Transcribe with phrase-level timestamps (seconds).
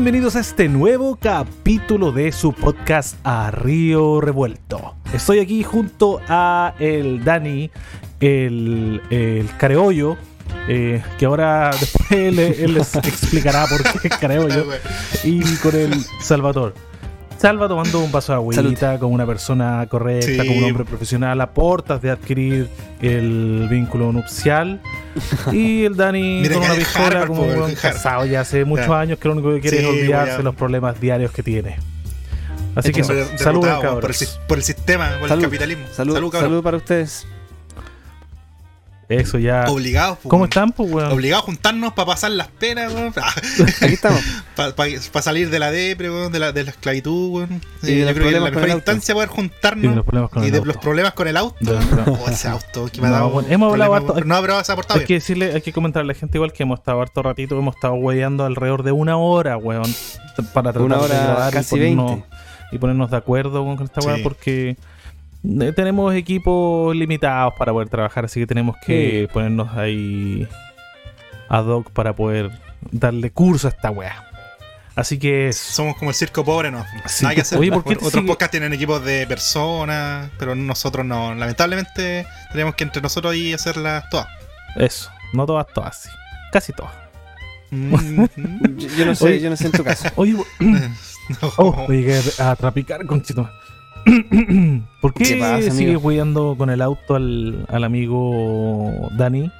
[0.00, 4.94] Bienvenidos a este nuevo capítulo de su podcast A Río Revuelto.
[5.12, 7.70] Estoy aquí junto a el Dani,
[8.18, 10.16] el, el Careollo,
[10.68, 14.68] eh, que ahora después él, él les explicará por qué es Careollo,
[15.22, 16.72] y con el Salvador.
[17.40, 20.36] Salva tomando un vaso de agüita como una persona correcta, Sí.
[20.36, 22.68] como un hombre profesional, a portas de adquirir
[23.00, 24.80] el vínculo nupcial.
[25.52, 28.66] Y el Dani Mira con que una Harvard, como po, un buen casado ya hace
[28.66, 31.32] muchos años que lo único que quiere Sí, es olvidarse a- de los problemas diarios
[31.32, 31.78] que tiene.
[32.74, 35.42] Así que eso, derrotado, saluden weón, por, el, por sistema, por Salud.
[35.44, 35.86] el capitalismo.
[35.92, 37.26] Salud, Salud, salud, para ustedes.
[39.10, 39.64] Eso ya.
[39.68, 41.10] Obligados, po, ¿Cómo están, pues, weón?
[41.12, 43.12] Obligados a juntarnos para pasar las penas, weón.
[43.82, 44.20] Aquí estamos.
[44.54, 47.60] Para salir de la depre, weón, de la, de la esclavitud, weón.
[47.82, 50.42] Y Sí, de yo creo que la mejor instancia poder Y juntarnos los problemas con
[50.42, 50.66] y el de auto.
[50.68, 51.56] los problemas con el auto.
[51.60, 52.20] De los problemas.
[52.22, 53.30] Oh, ese auto que me ha No, dado.
[53.30, 54.20] bueno, hemos hablado harto-.
[54.24, 56.52] No, pero se ha portado Hay que decirle, hay que comentarle a la gente igual
[56.52, 59.92] que hemos estado harto ratito, hemos estado hueveando alrededor de una hora, weón,
[60.54, 62.26] para tratar Una de hora grabar casi y ponernos, 20.
[62.72, 64.22] y ponernos de acuerdo con esta weá Sí.
[64.22, 64.76] porque eh,
[65.74, 70.46] tenemos equipos limitados para poder trabajar, así que tenemos que ponernos ahí
[71.48, 72.50] ad hoc para poder
[72.90, 74.26] darle curso a esta weá.
[74.96, 76.84] Así que Somos como el circo pobre, ¿no?
[77.06, 77.22] Sí.
[77.24, 77.58] Nada que hacer.
[77.58, 81.34] Oye, ¿por qué te Otros sigue- podcasts tienen equipos de personas, pero nosotros no.
[81.34, 84.26] Lamentablemente tenemos que entre nosotros ahí hacerlas todas.
[84.76, 86.08] eso, no todas, todas, sí.
[86.52, 86.92] Casi todas.
[87.70, 88.24] Mm,
[88.76, 89.40] Yo, yo no sé, Oye.
[89.40, 90.08] yo no sé en tu caso.
[90.16, 90.78] Oye, no.
[91.56, 93.48] Oh, llegué a trapicar con chito.
[95.00, 95.72] ¿Por qué, ¿Qué pasa, amigo?
[95.74, 99.50] sigues hueando con el auto al, al amigo Dani?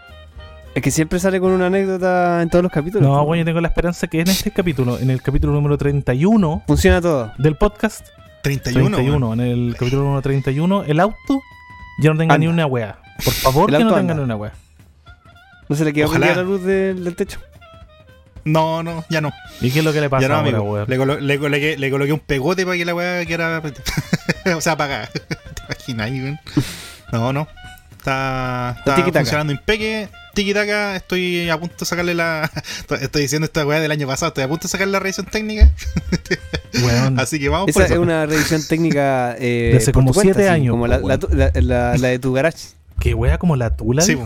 [0.74, 3.06] Es que siempre sale con una anécdota en todos los capítulos.
[3.08, 6.62] No, bueno, yo tengo la esperanza que en este capítulo, en el capítulo número 31
[6.67, 7.33] Funciona todo.
[7.39, 8.06] del podcast,
[8.42, 8.96] 31.
[8.96, 9.40] 31, weón.
[9.40, 11.40] en el capítulo número 31, el auto
[12.01, 12.98] ya no tenga ni una wea.
[13.24, 14.14] Por favor, que no tenga anda.
[14.14, 14.52] ni una wea.
[15.68, 17.40] No se le quedó la luz del, del techo.
[18.45, 19.33] No, no, ya no.
[19.61, 20.64] ¿Y qué es lo que le pasa Ya no, ahora, amigo.
[20.73, 20.86] weón?
[20.89, 23.62] Le, colo- le coloqué, le coloqué un pegote para que la weá quedara.
[24.56, 25.08] o sea, apagada.
[25.28, 26.40] ¿Te imaginas ahí, weón?
[27.12, 27.48] No, no.
[27.98, 30.08] Está, está funcionando impeque.
[30.33, 32.48] Tiki taka, estoy a punto de sacarle la.
[33.01, 35.70] Estoy diciendo esta weá del año pasado, estoy a punto de sacarle la revisión técnica.
[36.83, 38.01] Weón, Así que vamos por Esa es eso.
[38.01, 39.34] una revisión técnica.
[39.39, 42.33] Eh, De hace por como tu cuenta, siete sí, años, Como la, la, de tu
[42.33, 42.68] garage.
[43.01, 44.02] ¿Qué wea como la tula?
[44.02, 44.17] Sí.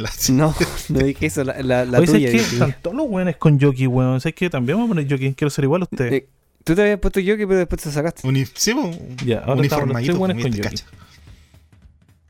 [0.00, 0.54] La- No,
[0.88, 1.44] no dije eso.
[1.44, 2.30] La, la, la Oye, ¿sabes tuya.
[2.30, 2.52] dije.
[2.54, 4.20] Están todos los weones con jockey, weón.
[4.20, 4.50] ¿Sabes qué?
[4.50, 5.34] También vamos a poner jockey.
[5.34, 6.12] Quiero ser igual a usted.
[6.12, 6.28] Eh,
[6.64, 8.26] Tú te habías puesto jockey, pero después te sacaste.
[8.28, 8.74] Uni- sí.
[9.24, 10.18] Ya, ahora uniformadito.
[10.18, 10.38] con.
[10.60, 10.84] Cacha.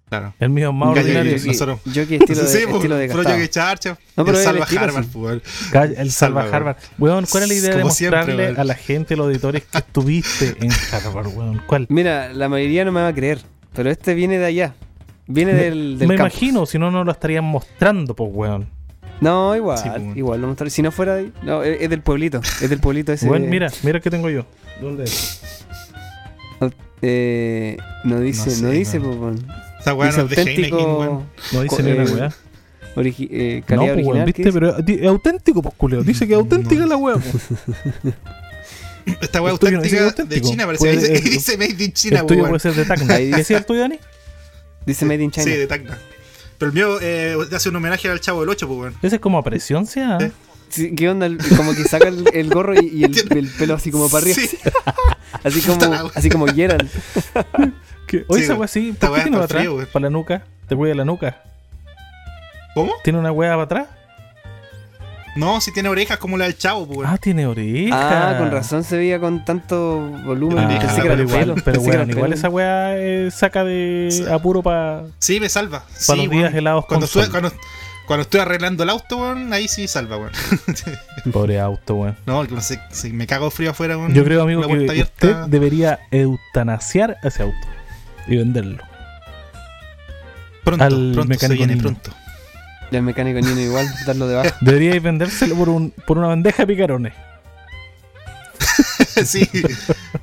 [0.09, 0.35] Claro.
[0.41, 1.37] El mío es más Calle, ordinario.
[1.41, 3.29] que- nosotros- Jockey estilo de, sí, estilo de gastado.
[3.31, 3.99] jockey charcha.
[4.17, 5.05] No, pero el es el salva Harvard,
[5.45, 5.95] sí.
[6.01, 6.77] El salva Harvard.
[6.99, 8.61] Weón, ¿cuál es la idea de Como siempre, mostrarle weón.
[8.61, 11.63] a la gente, los auditores, que estuviste en Harvard, weón?
[11.67, 11.87] ¿Cuál?
[11.91, 13.41] Mira, la mayoría no me va a creer.
[13.73, 14.75] Pero este viene de allá.
[15.33, 16.35] Viene del, del Me campus.
[16.35, 18.69] imagino, si no, no lo estarían mostrando, pues, weón.
[19.21, 20.17] No, igual, Sí, pues.
[20.17, 20.71] igual lo mostraré.
[20.71, 23.29] Si no fuera de ahí, no, es, es del pueblito, es del pueblito ese.
[23.29, 24.45] Weón, mira, mira qué tengo yo.
[24.81, 25.41] ¿Dónde es?
[27.03, 29.19] Eh, no dice, no, sé, dice, weón.
[29.19, 29.61] pues, weón.
[29.79, 31.25] Esta weá no es de auténtico, weón.
[31.53, 32.33] No dice ni una eh, weá.
[32.97, 34.33] origi- eh, No, calidad pues, original.
[34.33, 36.03] ¿qué viste, pero es auténtico, pues, culeo.
[36.03, 36.87] Dice que es auténtica No.
[36.89, 37.17] la weá.
[39.21, 40.41] Esta weá tuyo no auténtica de.
[40.41, 40.85] China, parece.
[40.85, 42.49] Puede- Dice, Made in China, weón.
[42.49, 43.15] puede ser de Tacna.
[43.15, 43.99] Ahí ¿Qué dice- es el tuyo, Dani?
[44.87, 45.45] Dice Made in China.
[45.45, 45.99] Sí, de Tacna.
[46.59, 48.95] Pero el mío eh, hace un homenaje al Chavo del 8, pues, weón.
[49.03, 50.01] Ese es como a presión, ¿sí?
[50.69, 51.29] Sí, ¿Qué onda?
[51.57, 54.37] Como que saca el, el gorro y, y el, el pelo así como para arriba.
[54.41, 54.59] Sí.
[55.43, 56.91] Así como, así como Gerald.
[58.29, 58.59] Oye, esa weón.
[58.61, 58.91] weá sí.
[58.91, 59.67] Esta ¿Por qué tiene para atrás?
[59.91, 60.45] Para la nuca.
[60.69, 61.43] Te cuida la nuca.
[62.75, 62.93] ¿Cómo?
[63.05, 63.89] ¿Tiene una weá para atrás?
[65.41, 67.11] No, si tiene orejas como la del Chavo, pues, weón.
[67.11, 68.34] Ah, tiene oreja.
[68.34, 70.59] Ah, con razón se veía con tanto volumen.
[70.59, 71.55] Ah, Pensé que pero era igual, pelo.
[71.65, 72.34] pero el igual pelo.
[72.34, 75.84] esa weá eh, saca de apuro para Sí, me salva.
[75.95, 77.53] Sí, los días helados cuando con cuando,
[78.07, 80.33] cuando estoy arreglando el auto, weón, ahí sí salva, weón.
[81.33, 82.16] Pobre auto, weón.
[82.27, 84.13] No, no sé, si me cago frío afuera, weón.
[84.13, 85.48] Yo creo, amigo, que puerta usted abierta.
[85.48, 87.66] debería eutanasiar ese auto
[88.27, 88.83] y venderlo.
[90.65, 92.13] Pronto, al pronto se viene, pronto.
[92.91, 94.57] Y al mecánico Nino igual, darlo de baja.
[94.60, 97.13] Deberíais vendérselo por, un, por una bandeja de picarones.
[99.25, 99.48] sí,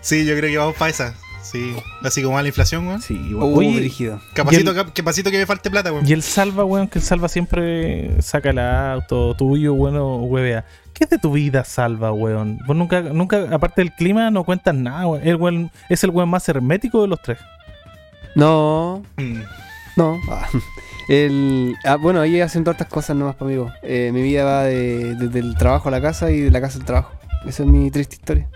[0.02, 1.14] sí, yo creo que vamos para esa.
[1.44, 1.74] Sí,
[2.04, 3.02] así como va la inflación, weón.
[3.02, 3.52] Sí, igual.
[3.56, 4.20] Oye, brígido.
[4.34, 6.06] Capacito, cap- capacito que me falte plata, weón.
[6.06, 10.66] y el salva, weón, que el salva siempre saca el auto tuyo, bueno, huevea.
[10.94, 12.60] ¿Qué es de tu vida, salva, weón?
[12.68, 15.26] Vos nunca, nunca, aparte del clima, no cuentas nada, weón.
[15.26, 17.38] El weón es el weón más hermético de los tres.
[18.36, 19.40] No, Mm.
[19.96, 20.18] no.
[20.30, 20.50] Ah,
[21.08, 23.72] El, ah, bueno, ahí haciendo hartas cosas nomás, pa' amigo.
[23.82, 26.80] Eh, mi vida va de, desde el trabajo a la casa y de la casa
[26.80, 27.14] al trabajo.
[27.46, 28.48] Esa es mi triste historia.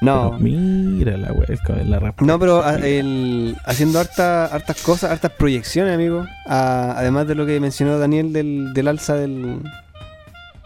[0.00, 2.22] No, Pero mira la weón, la rap.
[2.22, 6.24] no, pero ah, el, haciendo harta, hartas cosas, hartas proyecciones, amigo.
[6.46, 9.60] Ah, además de lo que mencionó Daniel del, del alza del,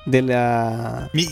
[0.07, 1.27] de la Mi,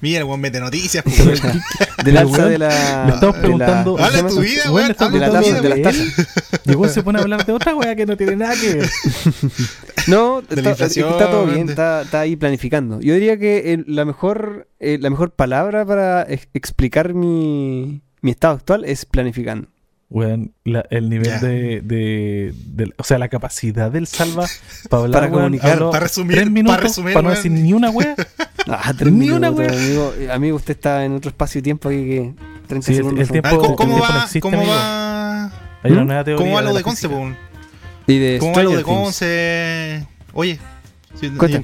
[0.00, 1.02] mira, el weón mete noticias.
[2.04, 4.62] Del alza de la le estamos de la- preguntando- ¿cómo se Habla llama tu vida,
[4.72, 6.26] Weón, de la taza, de las tazas.
[6.66, 8.90] Y se pone a hablar de otra weá que no tiene nada que ver.
[10.06, 13.00] No, De la está, todo bien, de- está, está ahí planificando.
[13.00, 18.30] Yo diría que el- la mejor eh, la mejor palabra para ex- explicar mi, mi
[18.30, 19.68] estado actual es planificando.
[20.10, 21.38] Weón, la- el nivel Ya.
[21.38, 24.44] de, de, de- O sea, la capacidad del salva
[24.88, 25.20] para hablar.
[25.20, 27.36] Para weón, comunicar, habló para resumir- tres minutos para resumir, para no weón.
[27.42, 28.14] decir ni una wea.
[28.66, 29.68] Ah, tres Ni una wea.
[29.70, 30.12] amigo.
[30.32, 32.34] Amigo, usted está en otro espacio de tiempo aquí que
[32.68, 33.20] 30 Sí, el- segundos.
[33.20, 34.20] el son- tiempo- A ver, ¿cómo, cómo el tiempo no va?
[34.24, 34.72] existe, ¿Cómo amigo.
[34.72, 35.52] va?
[35.82, 36.06] Hay una ¿Mm?
[36.06, 36.44] nueva teoría.
[36.44, 37.08] ¿Cómo va lo la de Conce?
[38.06, 38.82] Y de ¿Cómo va lo de.
[38.82, 40.06] Conce?
[40.34, 40.58] Oye,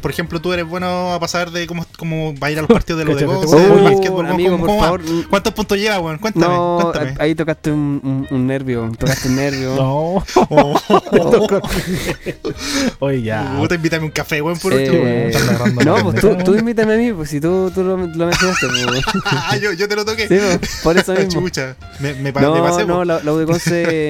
[0.02, 2.70] por ejemplo, tú eres bueno a pasar de cómo, cómo va a ir a los
[2.70, 5.00] partidos de lo de Oh, básquetbol, amigo, ¿cómo, por favor.
[5.30, 6.18] ¿Cuántos puntos lleva, weón?
[6.18, 7.14] Cuéntame, No, cuéntame.
[7.18, 8.90] ahí tocaste un, un- un nervio.
[8.98, 9.74] Tocaste un nervio.
[9.76, 10.24] No.
[10.50, 10.74] Oh,
[13.00, 13.54] Oye, ya.
[13.58, 15.82] puta, invítame un café, weón, por Eh, último.
[15.84, 18.66] no, pues tú, tú invítame a mí, pues si tú, tú lo, lo mencionaste.
[18.86, 19.02] pues.
[19.24, 20.28] Ah, yo, yo te lo toqué.
[20.28, 21.40] Sí, pues, por eso mismo.
[21.42, 23.04] Chucha, me, me, No, pasé, no, po.
[23.04, 23.32] la, la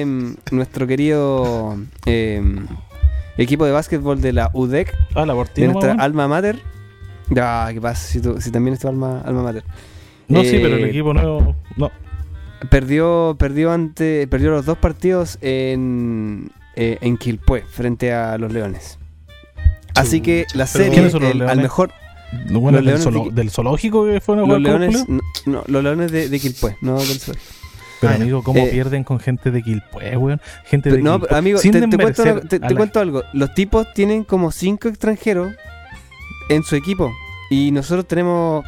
[0.01, 2.67] em, nuestro querido em,
[3.37, 6.59] equipo de básquetbol de la UDEC, Ah, la de Portino, nuestra alma mater.
[7.39, 8.07] Ah, ¿qué pasa?
[8.07, 9.63] Si, tú- si también es tu alma, alma mater.
[10.27, 11.55] No, sí, pero el eh, equipo nuevo.
[11.75, 11.91] No.
[12.69, 18.97] Perdió, perdió ante, perdió los dos partidos en, eh, en Quilpué frente a los Leones.
[19.95, 21.63] Así que la serie, ¿Quiénes son los el- al Leones?
[21.63, 21.91] mejor,
[22.49, 25.63] Bueno, Los del, Leones zoolo- de- del zoológico que fueron a los Leones, no, no,
[25.67, 27.35] los Leones de, de Quilpué, no del sur.
[28.01, 30.41] Pero Ah, amigo, ¿cómo Eh, pierden con gente de Quilpue, weón?
[30.65, 31.37] Gente de no, Quilpué.
[31.37, 33.23] amigo, Sin te, te cuento, algo- te- a te la- cuento algo.
[33.33, 35.53] Los tipos tienen como cinco extranjeros
[36.49, 37.11] en su equipo.
[37.49, 38.63] Y nosotros tenemos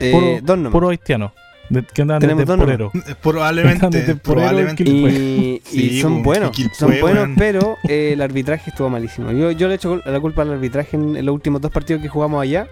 [0.00, 0.72] eh, Puro- dos nomás.
[0.72, 1.32] Puro haitiano.
[1.70, 2.90] De, que andan Tenemos de dos temporero.
[2.94, 4.82] Eh, Probablemente, de temporero probablemente.
[4.84, 9.32] en y, y Sí, son buenos, son buenos, pero eh, el arbitraje estuvo malísimo.
[9.32, 12.08] Yo, yo le echo la culpa al arbitraje en, en los últimos dos partidos que
[12.08, 12.66] jugamos allá.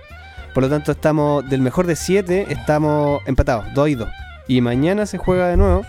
[0.54, 4.08] Por lo tanto, estamos del mejor de siete, estamos empatados, 2 y 2.
[4.48, 5.84] Y mañana se juega de nuevo.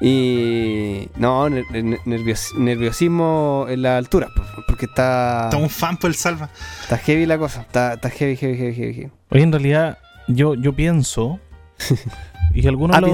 [0.00, 5.96] Y no, ner- ner- nervios- nerviosismo en la altura, po, porque está, Está un fan
[5.98, 6.48] por el salva.
[6.82, 7.60] está heavy la cosa.
[7.62, 9.10] Está, está heavy, heavy, heavy, heavy, heavy.
[9.30, 11.38] Oye, en realidad, yo, yo pienso.
[12.54, 13.06] y algunos Ah, de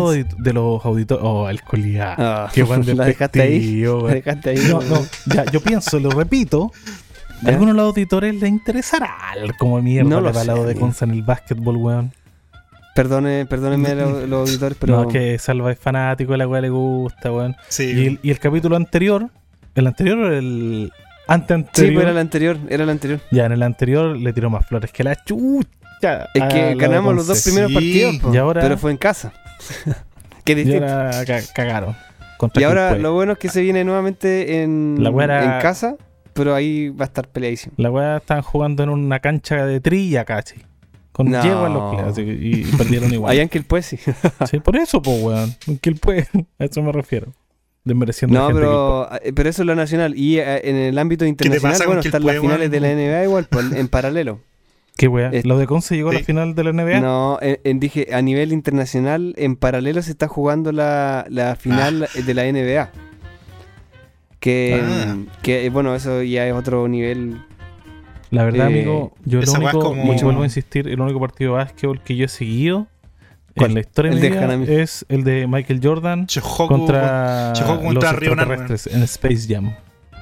[0.52, 1.24] los, de auditores.
[1.26, 2.14] Oh, el colía.
[2.16, 3.82] Ah, Qué buen la dejaste ahí.
[3.84, 4.58] La dejaste ahí.
[4.70, 6.70] No, no, ya, yo pienso, lo repito.
[7.42, 7.48] A ¿Ya?
[7.50, 9.14] algunos de los auditores les interesará
[9.58, 10.74] como mierda No le lo va al sé, lado de.
[10.76, 12.12] Conza en el básquetbol, weón.
[12.96, 16.60] Perdone, perdónenme los, los auditores, pero No, es que Salva es fanático de la weá
[16.60, 17.54] le gusta, weón.
[17.68, 17.84] Sí.
[17.92, 19.28] Y el, y el capítulo anterior,
[19.74, 20.92] el anterior o el
[21.28, 23.20] ante sí, anterior, pues era el anterior, era el anterior.
[23.30, 26.28] ya en el anterior le tiró más flores que la chucha.
[26.34, 27.74] Es que ganamos los dos primeros Sí.
[27.74, 29.32] partidos, po, Y ahora- pero fue en casa.
[30.44, 30.86] Qué Y distinto.
[30.86, 31.96] ahora ca- cagaron.
[32.54, 35.96] Y ahora lo bueno es que se viene nuevamente en, La güera- en casa,
[36.34, 37.74] pero ahí va a estar peleadísimo.
[37.78, 40.56] La weá estaban jugando en una cancha de trilla casi.
[41.16, 41.42] Con No.
[41.42, 43.32] yegua en los así, y, y perdieron igual.
[43.32, 43.96] Allá en Quilpué sí.
[44.50, 45.54] Sí, por eso, pues, weón.
[45.80, 46.28] Que él puede.
[46.58, 47.32] A eso me refiero.
[47.84, 50.14] Desmereciendo a No, gente pero, eh, pero eso es lo nacional.
[50.18, 53.72] Y eh, en el ámbito internacional, bueno, están las finales de la NBA igual, pues,
[53.72, 54.40] en paralelo.
[54.98, 55.30] ¿Qué weá?
[55.30, 57.00] Es- ¿Lo de Conce llegó a la final de la NBA?
[57.00, 62.08] No, en, en- dije, a nivel internacional, en paralelo se está jugando la, la final
[62.14, 62.90] de la NBA.
[64.40, 65.16] Que, Ah.
[65.42, 67.38] que, bueno, eso ya es otro nivel.
[68.30, 71.52] La verdad, Eh, amigo, yo lo único, como- y vuelvo a insistir, el único partido
[71.52, 72.86] de básquetbol que yo he seguido
[73.56, 73.70] ¿Cuál?
[73.70, 76.26] en la historia El de es el de Michael Jordan
[76.68, 78.22] contra los contra Narman.
[78.22, 79.72] extraterrestres en Space Jam.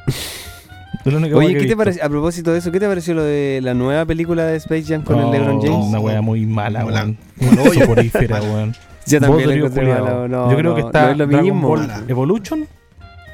[1.34, 2.02] Oye, ¿qué te pareció?
[2.04, 5.02] A propósito de eso, ¿qué te pareció lo de la nueva película de Space Jam
[5.02, 5.86] con No, el LeBron James?
[5.88, 7.18] Una weá muy mala, weón.
[7.60, 7.80] Hoyo.
[7.82, 8.74] Soporífera, weón.
[9.06, 11.68] Yo también la encontré mala, no, Yo creo que está no es lo Dragon mismo.
[11.68, 11.90] Ball.
[12.08, 12.66] Evolution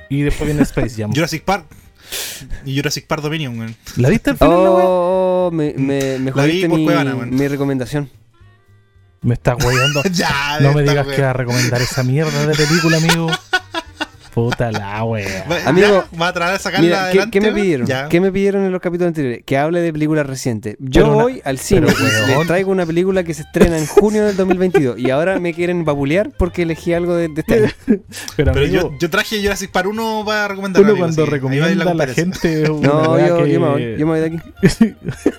[0.08, 1.12] y después viene Space Jam.
[1.14, 1.66] Jurassic Park.
[2.64, 3.76] Y Jurassic Park Dominion, weón.
[3.96, 4.56] ¿La viste al final?
[4.56, 7.34] Oh, me, me, me La vi por mi, Cuevana, weón.
[7.34, 8.10] mi recomendación.
[9.22, 10.02] Me estás weyando.
[10.12, 13.28] ya, No me digas que vas a recomendar esa mierda de película, amigo.
[14.48, 15.44] Puta la wea.
[15.66, 17.30] Amigo, ya, va a tratar de sacarla Mira, ¿qué, adelante.
[17.30, 17.86] qué me pidieron?
[17.86, 18.08] Ya.
[18.08, 19.42] ¿Qué me pidieron en los capítulos anteriores?
[19.44, 20.76] Que hable de películas recientes.
[20.78, 22.38] Yo Pero una- voy al cine pero, y weón.
[22.38, 25.84] les traigo una película que se estrena en junio del 2022 y ahora me quieren
[25.84, 27.68] babulear porque elegí algo de, de este año.
[27.86, 28.00] Pero,
[28.36, 30.82] Pero amigo, yo, yo traje Jurassic Park 1 para recomendar.
[30.82, 33.52] uno cuando recomienda a la gente No, yo, que...
[33.52, 34.38] yo me voy, yo me voy de aquí.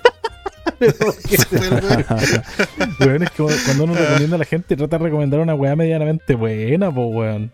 [3.00, 6.34] Weón, es que cuando uno recomienda a la gente trata de recomendar una weá medianamente
[6.34, 7.52] buena, po weón.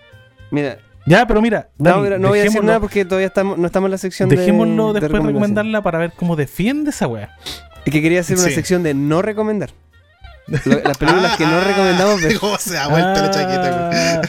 [0.50, 0.78] Mira,
[1.08, 3.58] Ya, pero mira, no, Dani, mira, no voy a decir dejémoslo- nada porque todavía estamos,
[3.58, 6.90] no estamos en la sección de- Dejémoslo de, después de recomendarla para ver cómo defiende
[6.90, 7.30] esa weá.
[7.84, 8.54] Es que quería hacer una Sí.
[8.54, 9.70] sección de no recomendar.
[10.64, 12.38] Lo- las películas que no Ah, recomendamos ver.
[12.40, 13.90] ¿Cómo se la chaqueta?
[13.92, 14.22] Ah,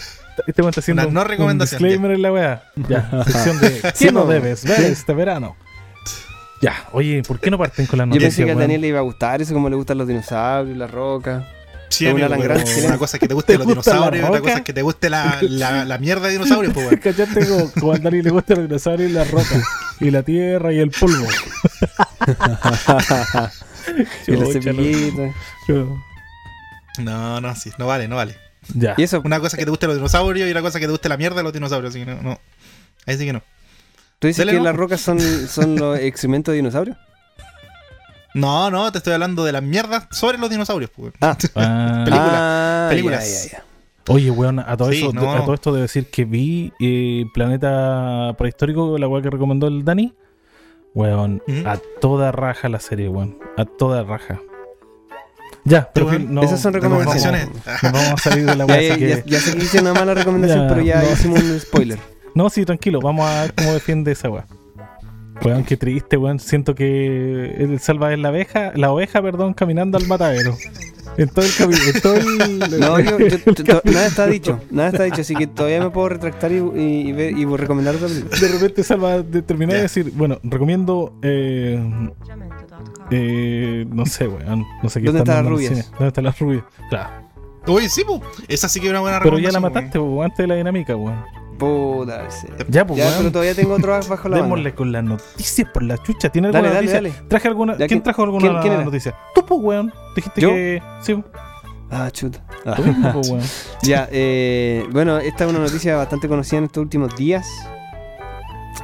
[0.47, 2.63] Este weón está haciendo Una no un recomendación, disclaimer en la weá.
[2.87, 4.85] Ya, sección de ¿Qué Sí, no debes ver Sí.
[4.85, 5.55] este verano?
[6.61, 8.55] Ya, oye, ¿por qué no parten con las Yo pensé noticias, que a?
[8.55, 11.45] Daniel le iba a gustar eso, como le gustan los dinosaurios, la roca.
[11.89, 12.55] Sí, amigo, pero
[12.85, 14.73] una cosa es que te guste ¿Te los gusta dinosaurios y otra cosa es que
[14.73, 16.99] te guste la, la, la mierda de dinosaurios, pues, weón.
[16.99, 19.61] ¿Cachaste como, como al Dani le gustan los dinosaurios y la roca?
[19.99, 21.27] Y la tierra y el polvo.
[24.27, 25.33] Y la cepillita.
[26.99, 28.35] No, no, sí, no vale, no vale.
[28.75, 28.93] Ya.
[28.97, 30.87] Y eso, Una cosa es que te guste los dinosaurios y otra cosa es que
[30.87, 32.39] te guste la mierda de los dinosaurios, así que no, no.
[33.05, 33.41] Ahí sí que no.
[34.19, 34.65] ¿tú dices Dale, que no.
[34.65, 36.97] las rocas son, son los excrementos de dinosaurios?
[38.33, 41.13] No, no, te estoy hablando de las mierdas sobre los dinosaurios, pues.
[41.21, 42.33] Ah, Ah, Película.
[42.85, 43.43] ah, películas.
[43.45, 43.63] ya, ya, ya.
[44.13, 45.31] Oye, weón, a todo, Sí, eso, no.
[45.31, 49.83] a todo esto de decir que vi eh, Planeta Prehistórico, la weá que recomendó el
[49.85, 50.13] Dani.
[50.95, 53.37] Weón, a toda raja la serie, weón.
[53.57, 54.39] A toda raja.
[55.65, 57.47] Ya, pero no, Esas son no recomendaciones.
[57.65, 59.63] vamos- no vamos a salir de la weá, ya, así ya- que- ya sé que
[59.63, 61.11] hice una mala recomendación, Ya, pero ya no.
[61.11, 61.99] hicimos un spoiler.
[62.33, 64.45] No, sí, tranquilo, vamos a ver cómo defiende esa weá.
[65.43, 66.39] Weón, qué triste, weón.
[66.39, 70.55] Siento que el salva es la oveja, la oveja, perdón, caminando al matadero.
[71.17, 72.59] En todo el camino, en todo el.
[72.79, 75.81] No, yo, yo- el to- to- nada está dicho, nada está dicho, así que todavía
[75.81, 78.37] me puedo retractar y, y, y ver- y recomendar otra película.
[78.39, 81.79] De repente salva de terminar de decir, bueno, recomiendo eh,
[83.11, 85.69] eh, no sé, weón, no sé qué ¿Dónde están las rubias?
[85.73, 85.85] cine.
[85.91, 86.63] ¿Dónde están las rubias?
[86.89, 87.09] Claro.
[87.67, 88.03] Uy, sí.
[88.47, 90.95] Esa sí que es una buena Pero ya la mataste, weón, antes de la dinámica,
[90.95, 91.23] weón.
[91.59, 92.27] Puta.
[92.69, 93.17] Ya, pues, Ya, weón.
[93.19, 94.43] pero todavía tengo otro bajo la mano.
[94.43, 96.29] Démosle con las noticias por la chucha.
[96.29, 97.13] ¿Tiene Dale, alguna dale, noticia?
[97.19, 97.27] dale.
[97.29, 97.75] ¿Traje alguna?
[97.75, 99.15] ¿Quién ¿quién- trajo alguna quién- quién noticia?
[99.35, 99.93] Tú, pues, weón.
[100.15, 100.49] Dijiste ¿Yo?
[100.49, 100.81] que.
[101.01, 101.23] Sí,
[101.91, 102.43] Ah, chuta.
[102.65, 102.73] Ah.
[102.75, 103.43] tú mismo, pues, weón.
[103.81, 107.47] Ya, eh, bueno, esta es una noticia bastante conocida en estos últimos días.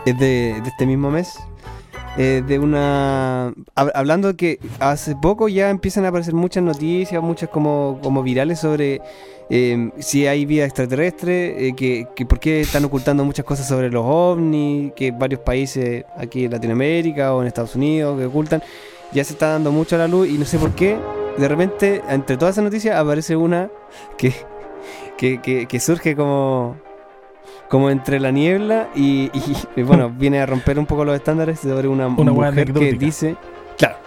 [0.06, 1.38] Es de, de este mismo mes.
[2.18, 3.54] Eh, de una.
[3.76, 8.60] hab- hablando que hace poco ya empiezan a aparecer muchas noticias, muchas como, como virales
[8.60, 9.02] sobre
[9.50, 13.92] eh, si hay vida extraterrestre, eh, que, que por qué están ocultando muchas cosas sobre
[13.92, 18.64] los ovnis, que varios países aquí en Latinoamérica o en Estados Unidos que ocultan.
[19.12, 20.98] Ya se está dando mucho a la luz y no sé por qué.
[21.38, 23.70] De repente, entre todas esas noticias, aparece una
[24.18, 24.34] que,
[25.18, 26.78] que- que surge como,
[27.70, 31.60] como entre la niebla y, y- y, bueno, viene a romper un poco los estándares
[31.60, 33.36] sobre una, Una mujer que dice,
[33.78, 33.98] claro,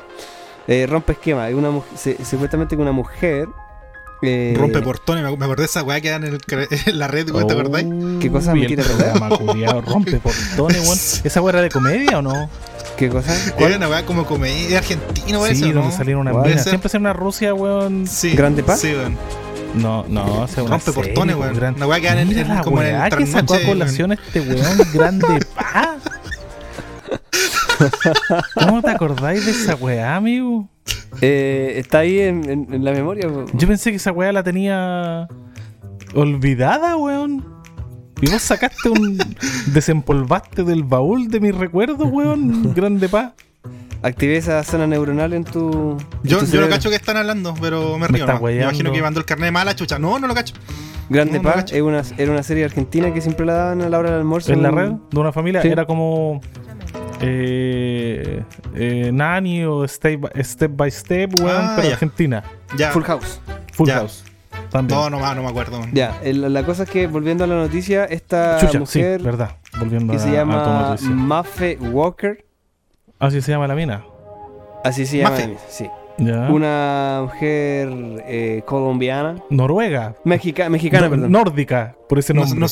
[0.66, 3.48] eh, rompe esquema, es una mujer, se- supuestamente que una mujer...
[4.22, 6.38] eh, Rompe portones, me me acordé de esa weá que dan en,
[6.86, 7.86] en la red, weón, ¿te acordáis?
[8.20, 8.52] ¿Qué cosa?
[8.52, 10.98] Programa culiao, rompe portones, weón.
[11.24, 12.48] ¿Esa weá era de comedia o no?
[12.96, 13.32] ¿Qué cosa?
[13.58, 15.96] Era una weá como comedia argentina, weón, sí, eso, donde ¿no?
[15.96, 16.42] salieron una ¿Cuál?
[16.44, 16.54] mina.
[16.54, 16.70] Puede ser.
[16.70, 18.06] Siempre es una Rusia, weón.
[18.08, 18.34] Sí.
[18.34, 18.76] ¿Grande Pa?
[18.76, 19.16] Sí, weón.
[19.80, 21.54] No, no, una Rompe portones, weón, weón.
[21.54, 24.78] gran- Una weá que en, Mira en- como el que sacó a colación este weón
[24.94, 25.96] grande pa.
[28.54, 30.68] ¿Cómo te acordáis de esa weá, amigo?
[31.20, 33.28] Eh, está ahí en, en- en la memoria.
[33.28, 33.44] po.
[33.52, 35.28] Yo pensé que esa weá la tenía
[36.14, 37.44] olvidada, weón.
[38.20, 39.18] Y vos sacaste un.
[39.72, 42.74] desempolvaste del baúl de mis recuerdos, weón.
[42.74, 43.34] Grande pa.
[44.02, 45.98] Activé esa zona neuronal en tu.
[45.98, 48.26] en Yo, tu yo cacho que están hablando, pero me Me río.
[48.40, 49.98] Me imagino que mandó el carnet mala chucha.
[49.98, 50.54] No, no lo cacho.
[51.10, 54.10] Grande No, es una, era una serie argentina que siempre la daban a la hora
[54.10, 54.52] del almuerzo.
[54.52, 55.68] En la red de una familia Sí.
[55.68, 56.40] era como.
[57.20, 58.42] Eh,
[58.74, 61.94] eh, Nani o Step by Step, by step weón, Ah, pero ya.
[61.94, 62.44] Argentina.
[62.76, 62.90] Ya.
[62.92, 63.40] Full House.
[63.72, 63.94] Full Ya.
[63.96, 64.24] House.
[64.70, 64.98] También.
[64.98, 65.80] No, no, no me acuerdo.
[65.80, 65.90] man.
[65.92, 69.56] Ya, el- la cosa es que volviendo a la noticia, esta Chucha, mujer sí, verdad.
[69.78, 71.10] Volviendo que a, se a llama noticia.
[71.10, 72.44] Maffe Walker,
[73.18, 74.04] Así se llama la mina.
[74.84, 75.56] así se llama, Maffe.
[75.68, 75.86] sí.
[76.18, 76.48] Ya.
[76.50, 77.88] Una mujer
[78.26, 80.14] eh, colombiana, Noruega.
[80.24, 81.30] Mexica- mexicana, No- perdón.
[81.32, 82.60] Nórdica, por ese No, nombre.
[82.60, 82.66] no,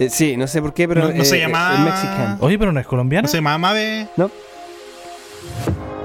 [0.00, 2.38] Eh, sí, no sé por qué, pero No- no se eh, mexicana.
[2.40, 3.22] Oye, pero no es colombiana.
[3.22, 4.08] no se llama Mave.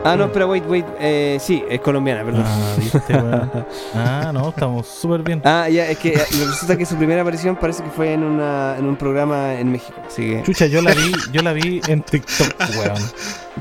[0.05, 2.43] Ah, no, pero wait, wait, eh, sí, es colombiana, perdón.
[2.45, 3.51] Ah, viste, weón.
[3.95, 5.41] Ah, no, estamos súper bien.
[5.43, 8.75] Ah, ya, es que eh, resulta que su primera aparición parece que fue en, una,
[8.77, 9.93] en un programa en México.
[10.07, 10.43] Así que.
[10.43, 13.01] Chucha, yo la vi, yo la vi en TikTok, weón.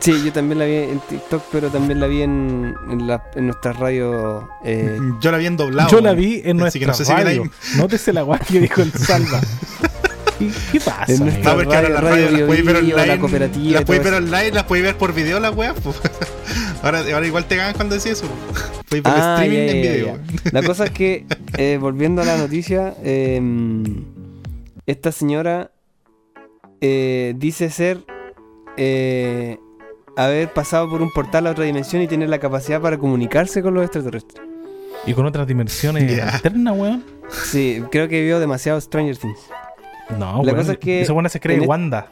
[0.00, 3.46] Sí, yo también la vi en TikTok, pero también la vi en, en, la, en
[3.46, 4.44] nuestras radios.
[4.64, 5.88] Eh, Yo la vi en doblado.
[5.88, 7.44] Yo la vi en Así nuestra que no sé si me la- radio.
[7.76, 9.40] Nótese la guay que dijo el Salva.
[10.38, 11.04] ¿Qué, pasa?
[11.12, 11.24] En amigo?
[11.26, 13.18] nuestra- No, porque ahora Radio- las radios Radio las podéis ver online.
[13.20, 15.74] cooperativa Las podéis todo ver online, las podéis ver por video las weas.
[16.82, 18.26] Ahora, ahora igual te ganan cuando decís eso.
[18.90, 20.06] Ver Ah, streaming ya, en ya, video.
[20.44, 20.50] ya.
[20.52, 21.24] La cosa es que,
[21.56, 23.40] eh, volviendo a la noticia, eh,
[24.84, 25.70] esta señora
[26.82, 28.04] eh, dice ser
[28.76, 29.56] eh,
[30.16, 33.72] haber pasado por un portal a otra dimensión y tener la capacidad para comunicarse con
[33.72, 34.42] los extraterrestres.
[35.06, 36.28] Y con otras dimensiones Ya.
[36.28, 37.04] alternas, weón.
[37.30, 39.38] Sí, creo que vio demasiado Stranger Things.
[40.10, 40.56] No, La weón.
[40.56, 42.06] cosa es que Esa buena se cree en e- Wanda.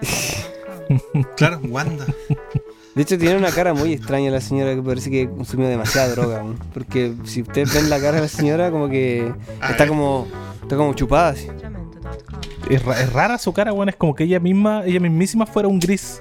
[1.36, 2.04] Claro, Wanda.
[2.96, 6.42] De hecho, tiene una cara muy extraña la señora que parece que consumió demasiada droga.
[6.42, 6.56] ¿no?
[6.74, 9.88] Porque si ustedes ven la cara de la señora, como que A está ver.
[9.88, 10.26] como,
[10.62, 11.46] está como chupada así.
[12.68, 13.88] Es, ra- es rara su cara, weón.
[13.88, 16.20] Es como que ella misma, ella mismísima fuera un gris.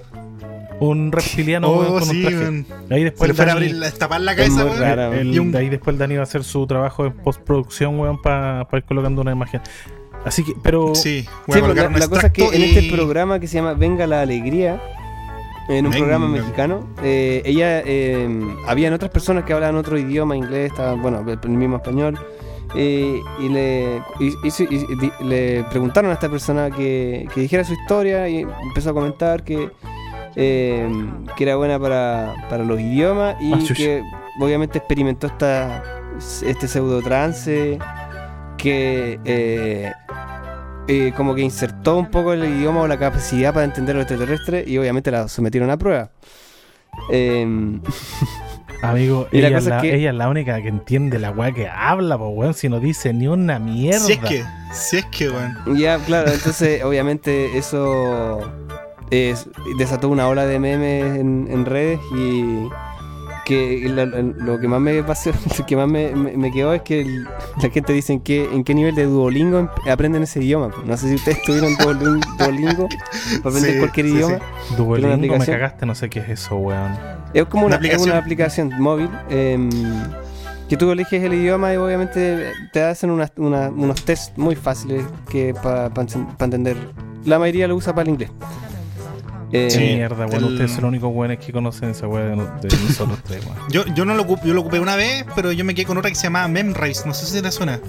[0.82, 2.38] un reptiliano Oh, con sí, un traje.
[2.38, 2.66] weón.
[2.92, 4.80] Ahí Se después le fuera a Dani- abrir, la- destapar la Es cabeza, weón.
[4.80, 8.00] rara, el- Y un- de ahí después Dani va a hacer su trabajo en postproducción,
[8.00, 9.62] weón, para ir colocando una imagen.
[10.26, 10.94] Así que, pero.
[10.96, 13.74] Sí, voy Sí, a colocar la, cosa es que en este programa que se llama
[13.74, 14.82] Venga la Alegría,
[15.70, 15.98] en un Venga.
[16.06, 18.28] programa mexicano, eh, ella, eh,
[18.68, 22.18] habían otras personas que hablaban otro idioma, inglés, estaban, bueno, el, el mismo español,
[22.76, 27.42] eh, y, le, y- hizo- y- y di- le preguntaron a esta persona que, que
[27.42, 29.70] dijera su historia y empezó a comentar que,
[30.36, 30.88] eh,
[31.36, 34.04] que era buena para, para los idiomas y Ah, que
[34.40, 35.84] obviamente experimentó esta,
[36.46, 37.80] este pseudo trance
[38.60, 39.92] que eh,
[40.88, 44.64] eh, como que insertó un poco el idioma o la capacidad para entender lo extraterrestre
[44.68, 46.12] y obviamente la sometieron a prueba.
[47.12, 47.82] Em,
[48.82, 51.20] Amigo, Y la ella, es cosa la, es que- ella es la única que entiende
[51.20, 52.54] la weá que habla, po, weón.
[52.54, 54.00] Si no dice ni una mierda.
[54.00, 55.78] Si es que, si es que, weón.
[55.78, 58.40] ya, claro, entonces obviamente eso
[59.12, 62.70] es- desató una ola de memes en, en redes y
[63.50, 67.02] que lo que más me pasó, lo que más me, me- me quedó es que
[67.02, 67.24] el-
[67.62, 70.70] la gente dice en qué, en qué nivel de Duolingo em- aprenden ese idioma.
[70.86, 72.88] No sé si ustedes tuvieron Duolin- Duolingo
[73.44, 74.38] para aprender Sí, cualquier sí, idioma.
[74.70, 74.76] sí.
[74.76, 76.92] Duolingo, me cagaste, no sé qué es eso, weón.
[77.34, 78.72] Es como una, Una es una aplicación.
[78.80, 79.70] móvil em,
[80.70, 85.04] que tú eliges el idioma y obviamente te hacen unas- una- unos test muy fáciles
[85.30, 85.92] que para
[86.40, 86.78] entender.
[87.26, 88.32] La mayoría lo usa para el inglés.
[89.52, 90.44] Eh, Qué mierda, weón.
[90.44, 93.58] el- Ustedes son los únicos weones que conocen esa weá de, de nosotros tres, weón.
[93.72, 95.98] Yo, yo no lo ocupé, yo lo ocupé una vez, pero yo me quedé con
[95.98, 97.80] otra que se llamaba Memrise, no sé si te suena.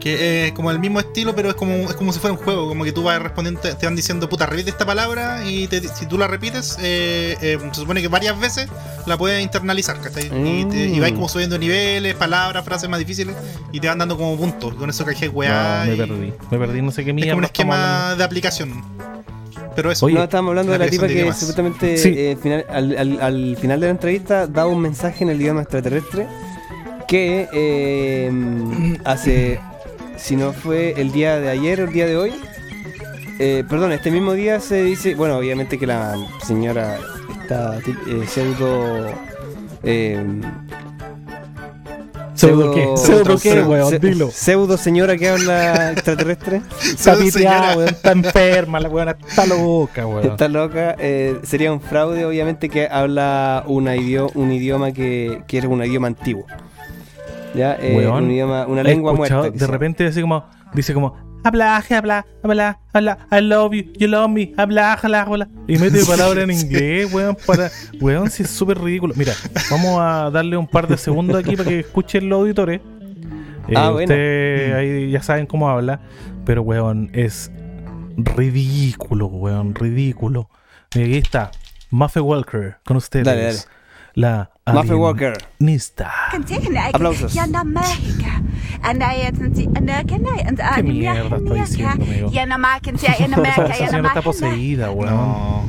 [0.00, 2.68] Que es como el mismo estilo, pero es como, es como si fuera un juego,
[2.68, 6.06] como que tú vas respondiendo, te, van diciendo, puta, repite esta palabra y te- si
[6.06, 8.66] tú la repites, eh, eh, se supone que varias veces
[9.06, 10.26] la puedes internalizar, ¿cachai?
[10.26, 13.36] Y, te- y vais como subiendo niveles, palabras, frases más difíciles
[13.70, 14.74] y te van dando como puntos.
[14.74, 15.84] Con eso que weá.
[15.84, 16.32] No, me y- perdí.
[16.50, 17.30] Me perdí, no sé qué Es mierda.
[17.30, 18.82] como un esquema de aplicación.
[19.74, 20.06] Pero eso.
[20.06, 22.12] Oye, no, estábamos hablando de la tipa que supuestamente Sí.
[22.16, 25.62] eh, final- al, al- al final de la entrevista daba un mensaje en el idioma
[25.62, 26.26] extraterrestre
[27.08, 28.30] que eh,
[29.04, 29.60] hace,
[30.16, 32.32] si no fue el día de ayer o el día de hoy,
[33.38, 36.14] eh, perdón, este mismo día se dice, bueno, obviamente que la
[36.46, 36.98] señora
[37.42, 37.78] está
[38.28, 39.10] pseudo...
[42.34, 42.88] ¿Pseudo qué?
[42.96, 43.98] ¿Pseudo qué, weón?
[44.00, 44.30] Dilo.
[44.30, 46.62] Pseudo señora que habla extraterrestre.
[46.82, 47.88] Está piteada, weón.
[47.88, 49.08] Está enferma, la weón.
[49.08, 50.26] Está loca, weón.
[50.30, 50.96] Está loca.
[50.98, 55.84] eh, sería un fraude, obviamente, que habla una idio- un idioma que, que es un
[55.84, 56.46] idioma antiguo.
[57.54, 57.76] ¿Ya?
[57.80, 59.50] Eh, Weón, un idioma, una lengua muerta.
[59.50, 64.30] De repente así como, dice como, habla, habla, habla, habla, I love you, you love
[64.30, 65.48] me, habla, habla, habla.
[65.66, 67.70] Y mete palabras en inglés, weón, para.
[68.00, 69.14] Weón, si es súper ridículo.
[69.16, 69.34] Mira,
[69.70, 72.80] vamos a darle un par de segundos aquí para que escuchen los auditores.
[73.68, 74.02] Eh, Ah, bueno.
[74.12, 76.00] Ustedes ahí ya saben cómo habla,
[76.44, 77.50] pero weón, es
[78.16, 80.48] ridículo, weón, ridículo.
[80.94, 81.50] Mira, aquí está,
[81.90, 83.24] Muffy Walker, con ustedes.
[83.24, 83.58] Dale, dale.
[84.14, 85.34] La Muffy Walker.
[85.60, 86.12] alienista.
[86.94, 87.34] Aplausos.
[90.76, 92.30] ¿Qué mierda está diciendo, amigo?
[93.74, 95.10] Esa señora está poseída, weón.
[95.10, 95.64] No.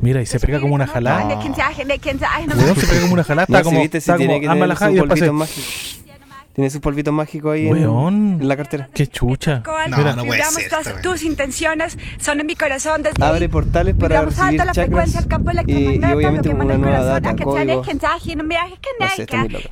[0.00, 1.24] Mira, y se pega como una jalada.
[1.24, 1.40] No.
[2.56, 3.46] Weón, se pega como una jalada.
[3.48, 6.04] Está como, está como, tener la jala y después se-.
[6.54, 8.38] Tiene sus polvitos mágicos ahí en, Weón.
[8.40, 8.88] en la cartera.
[8.94, 9.60] Qué chucha.
[9.88, 13.94] No, Mira, no puede ser todas tus intenciones son en mi corazón desde Abre portales
[13.96, 17.82] para recibir alta la frecuencia del campo y, y obviamente una nueva data, código.
[19.00, 19.68] no sé, está muy loca.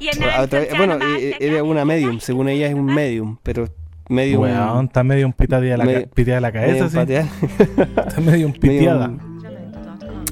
[0.77, 2.19] Bueno, eh, eh, es una medium.
[2.21, 3.69] Según ella es un medium, pero
[4.09, 4.43] medium.
[4.43, 7.83] weón, está medio un piteada de la, Medio- ca- piteada de la cabeza, medium sí.
[8.07, 9.11] Está medio un piteada.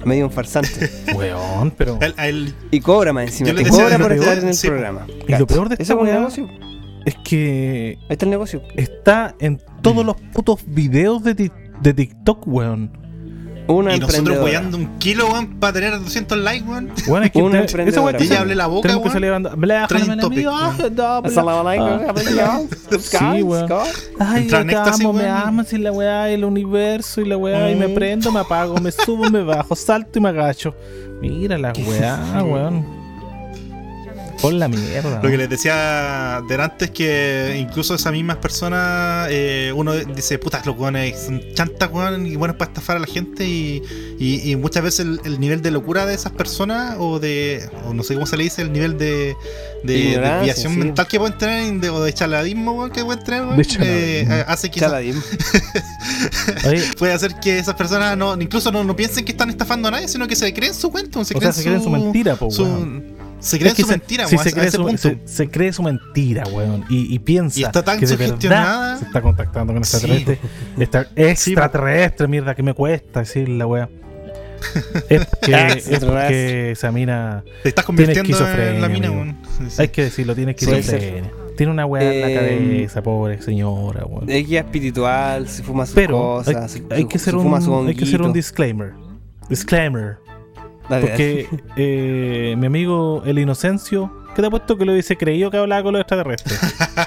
[0.00, 0.90] Medium, medium farsante.
[1.14, 1.98] Weón, pero.
[2.00, 3.54] El- el- Y cobra más encima.
[3.54, 4.66] Te cobra lo por peor, estar en el sí.
[4.68, 5.06] programa.
[5.28, 6.48] Y lo peor de esta es un weá negocio.
[7.06, 8.62] es que Ahí está el negocio.
[8.76, 12.99] está en todos los putos videos de, ti- de TikTok, weón.
[13.70, 14.38] Una y nosotros
[14.74, 16.90] un kilo, weón, para tener 200 likes, weón.
[17.06, 17.90] Weón, es que Una te- emprendedora.
[17.90, 19.12] esa weá Y te- ella abre la boca, que weón.
[19.12, 19.56] salir hablando.
[19.56, 20.20] Bla, weón.
[23.00, 23.68] Sí, weón.
[24.18, 25.36] Ay, Entra yo te amo, me weón.
[25.36, 27.94] amas y la weá, y el universo y la weá, y me Mm.
[27.94, 30.74] prendo, me apago, me subo, me bajo, salto y me agacho.
[31.20, 32.99] Mira la weá, weón.
[34.40, 35.20] Por la mierda.
[35.22, 40.64] Lo que les decía delante es que incluso esas mismas personas, eh, uno dice, putas,
[40.66, 43.44] los weones son chantas, weón, y buenos para estafar a la gente.
[43.46, 43.82] Y,
[44.18, 47.92] y- y muchas veces el, el nivel de locura de esas personas, o de, o
[47.94, 49.34] no sé cómo se le dice, el nivel de,
[49.84, 49.94] de
[50.38, 50.78] desviación sí.
[50.78, 54.70] mental que pueden tener, de- o de chaladismo weón, que pueden tener, weón, eh, hace
[54.70, 54.80] que
[56.98, 60.08] puede hacer que esas personas no, incluso no, no piensen que están estafando a nadie,
[60.08, 62.50] sino que se creen su cuento, se o creen sea, se creen su mentira, po,
[62.50, 63.02] su-.
[63.40, 64.98] Se creen Es que su mentira, sí, weón, se, a cree ese su, punto.
[65.02, 66.84] se, se cree su mentira, weón.
[66.88, 68.98] Y, y piensa Y está tan que sugestionada.
[68.98, 69.96] se está contactando con Sí.
[69.96, 70.38] extraterrestre.
[70.78, 73.88] Extra- extraterrestre, mierda, que me cuesta decir la weá.
[75.08, 75.54] Es que,
[75.94, 77.42] es porque esa mina.
[77.62, 79.36] Te estás Tiene convirtiendo en esquizofrenia, la mina, weón.
[79.58, 79.82] Sí, sí.
[79.82, 81.32] Hay que decirlo, tiene esquizofrenia.
[81.56, 84.28] Tiene una weá en la Eh, cabeza, pobre señora, weón.
[84.30, 86.70] Es guía espiritual, se fuma sus Pero hay, cosas.
[86.72, 88.92] se- hay se- que se su un, hay que hacer un disclaimer.
[89.48, 90.18] Disclaimer.
[90.90, 95.50] Dale, Porque eh, mi amigo el Inocencio, ¿qué te ha puesto que lo dice creído
[95.50, 96.58] que hablaba con los extraterrestres?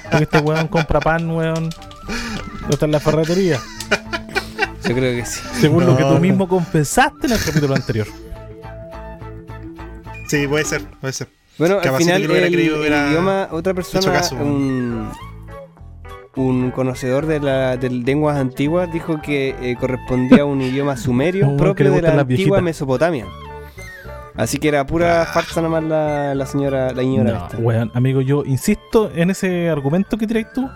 [0.10, 1.70] Porque este weón compra pan, weón.
[2.62, 3.60] No está en la ferretería.
[4.88, 5.42] Yo creo que sí.
[5.60, 6.14] Según lo que No.
[6.16, 8.08] tú mismo confesaste en el capítulo anterior.
[10.28, 11.28] Sí, puede ser, puede ser.
[11.58, 14.36] Bueno, al Capaz final el, el hubiera idioma, otra persona, caso.
[14.38, 15.10] un,
[16.36, 21.50] un conocedor de, la, de lenguas antiguas, dijo que eh, correspondía a un idioma sumerio
[21.52, 22.64] que propio de la antigua viejitas.
[22.64, 23.26] Mesopotamia.
[24.36, 27.58] Así que era pura farsa nomás la, la señora, la señora No, esta.
[27.58, 30.68] weón, amigo, yo insisto en ese argumento que tiráis tú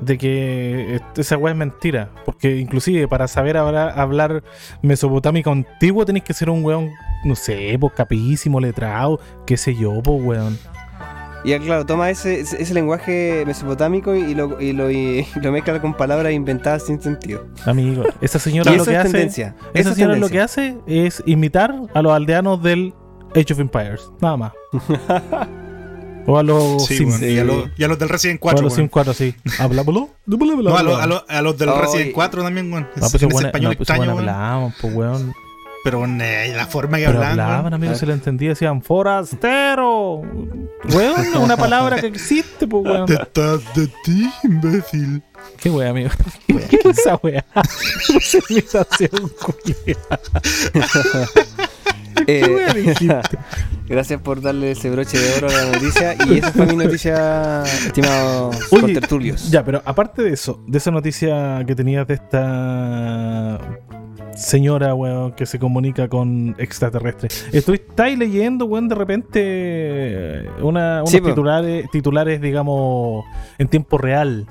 [0.00, 2.10] de que esa weá es mentira.
[2.24, 4.42] Porque inclusive para saber hablar, hablar
[4.82, 6.90] mesopotámico antiguo tenéis que ser un weón,
[7.24, 10.58] no sé, pues capísimo, letrado, qué sé yo, pues weón.
[11.42, 15.80] Y claro, toma ese, ese, ese lenguaje mesopotámico y lo, y lo, y lo mezcla
[15.80, 17.46] con palabras inventadas sin sentido.
[17.64, 19.08] Amigo, esa señora Y lo que es hace.
[19.10, 19.54] tendencia.
[19.72, 22.92] Esa Eso es señora lo que hace es imitar a los aldeanos del
[23.34, 24.52] Age of Empires, nada más.
[26.26, 27.20] o a los Sí, Sims.
[27.20, 27.32] weón.
[27.32, 28.76] Y, a los, y a los del Resident O a 4, los weón.
[28.82, 29.34] Sims 4, sí.
[29.58, 30.10] Hablámoslo.
[30.26, 31.74] No, a, los- a los- del Ay.
[31.80, 32.84] Resident 4 también, weón.
[32.90, 34.28] Ah, En pues, ese bueno, español no, pues, extraño, bueno, weón.
[34.28, 35.32] hablaban, pues, weón.
[35.82, 40.22] Pero eh, la forma que Pero hablaban, hablaban, amigos, se le entendía, decían forastero.
[40.92, 43.06] Weón, una palabra que existe, pues, weón.
[43.06, 45.22] Detrás de ti, imbécil.
[45.58, 46.10] Qué wea, amigo.
[46.46, 47.44] ¿Qué es esa wea?
[48.14, 49.32] Esa imitación.
[52.26, 52.42] Eh,
[52.98, 53.22] ¿Qué wea?
[53.88, 56.14] Gracias por darle ese broche de oro a la noticia.
[56.28, 59.50] Y esa fue mi noticia, estimados contertulios.
[59.50, 63.58] Ya, pero aparte de eso, de esa noticia que tenías de esta
[64.34, 67.46] señora, weón, que se comunica con extraterrestres.
[67.52, 73.24] Estoy, ¿Estáis leyendo, weón, de repente una, unos Sí, titulares, titulares, digamos,
[73.58, 74.46] en tiempo real?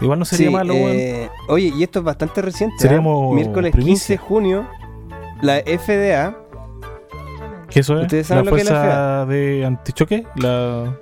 [0.00, 0.90] Igual no sería Sí, malo, weón.
[0.96, 2.74] eh, oye, y esto es bastante reciente.
[2.78, 2.82] ¿ah?
[2.82, 3.92] Seríamos Miércoles primicia.
[3.94, 4.66] 15 de junio,
[5.40, 6.36] la FDA,
[7.70, 8.02] ¿Qué eso es?
[8.02, 10.98] ¿ustedes saben la lo que es la fuerza de antichoque, la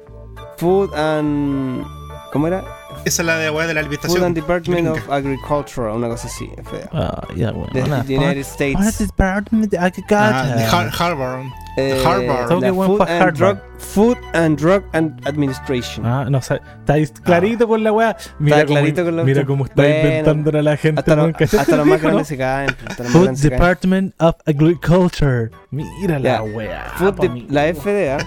[0.58, 1.84] Food and.
[2.32, 2.62] ¿Cómo era?
[3.04, 4.24] Esa es la de weá de la Food alimentación.
[4.24, 4.92] and Department gringa.
[4.92, 6.88] of Agriculture, una cosa así, FDA.
[6.92, 7.70] Ah, ya, weón.
[7.72, 8.98] De Una- the United States.
[8.98, 10.66] Department of Ah, Agriculture.
[10.66, 11.46] Har- Harvard.
[11.78, 12.60] Eh, Harvard.
[12.62, 13.34] La Food and, Harvard.
[13.38, 16.04] Drug, Food and Drug and Administration.
[16.04, 18.16] Ah, no, o sea, estáis clarito con la weá.
[18.38, 21.00] Mira Está cómo, clarito con la mira cómo está Bueno, inventando a la gente.
[21.00, 22.06] hasta, lo- hasta los más ¿no?
[22.08, 22.70] grandes se caen.
[22.86, 23.50] hasta los más Food.
[23.50, 25.50] Department of Agriculture.
[25.70, 26.42] Mira la Ya.
[26.42, 26.84] weá.
[26.96, 28.18] Food la FDA,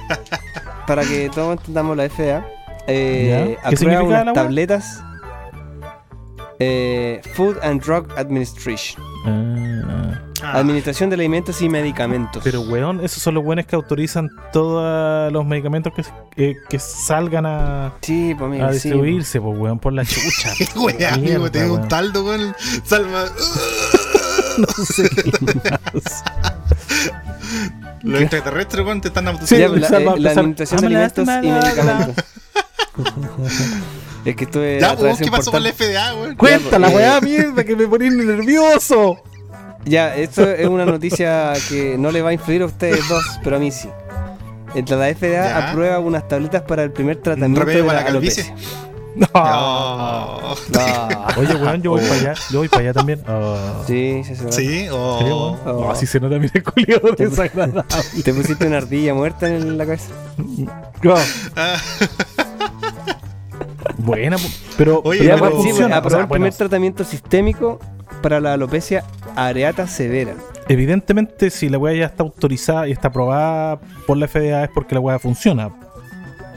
[0.88, 2.44] para que todos entendamos la FDA,
[2.88, 3.58] eh.
[3.70, 5.04] ¿Qué aprueba unas la tabletas
[6.60, 9.04] eh, Food and Drug Administration.
[9.26, 12.44] Ah, Ah, Administración de alimentos y medicamentos.
[12.44, 16.04] pero weón, esos son los buenos que autorizan todos los medicamentos que,
[16.36, 20.52] eh, que salgan a, sí, pues amigo, a sí, distribuirse, pues weón, por la chucha.
[20.58, 21.88] Qué weá, amigo, te digo un weón.
[21.90, 22.54] taldo, weón.
[22.84, 23.24] Salva.
[24.58, 25.32] no sé qué
[25.72, 26.24] más.
[28.04, 29.80] Los extraterrestres, weón, te están autorizando.
[29.80, 32.26] pues, la, eh, la administración de Ámala, alimentos y medicamentos.
[34.26, 36.36] es que estuve Ya, pues, través ¿qué pasó con la FDA, weón?
[36.36, 39.22] Cuenta la eh, weá, mierda, que me ponís nervioso.
[39.86, 43.58] Ya, esto es una noticia que no le va a influir a ustedes dos, pero
[43.58, 43.90] a mí sí.
[44.76, 45.70] Entre la FDA Ya.
[45.70, 48.54] aprueba unas tabletas para el primer tratamiento de para la la calvicie?
[49.16, 49.28] No.
[49.34, 50.56] No.
[51.38, 52.34] Oye, weón, yo voy para allá.
[52.52, 53.22] Yo voy para allá también.
[53.28, 53.84] Ah.
[53.86, 54.44] sí, sí, sí.
[54.50, 54.88] Sí, Sí.
[54.92, 55.56] Oh.
[55.66, 57.84] No, así se nota, mira, culiado desagradable.
[58.24, 60.08] Te pusiste una ardilla muerta en la cabeza.
[61.04, 61.16] No.
[61.56, 61.78] Ah,
[63.98, 64.38] Buena,
[64.78, 65.98] pero, Oye, pero Ya, pero- igual pues, sí, funciona.
[65.98, 67.80] aprobó O sea, el primer tratamiento sistémico
[68.22, 69.04] para la alopecia
[69.36, 70.34] areata severa.
[70.68, 74.96] evidentemente, si la weá ya está autorizada y está aprobada por la FDA es porque
[74.96, 75.70] la weá funciona.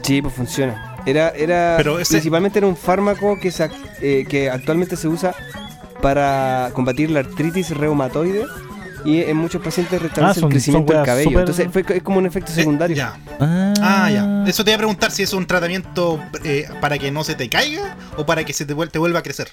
[0.01, 0.95] Sí, pues funciona.
[1.05, 3.69] Era, era Pero ese- principalmente era un fármaco que, se
[4.01, 5.33] eh, que actualmente se usa
[6.01, 8.45] para combatir la artritis reumatoide
[9.07, 11.39] y en muchos pacientes restablece Ah, son- el crecimiento del cabello.
[11.39, 12.95] Entonces fue, es como un efecto eh, secundario.
[12.95, 13.17] ya.
[13.39, 14.43] Ah, Ah, ya.
[14.47, 17.47] Eso te iba a preguntar si es un tratamiento eh, para que no se te
[17.49, 19.47] caiga o para que se te, vuel- te vuelva a crecer.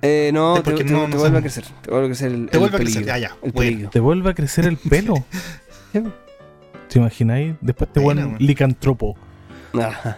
[0.00, 1.64] Eh, no, te, porque te- no- te no vuelve a crecer.
[1.82, 3.36] Te vuelve a crecer el, Te el vuelve a pelillo, crecer, ya, ya.
[3.42, 3.90] El Bueno.
[3.90, 5.14] Te vuelve a crecer el pelo.
[5.92, 7.54] ¿Te imagináis?
[7.60, 8.36] Después te weón.
[8.38, 9.16] licantropo.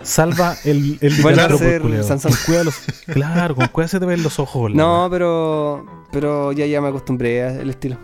[0.02, 2.02] Salva el, el Vuelve.
[2.04, 2.30] Sansón.
[2.32, 4.70] Con cuidado los- claro, con cuidado se te ven los ojos.
[4.72, 7.98] No, pero pero ya, ya me acostumbré al estilo.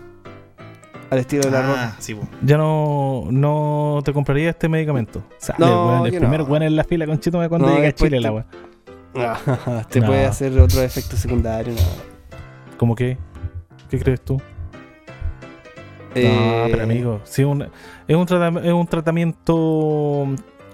[1.09, 1.83] Al estilo de la ropa.
[1.83, 2.27] Ah, sí, po.
[2.41, 5.23] Ya no, no te compraría este medicamento.
[5.37, 6.45] Sale, No, weón, el yo primer no.
[6.47, 8.45] weón en la fila con Chito cuando No, llega a Chile te- la weá.
[9.15, 10.07] Ah, te No.
[10.07, 11.73] puede hacer otro efecto secundario.
[11.73, 12.77] no.
[12.77, 13.17] ¿Cómo qué?
[13.89, 14.39] ¿Qué crees tú?
[16.13, 17.61] Eh, No, pero amigo, sí, un-
[18.07, 20.25] es, un es un tratamiento.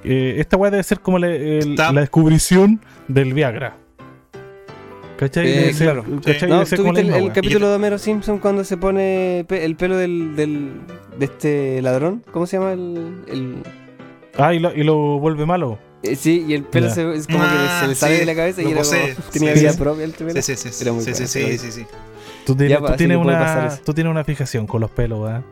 [0.04, 3.76] eh, esta weá debe ser como la, el- la descubrición del Viagra.
[5.18, 5.48] ¿Cachai?
[5.48, 6.04] Eh, ser- claro.
[6.26, 6.50] ¿cachai?
[6.50, 9.46] No, Debe ser ¿tú como la viste el, capítulo de Homero Simpson cuando se pone
[9.48, 10.72] pe- el pelo del, del-
[11.18, 12.24] de este ladrón?
[12.32, 13.24] ¿Cómo se llama el...?
[13.28, 13.64] el-
[14.38, 15.78] Ah, y lo, y lo vuelve malo.
[16.02, 18.26] eh, sí, y el pelo se, es como que Ah, se le sale sí, de
[18.26, 19.14] la cabeza y lo era posee.
[19.14, 19.78] como, tenía Sí, vida sí.
[19.80, 20.32] propia el pelo.
[20.34, 20.70] Sí, sí, sí.
[20.72, 21.86] Sí, Era muy sí, sí, sí, muy sí, sí.
[22.46, 25.44] Tú tienes, Ya, tú pues, tienes una, tú tienes una fijación con los pelos, ¿verdad?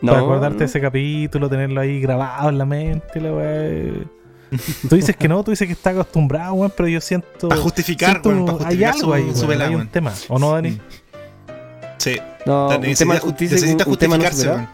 [0.00, 0.58] No, Para acordarte no.
[0.60, 3.92] de ese capítulo, tenerlo ahí grabado en la mente, la weá.
[4.88, 7.48] Tú dices que no, tú dices que está acostumbrado, weón, pero yo siento.
[7.48, 9.88] Para justificar, siento- weón, para hay justificar algo su, ahí, su weón, hay un weón.
[9.88, 10.12] tema.
[10.28, 10.70] ¿O no, Dani?
[10.70, 10.80] Mm.
[11.98, 14.68] Sí, No, un necesita, tema, ju- usted dice necesita un, un tema no justificarse.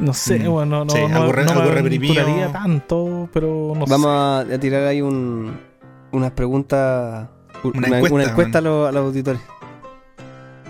[0.00, 0.46] No sé, Mm.
[0.48, 4.58] weón, no, no, Sí, no, algo no algo me tanto, pero no Vamos a, a
[4.58, 5.56] tirar ahí un,
[6.10, 7.28] unas preguntas,
[7.62, 9.40] una, Una una encuesta, a, los, a los auditores.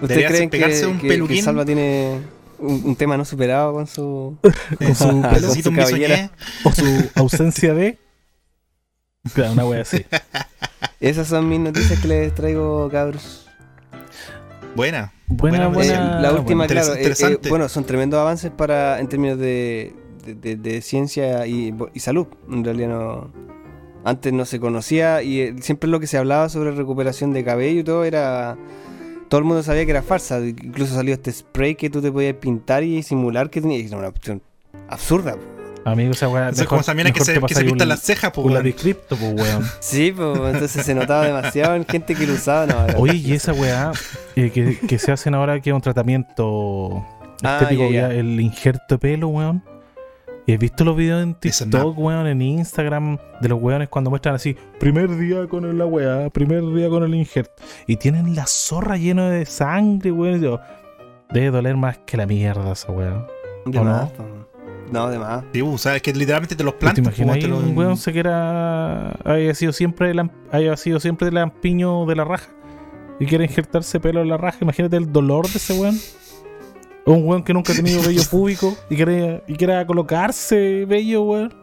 [0.03, 0.98] ¿Ustedes creen que, un
[1.29, 1.42] que-.
[1.42, 2.18] Salva tiene
[2.59, 4.37] un, un tema no superado con su...
[4.79, 5.22] Con su Con
[5.62, 6.16] su cabellera.
[6.16, 6.31] bisoñé.
[6.64, 7.98] o su ausencia de.
[9.35, 10.04] Claro, una wea así.
[11.00, 13.48] Esas son mis noticias que les traigo, cabros.
[14.74, 15.12] Buena.
[15.28, 16.18] Buena, Buena, buena.
[16.18, 17.48] Eh, la última, bueno, claro, eh, eh, interesante.
[17.48, 22.26] bueno, son tremendos avances para en términos de, de, de- de ciencia y, y salud.
[22.50, 23.30] En realidad no...
[24.04, 27.85] Antes no se conocía y siempre lo que se hablaba sobre recuperación de cabello y
[27.85, 28.56] todo era...
[29.28, 30.40] Todo el mundo sabía que era farsa.
[30.40, 33.78] Incluso salió este spray que tú te podías pintar y simular que tenía...
[33.78, 34.42] y Era una opción
[34.88, 35.37] absurda.
[35.85, 36.51] Amigo, esa wea.
[36.51, 38.31] Eso es como esa mina que mejor se, te que se pasáis pintan las cejas,
[38.33, 38.62] pues, Un weón.
[38.62, 39.64] ladiscripto, pues, weón.
[39.81, 42.66] Sí, pues entonces se notaba demasiado en gente que lo usaba.
[42.66, 43.92] No, era- Oye, y esa weá
[44.37, 47.05] eh, que, que se hacen ahora que es un tratamiento
[47.42, 48.09] Ah, estético, ya, ya.
[48.09, 49.62] ya, el injerto de pelo, weón.
[50.47, 54.35] ¿Y has visto los videos en TikTok, weón, en Instagram, de los weones cuando muestran
[54.35, 57.62] así, primer día con la weá, primer día con el injerto?
[57.87, 60.40] Y tienen la zorra llena de sangre, weón.
[60.40, 60.61] y yo,
[61.33, 63.25] debe doler más que la mierda esa weá.
[63.66, 63.85] ¿o no?
[63.85, 64.11] más.
[64.92, 65.42] No, de más.
[65.52, 67.05] Sí, pues, o sea, es que literalmente te los ¿Te plantan.
[67.05, 70.76] imaginas pues, ahí te los- un weón se que era, haya sido siempre el, haya
[70.76, 72.48] sido siempre el ampiño de la raja
[73.18, 74.59] y quiere injertarse pelo en la raja?
[74.61, 75.98] Imagínate el dolor de ese weón.
[77.05, 81.22] O un weón que nunca ha tenido vello púbico y quiere, y quiera colocarse vello,
[81.22, 81.55] weón.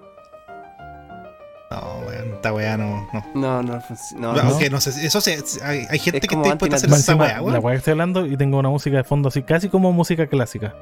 [1.71, 3.07] No, weón, esta weá no.
[3.13, 3.23] no.
[3.35, 3.79] No, no,
[4.17, 4.81] no, No, no.
[4.81, 7.35] sé, eso se, hay, hay gente Es que está dispuesta a hacer Más esa weá,
[7.35, 7.63] la weón.
[7.63, 10.73] weá que estoy hablando y tengo una música de fondo así, casi como música clásica.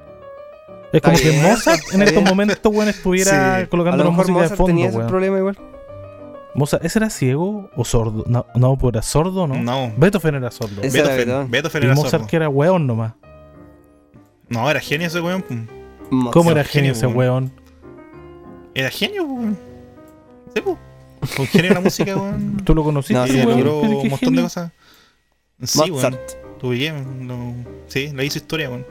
[0.94, 3.68] Es como que Mozart en estos momentos, weón, estuviera Sí.
[3.68, 5.10] Colocando lo la música de Mozart fondo, tenía ese weón.
[5.10, 5.58] problema igual.
[6.56, 8.24] Mozart, ¿ese era ciego o sordo?
[8.28, 9.56] No, no, pues era sordo, ¿no?
[9.56, 9.92] No.
[9.98, 10.82] Beethoven era sordo.
[10.82, 11.52] Ese era Beethoven, Beethoven.
[11.52, 12.28] Beethoven Y era Mozart sordo.
[12.28, 13.14] que era weón nomás.
[14.50, 15.44] No, era genio ese weón.
[16.10, 16.34] Mozart.
[16.34, 17.18] ¿Cómo era genio, genio ese weón.
[17.18, 17.52] weón?
[18.74, 19.58] Era genio, weón.
[20.56, 20.62] Sí.
[21.40, 22.58] Un genio de la música, weón.
[22.64, 23.50] ¿Tú lo conociste, No, Y sí, weón?
[23.64, 24.72] logró ¿Qué- un montón de cosas.
[25.64, 25.92] Sí, weón.
[25.92, 26.32] Mozart.
[26.64, 26.90] Vi,
[27.28, 27.54] lo-
[27.88, 28.86] sí, le hizo historia, weón.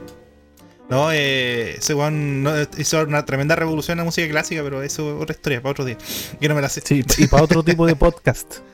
[0.89, 5.15] No, eh, ese weón no, hizo una tremenda revolución en la música clásica, pero eso
[5.17, 5.97] es otra historia, para otro día.
[6.39, 6.81] Que no me la sé.
[6.85, 8.55] Sí, y para otro tipo de podcast.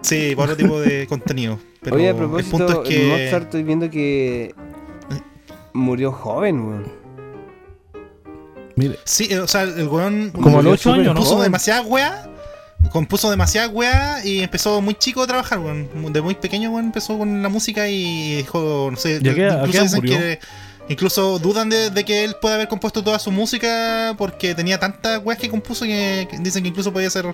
[0.00, 1.58] Sí, para otro tipo de contenido.
[1.82, 3.24] Pero Oye, a el propósito, punto es que.
[3.24, 4.54] Mozart estoy viendo que
[5.72, 6.92] murió joven, weón.
[8.76, 10.30] Mire, Sí, eh, o sea, el weón.
[10.30, 11.20] Como a los ocho compuso años, ¿no?
[11.20, 12.28] Compuso demasiadas weas.
[12.92, 15.88] Compuso demasiadas weas y empezó muy chico a trabajar, weón.
[16.12, 19.46] De muy pequeño, weón, empezó con la música y dijo, no sé, ¿Y a qué-
[19.46, 20.16] a qué incluso dicen murió?
[20.18, 20.38] que.
[20.88, 25.20] Incluso dudan de, de que él pueda haber compuesto toda su música porque tenía tantas
[25.24, 27.26] weas que compuso que, que dicen que incluso podía ser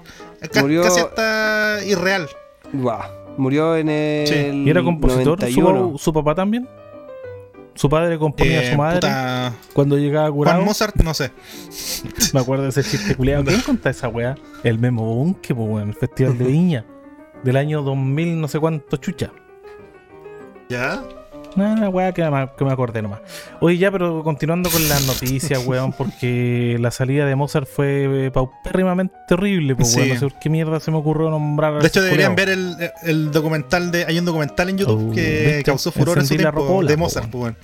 [0.53, 2.29] ca- Murió- casi hasta irreal.
[2.73, 3.03] Guau.
[3.37, 4.27] Murió en el.
[4.27, 4.35] Sí.
[4.65, 5.39] ¿Y era compositor?
[5.41, 5.93] 91.
[5.93, 6.69] ¿Su, su papá también?
[7.77, 10.57] ¿Su padre componía a Eh, su madre puta, cuando llegaba curado?
[10.59, 11.33] Juan Mozart, no sé.
[12.33, 13.45] Me acuerdo de ese chiste culiado.
[13.45, 14.37] ¿Quién contó esa weá?
[14.63, 16.85] El Memo Bunke, pues weón, el Festival de Viña.
[17.43, 19.33] Del año 2000, no sé cuánto chucha.
[20.69, 21.03] ¿Ya?
[21.57, 23.21] No, una weá que me, que me acordé nomás.
[23.61, 28.31] Oye, ya, pero continuando con las noticias, weón, porque la salida de Mozart fue eh,
[28.31, 29.99] paupérrimamente horrible, pues Sí.
[29.99, 30.09] weón.
[30.11, 33.31] No sé por qué mierda se me ocurrió nombrar De hecho, deberían ver el, el
[33.31, 34.05] documental de.
[34.07, 37.33] Hay un documental en YouTube Oh, que causó furor en su tiempo de Mozart, weón.
[37.33, 37.57] pues, weón.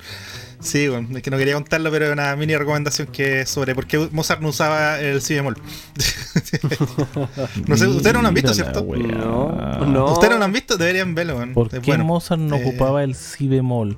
[0.61, 3.87] Sí, bueno, es que no quería contarlo, pero es una mini recomendación que sobre por
[3.87, 5.57] qué Mozart no usaba el si bemol.
[7.67, 8.83] No sé, ustedes no lo han visto, ¿cierto?
[8.83, 10.13] No, no.
[10.13, 11.53] Ustedes no lo han visto, deberían verlo, weón.
[11.53, 12.03] ¿Por qué bueno.
[12.05, 13.97] Mozart no Eh, ocupaba el si bemol?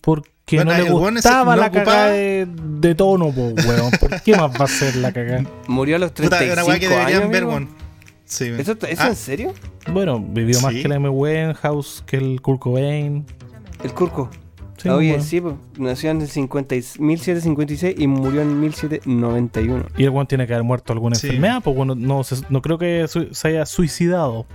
[0.00, 2.48] Porque Bueno, no le ese gustaba no la ocupaba- cagada de,
[2.80, 3.90] de tono, po, weón.
[4.00, 5.44] ¿Por qué más va a ser la cagada?
[5.68, 7.50] Murió a los Puta, 35 es una weá que deberían años, ver, amigo.
[7.58, 7.68] weón.
[8.24, 8.60] Sí, weón.
[8.60, 9.54] ¿Eso, ¿eso Ah, en serio?
[9.92, 10.80] Bueno, vivió más Sí.
[10.82, 11.08] que el M.
[11.08, 13.26] Winehouse, que el Kurt Cobain.
[13.82, 14.30] El Curco.
[14.82, 15.22] Sí, Oye, weón.
[15.22, 19.84] sí, pues, nació en el 50 y- 1756 y murió en 1791.
[19.98, 21.26] Y el weón tiene que haber muerto alguna Sí.
[21.26, 24.46] enfermedad, pues bueno, no, se- no creo que su- se haya suicidado.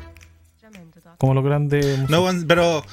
[1.17, 2.09] Como los grandes.
[2.09, 2.83] No, pero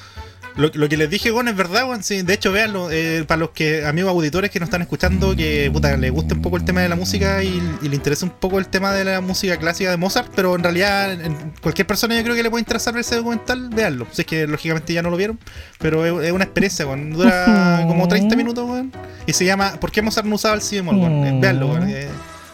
[0.55, 2.03] Lo, lo que les dije, weón, es verdad, weón.
[2.03, 2.89] Sí, de hecho, véanlo.
[2.91, 6.41] eh, para los que amigos auditores que nos están escuchando, que puta, les guste un
[6.43, 9.03] poco el tema de la música y, y le interesa un poco el tema de
[9.03, 12.49] la música clásica de Mozart, pero en realidad, en- cualquier persona yo creo que le
[12.51, 14.05] puede interesar ver ese documental, véanlo.
[14.11, 15.39] Si es que lógicamente ya no lo vieron,
[15.79, 17.11] pero es, es una experiencia, weón.
[17.13, 18.91] Dura como 30 minutos, weón.
[19.25, 20.97] Y se llama ¿Por qué Mozart no usaba el si bemol?
[21.01, 22.07] Eh, Véanlo, eh,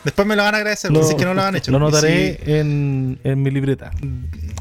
[0.05, 1.71] después me lo van a agradecer, si es que no lo han hecho.
[1.71, 3.91] Lo notaré si- en, en mi libreta.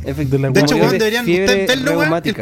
[0.05, 2.23] Efect- De la de hecho, de deberían ustedes verlo, weón.
[2.25, 2.35] El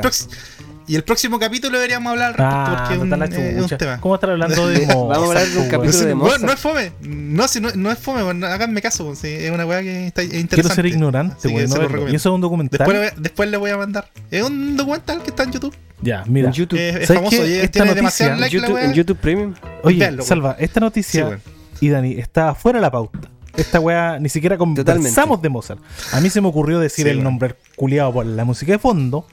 [0.88, 3.62] Y el próximo capítulo deberíamos hablar al respecto Ah, porque es un, eh, es un
[3.62, 3.76] chucha.
[3.78, 4.00] tema.
[4.00, 6.42] ¿Cómo estar hablando de Vamos a hablar de un Mozart, capítulo de Mozart.
[6.44, 6.92] no es fome.
[7.00, 8.44] No, si no, no es fome, weón.
[8.44, 10.74] Háganme caso, es una weá que está es Quiero interesante.
[10.76, 11.64] ser ignorante, Así que güey.
[11.66, 11.88] no se lo verlo.
[11.88, 12.12] recomiendo.
[12.12, 12.78] Y eso es un documental.
[12.78, 14.08] Después, le voy- después le voy a mandar.
[14.30, 15.74] Es un documental que está en YouTube.
[16.02, 16.48] Ya, mira.
[16.48, 17.62] En YouTube, Eh, es ¿Sabes famoso qué?
[17.64, 18.84] Esta tiene noticia- en YouTube, weá.
[18.84, 19.54] en YouTube Premium.
[19.82, 20.22] Oye, Véanlo.
[20.22, 21.40] Salva, esta Sí, noticia
[21.80, 23.18] y Dani está fuera de la pauta.
[23.56, 25.42] Esta weá ni siquiera conversamos Totalmente.
[25.42, 25.80] de Mozart.
[26.12, 29.26] A mí se me ocurrió decir Sí, el nombre culiado por la música de fondo.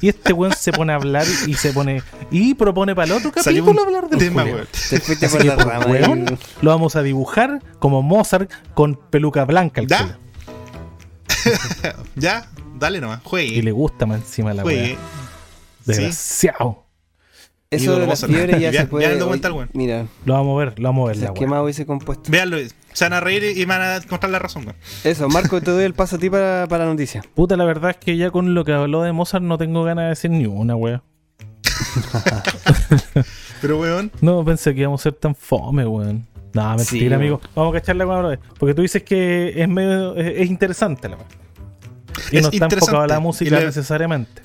[0.00, 2.02] Y este weón se pone a hablar y se pone.
[2.30, 4.66] Y propone para el otro capítulo hablar del tema, weón.
[4.88, 5.86] Te fuiste por la por rama.
[5.86, 6.38] weón, ahí.
[6.62, 10.18] lo vamos a dibujar como Mozart con peluca blanca el ¿Ya?
[12.16, 13.20] Ya, dale nomás.
[13.24, 13.62] Y Juegue.
[13.62, 14.96] le gusta más encima la weá.
[15.86, 16.84] Desgraciado.
[17.70, 19.22] Eso de la fiebre ya se puede.
[19.22, 19.68] hoy-.
[19.72, 21.32] Mira, Lo vamos a ver, lo vamos a ver la weá.
[21.34, 22.30] esquema hubiese compuesto.
[22.30, 22.56] Véanlo.
[22.92, 24.76] Se van a reír y me van a encontrar la razón, weón.
[25.04, 27.22] Eso, Marco, te doy el paso a ti para, para la noticia.
[27.34, 30.04] Puta, la verdad es que ya con lo que habló de Mozart no tengo ganas
[30.04, 31.02] de decir ni una, weá.
[33.60, 34.10] Pero, weón.
[34.20, 36.26] No pensé que íbamos a ser tan fome, weón.
[36.52, 37.12] No, mentira, Sí, weón.
[37.14, 37.40] amigo.
[37.54, 38.38] Vamos a cacharla con ahora.
[38.58, 40.16] Porque tú dices que es medio.
[40.16, 41.26] Es, es interesante la weá.
[42.32, 44.42] Y Es no está enfocado a la música le- necesariamente.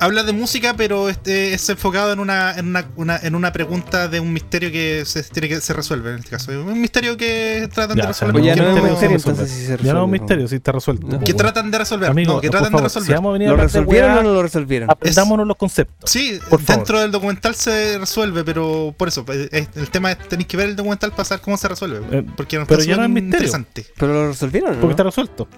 [0.00, 4.06] Habla de música, pero este es enfocado en una, en una, una- en una pregunta
[4.06, 6.52] de un misterio que se tiene que se resuelve en este caso.
[6.52, 8.32] Un misterio que tratan Ya, de resolver.
[8.32, 10.48] Pues ya no es un misterio, entonces sí se Ya no es un resuelve, misterio,
[10.48, 11.06] sí está resuelto.
[11.08, 11.20] No.
[11.20, 12.10] que tratan de resolver.
[12.10, 13.06] Amigo, no, que tratan de resolver.
[13.06, 14.90] Si vamos a venir a ¿Lo resolvieron o no lo resolvieron?
[14.90, 16.08] Aprendámonos los conceptos.
[16.10, 16.76] Sí, Por favor.
[16.76, 20.56] dentro del documental se resuelve, pero por eso, eh, eh, el tema es tenéis que
[20.56, 22.00] ver el documental para saber cómo se resuelve.
[22.18, 23.36] Eh, porque no pero ya no es misterio.
[23.36, 23.86] interesante.
[23.98, 25.48] ¿Pero lo resolvieron Porque está resuelto.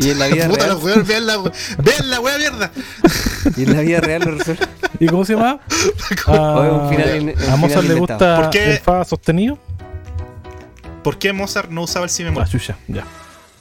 [0.00, 0.74] Y en la vida Puta, real.
[0.74, 2.70] los weones, vean la, vean la wea mierda.
[3.56, 4.68] Y en la vida real lo resuelven.
[5.00, 5.60] ¿Y cómo se llama?
[6.26, 8.72] Un final in- un a final Mozart le gusta ¿Por qué?
[8.72, 9.58] el fa sostenido.
[11.02, 12.42] ¿Por qué Mozart no usaba el si bemol?
[12.42, 13.04] Ah, chucha, ya.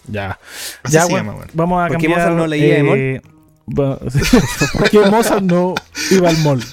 [0.07, 0.39] Ya.
[0.83, 1.51] Así ya, se bueno, llama, weón.
[1.53, 2.09] vamos a ¿Por qué.
[2.09, 2.97] Mozart no leía bemol?
[2.97, 3.21] eh,
[3.75, 5.73] ¿Por qué Mozart no
[6.11, 6.63] iba al mall?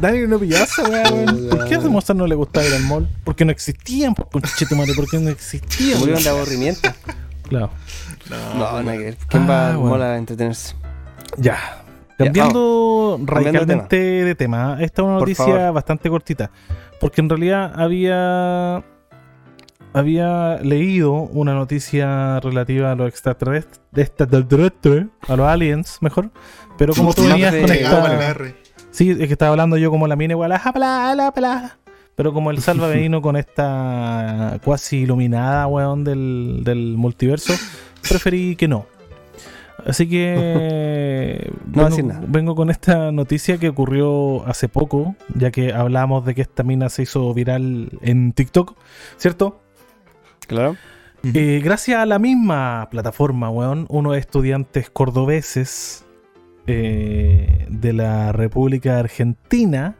[0.00, 1.48] Dani no pillaba esa weá, weón.
[1.50, 3.08] ¿Por qué a Mozart no le gustaba ir al mall?
[3.24, 5.98] Porque no existían, por conchetumare, porque no existían.
[5.98, 6.88] Murieron de aburrimiento.
[7.58, 7.70] Claro.
[8.30, 9.16] No, No, nada que ver.
[9.28, 10.04] ¿Quién va Ah, bueno.
[10.04, 10.74] a entretenerse?
[11.38, 11.56] Ya.
[12.18, 14.76] Cambiando radicalmente de tema.
[14.80, 15.72] Esta es una Por noticia favor.
[15.74, 16.50] bastante cortita.
[17.00, 18.82] Porque en realidad había.
[19.96, 26.30] Había leído una noticia relativa a los extraterrestres, extraterrestres, a los aliens, mejor.
[26.76, 28.34] Pero como tú venías con la esta.
[28.90, 31.78] Sí, es que estaba hablando yo como la mina igual, bla, bla, bla.
[32.16, 37.54] Pero como el Salva vino con esta cuasi iluminada, weón, del, del multiverso,
[38.08, 38.86] preferí que no.
[39.86, 42.24] Así que No vengo, nada.
[42.26, 46.88] vengo con esta noticia que ocurrió hace poco, ya que hablamos de que esta mina
[46.88, 48.76] se hizo viral en TikTok,
[49.16, 49.60] ¿cierto?
[50.46, 50.76] Claro.
[51.24, 56.04] Eh, gracias a la misma plataforma, weón, unos estudiantes cordobeses
[56.66, 59.96] eh, de la República Argentina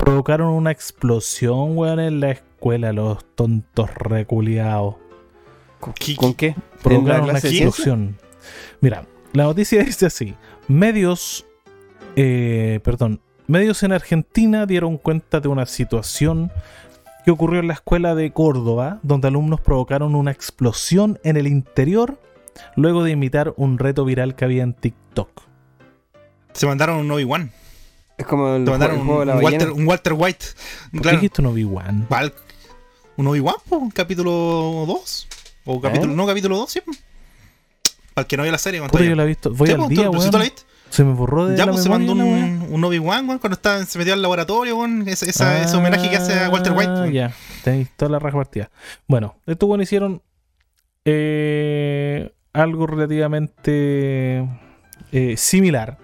[0.00, 4.96] provocaron una explosión, weón, en la escuela, los tontos reculiados.
[5.78, 5.94] ¿Con,
[6.34, 8.16] ¿Qué- Provocaron una explosión.
[8.80, 10.34] Mira, la noticia dice así:
[10.68, 11.46] medios,
[12.16, 16.50] eh, perdón, medios en Argentina dieron cuenta de una situación
[17.24, 22.18] que ocurrió en la escuela de Córdoba, donde alumnos provocaron una explosión en el interior
[22.76, 25.42] luego de imitar un reto viral que había en TikTok.
[26.52, 27.52] Se mandaron un Obi-Wan.
[28.20, 29.64] Es como el, un, juego de la un ballena.
[29.64, 30.44] Walter, un Walter White.
[30.46, 31.16] ¿Por qué Claro.
[31.18, 32.06] dijiste un Obi-Wan?
[33.16, 33.54] ¿Un Obi-Wan?
[33.70, 35.28] ¿Un capítulo 2?
[35.64, 36.16] ¿O capítulo, ¿Eh?
[36.16, 36.70] no, capítulo 2?
[36.70, 36.80] Sí.
[38.14, 38.80] Para el que no vio la serie.
[38.82, 39.52] Puta, yo la he visto.
[39.54, 40.30] Voy al día, ¿tú- weón.
[40.30, 40.62] ¿tú la viste?
[40.90, 43.84] Se me borró de Ya la pues se mandó un, un Obi-Wan, weón, cuando estaba,
[43.86, 45.06] se metió al laboratorio, weón.
[45.08, 46.90] Ese, esa- ese homenaje que hace a Walter White.
[46.92, 47.06] Ah.
[47.08, 47.32] Ya,
[47.64, 48.70] tenéis toda la raja partida.
[49.06, 50.20] Bueno, estos bueno hicieron
[51.04, 54.46] eh, algo relativamente
[55.12, 55.98] eh, similar.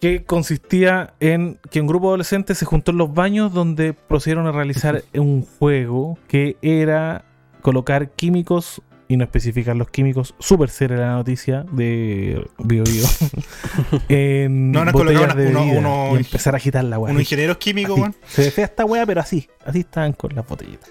[0.00, 4.46] Que consistía en que un grupo de adolescentes se juntó en los baños donde procedieron
[4.46, 7.24] a realizar un juego que era
[7.62, 13.04] colocar químicos y no especificar los químicos, súper seria la noticia de Bio Bio,
[14.08, 17.10] en No, no, botellas de uno- bebida uno- y empezar a agitar la weá.
[17.10, 18.14] Unos ingenieros químicos, weón.
[18.26, 19.48] Se ve fea esta wea, pero así.
[19.64, 20.90] Así estaban con las botellitas.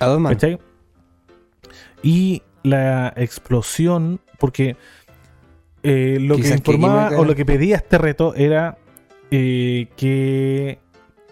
[0.00, 0.16] A.
[0.28, 0.58] ¿Cachai?
[2.02, 4.76] Y la explosión, porque
[5.86, 8.78] eh, lo que Quizás que informaba o lo que pedía este reto era
[9.30, 10.78] eh, que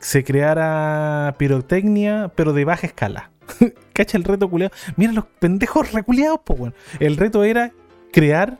[0.00, 3.30] se creara pirotecnia, pero de baja escala.
[3.92, 4.72] Cacha el reto culiado.
[4.96, 6.74] Mira los pendejos reculeados, pues, weón.
[7.00, 7.72] El reto era
[8.12, 8.59] crear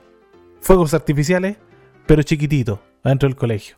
[0.61, 1.57] fuegos artificiales,
[2.07, 3.76] pero chiquititos, adentro del colegio.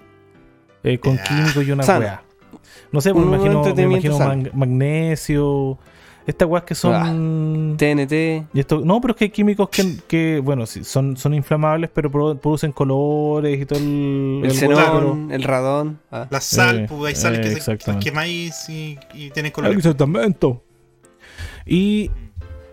[0.82, 1.24] Eh, con Ya.
[1.24, 2.22] químicos y una weá.
[2.92, 4.18] No sé, pues, me imagino, me imagino
[4.54, 5.78] magnesio.
[6.26, 7.76] Estas weas que son.
[7.78, 8.12] TNT.
[8.52, 11.88] Y esto, no, pero es que hay químicos que, que, bueno, sí, son, son inflamables,
[11.94, 14.40] pero pro- producen colores y todo el.
[14.42, 16.00] El el xenón, el radón.
[16.10, 16.26] ah.
[16.30, 19.72] La sal, Eh, pues hay sales eh, que se quemáis y, y tienen pero- color.
[19.76, 20.58] Exactamente.
[21.64, 22.10] Y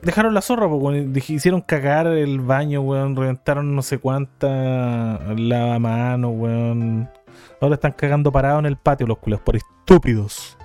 [0.01, 6.31] dejaron la zorra, pues, dij- hicieron cagar el baño, weón, reventaron no sé cuánta lavamanos,
[6.35, 7.09] weón.
[7.61, 10.57] Ahora están cagando parados en el patio los culos por estúpidos.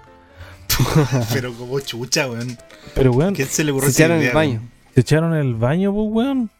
[1.32, 2.56] Pero como chucha, weón.
[2.94, 4.52] Pero, weón, ¿Quién se le ocurrió Se echaron idea, el baño.
[4.54, 4.70] weón?
[4.94, 6.50] Se echaron el baño, pues, weón.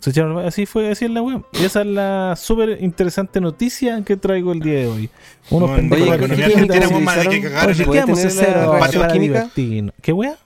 [0.00, 0.48] Se echaron el baño.
[0.48, 1.44] Así fue, así es la weón.
[1.52, 5.10] Y esa es la súper interesante noticia que traigo el día de hoy.
[5.50, 7.52] Unos Weón, pendejos Oye, con ¿qué la qué economía argentina, weón, más de que utilizaron?
[7.54, 9.50] cagar en Oye, el- ¿Puede quedamos tener en la cero reacción para química?
[10.02, 10.36] ¿Qué weá?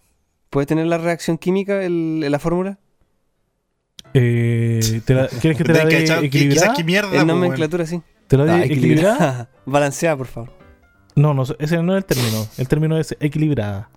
[0.51, 2.79] ¿Puede tener la reacción química el, la fórmula?
[4.15, 6.31] Eh, ¿te la- ¿Quieres que te la dé equilibrada?
[6.31, 7.41] Quizás qué mierda, En pues, weón.
[7.41, 8.01] nomenclatura, sí.
[8.27, 8.65] ¿Te la equilibrada?
[8.65, 9.51] equilibrada.
[9.67, 10.58] Balanceada, por favor.
[11.19, 12.49] No, no, ese no es el término.
[12.57, 13.91] El término es equilibrada.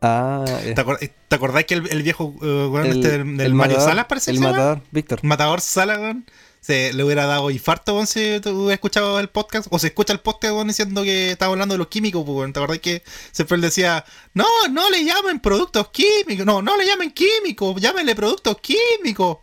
[0.00, 0.98] Ah, eh, ¿Te, acor-
[1.28, 4.06] te acordás que el, el viejo uh, el, este del, del el Mario matador, Salas
[4.06, 5.20] parece El matador, Víctor.
[5.24, 6.24] Matador Salas, weón.
[6.60, 9.68] Se le hubiera dado infarto, weón, si tú hubieras escuchado el podcast.
[9.70, 12.52] O se escucha el podcast, weón, diciendo que estaba hablando de los químicos, pues, weón.
[12.52, 13.02] ¿Te acordás que
[13.32, 14.04] siempre él decía,
[14.34, 19.38] no, no le llamen productos químicos, no, no le llamen químicos, llámenle productos químicos.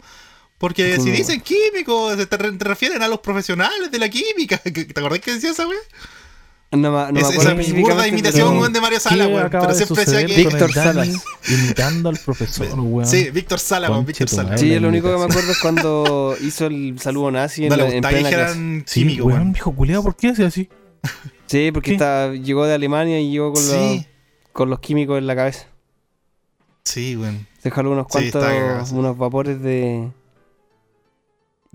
[0.58, 4.58] Porque si dicen químicos, se te, re- te refieren a los profesionales de la química.
[4.64, 5.82] ¿Te acordás que decía esa, weón?
[6.76, 9.50] No, no me Esa- acuerdo esa burda imitación, pero- de Mario ¿Qué Salas, weón.
[9.50, 10.36] Pero siempre decía que.
[10.36, 11.10] Víctor Salas.
[11.50, 13.06] Imitando al profesor, weón.
[13.08, 14.58] Sí, Víctor Salas, weón, Víctor madre.
[14.58, 18.02] Sí, lo único que me acuerdo es cuando hizo el saludo nazi en, No en
[18.02, 18.84] plena clase.
[18.86, 19.54] Sí, químico, weón, weón.
[19.54, 20.70] viejo culiado, ¿por qué hace así?
[21.48, 21.98] Sí, porque
[22.44, 24.06] llegó de Alemania y llegó con, Sí, los,
[24.52, 25.68] con los químicos en la cabeza.
[26.84, 27.48] sí, weón.
[27.62, 30.08] Se jaló unos cuantos, unos vapores de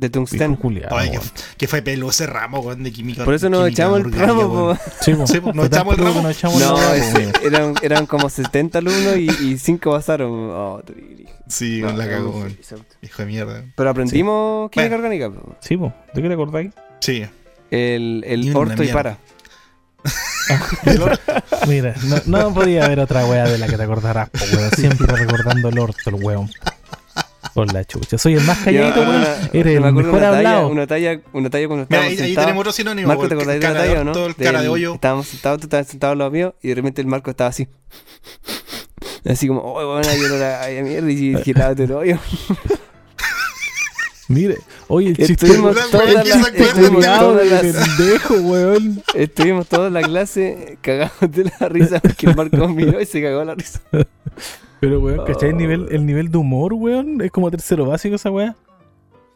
[0.01, 0.59] de tungsteno.
[0.91, 1.19] Ay, que,
[1.59, 3.25] que fue pelo ese ramo, weón, de química.
[3.25, 4.77] Por eso nos echamos el ramo.
[5.01, 5.27] Sí, po.
[5.27, 6.23] Sí, po, nos echamos el ramo.
[6.23, 10.31] nos echamos No, el ramo, ese- eran, eran como 70 alumnos y 5 pasaron.
[10.33, 10.83] Oh,
[11.47, 12.57] Sí, no, la cagó, weón.
[12.63, 12.75] sí.
[13.03, 13.65] Hijo de mierda.
[13.77, 15.05] Pero aprendimos química Bueno.
[15.05, 15.31] orgánica.
[15.31, 15.57] po.
[15.61, 15.93] Sí, po.
[16.15, 16.71] ¿de qué te acordáis?
[17.01, 17.25] Sí.
[17.71, 19.19] El, el orto y para.
[21.69, 24.71] Mira, no, no podía haber otra weá de la que te acordarás, po, weón.
[24.73, 26.51] Siempre recordando el orto, el weón.
[27.55, 28.17] Por la chucha.
[28.19, 29.17] Soy el más calladito, weón.
[29.17, 30.69] una- Eres el mejor una talla, hablado.
[30.69, 32.47] una talla, una talla cuando Mira, estábamos ahí, ahí sentados.
[32.47, 33.09] tenemos otro sinónimo.
[33.09, 34.11] Marco, ¿te weón, acordáis de la cara talla o no?
[34.13, 34.95] orto, el cara de Del- hoyo.
[34.95, 37.69] Estábamos sentados, tú estabas sentado al lado mío y de repente el Marco estaba así.
[39.29, 42.19] Así como, oh, bueno, yo no la ay, mierda y lávate el hoyo.
[44.29, 47.61] Mire, oye, el chiste Estuvimos toda weón, la, ¿quién se acuerda estuvimos de toda la-
[47.61, 49.03] pendejo, weón.
[49.15, 53.43] estuvimos toda la clase cagados de la risa porque el Marco miró y se cagó
[53.45, 53.81] la risa.
[54.81, 55.51] Pero, weón, ¿cachai?
[55.51, 58.57] El nivel, el nivel de humor, weón, es como tercero básico esa weá.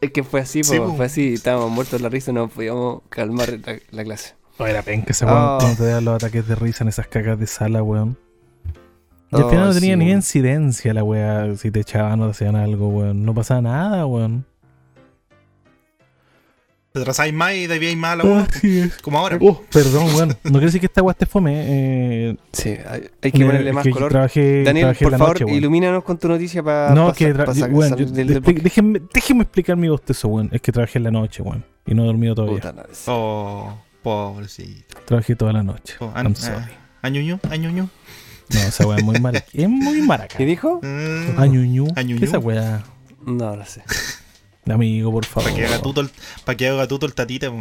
[0.01, 3.01] Es que fue así, Sí, po, fue así, estábamos muertos de la risa, no podíamos
[3.09, 4.33] calmar la, la clase.
[4.57, 5.57] O era penca esa weón, Ah.
[5.59, 8.17] cuando te dan los ataques de risa en esas cagas de sala, weón.
[9.31, 12.25] Y al Oh, final no sí, tenía ni incidencia la weá, si te echaban o
[12.25, 13.23] te hacían algo, weón.
[13.25, 14.45] No pasaba nada, weón.
[16.95, 18.47] Te atrasáis más y debíais más a la.
[19.01, 19.37] Como ahora.
[19.41, 20.29] Oh, perdón, weón.
[20.45, 22.37] No quiere decir que esta weá esté fome, eh.
[22.53, 24.09] Sí, hay, hay que ponerle es más que color.
[24.11, 27.97] Trabajé, Daniel, trabajé por la favor, noche, ilumínanos con tu noticia para No, que weón,
[27.97, 28.61] yo- del deporte.
[28.61, 30.47] déjenme, déjenme explicar mi bostezo, weón.
[30.53, 31.65] Es que trabajé en la noche, weón.
[31.85, 32.61] Y no he dormido todavía.
[32.61, 32.85] Puta.
[33.07, 34.97] Oh, pobrecito.
[35.03, 35.95] Trabajé toda la noche.
[35.99, 36.63] Oh, I'm sorry.
[37.03, 37.09] ah.
[38.53, 39.45] No, esa weá es muy maraca.
[39.51, 40.37] Es muy maraca.
[40.37, 40.79] ¿Qué dijo?
[40.81, 41.87] Mm, Añuñu.
[41.97, 42.19] Añuñu.
[42.19, 42.83] ¿Qué esa weá?
[43.25, 43.81] No, no sé.
[44.69, 45.43] Amigo, por favor.
[45.49, 46.09] Para que haga tuto el,
[46.43, 47.51] para que haga tuto el tatita,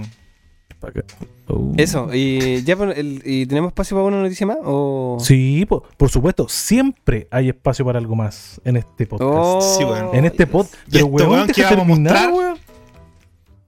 [1.46, 1.72] Oh.
[1.78, 6.10] Eso, y ya el- y tenemos espacio para una noticia más o Sí, po- por
[6.10, 6.46] supuesto.
[6.48, 9.30] Siempre hay espacio para algo más en este podcast.
[9.32, 10.50] Oh, Sí, en este Dios.
[10.50, 10.66] pod.
[10.88, 12.58] Y Pero weón, weón, que vamos a mostrar- weón.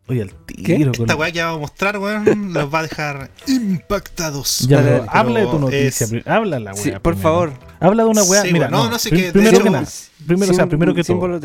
[0.09, 0.93] Oye, al tiro.
[0.93, 4.61] con- Esta weá que vamos a mostrar, weón, los va a dejar impactados.
[4.69, 6.07] Ya, pero habla de tu noticia.
[6.07, 6.83] es- Habla la weá.
[6.83, 7.23] Sí, por primero.
[7.23, 7.53] favor.
[7.81, 8.43] Habla de una weá.
[8.43, 9.87] Sí, Mira, weón, no, no, no sé qué- primero que nada.
[10.27, 11.41] Primero, o sea, primero que todo.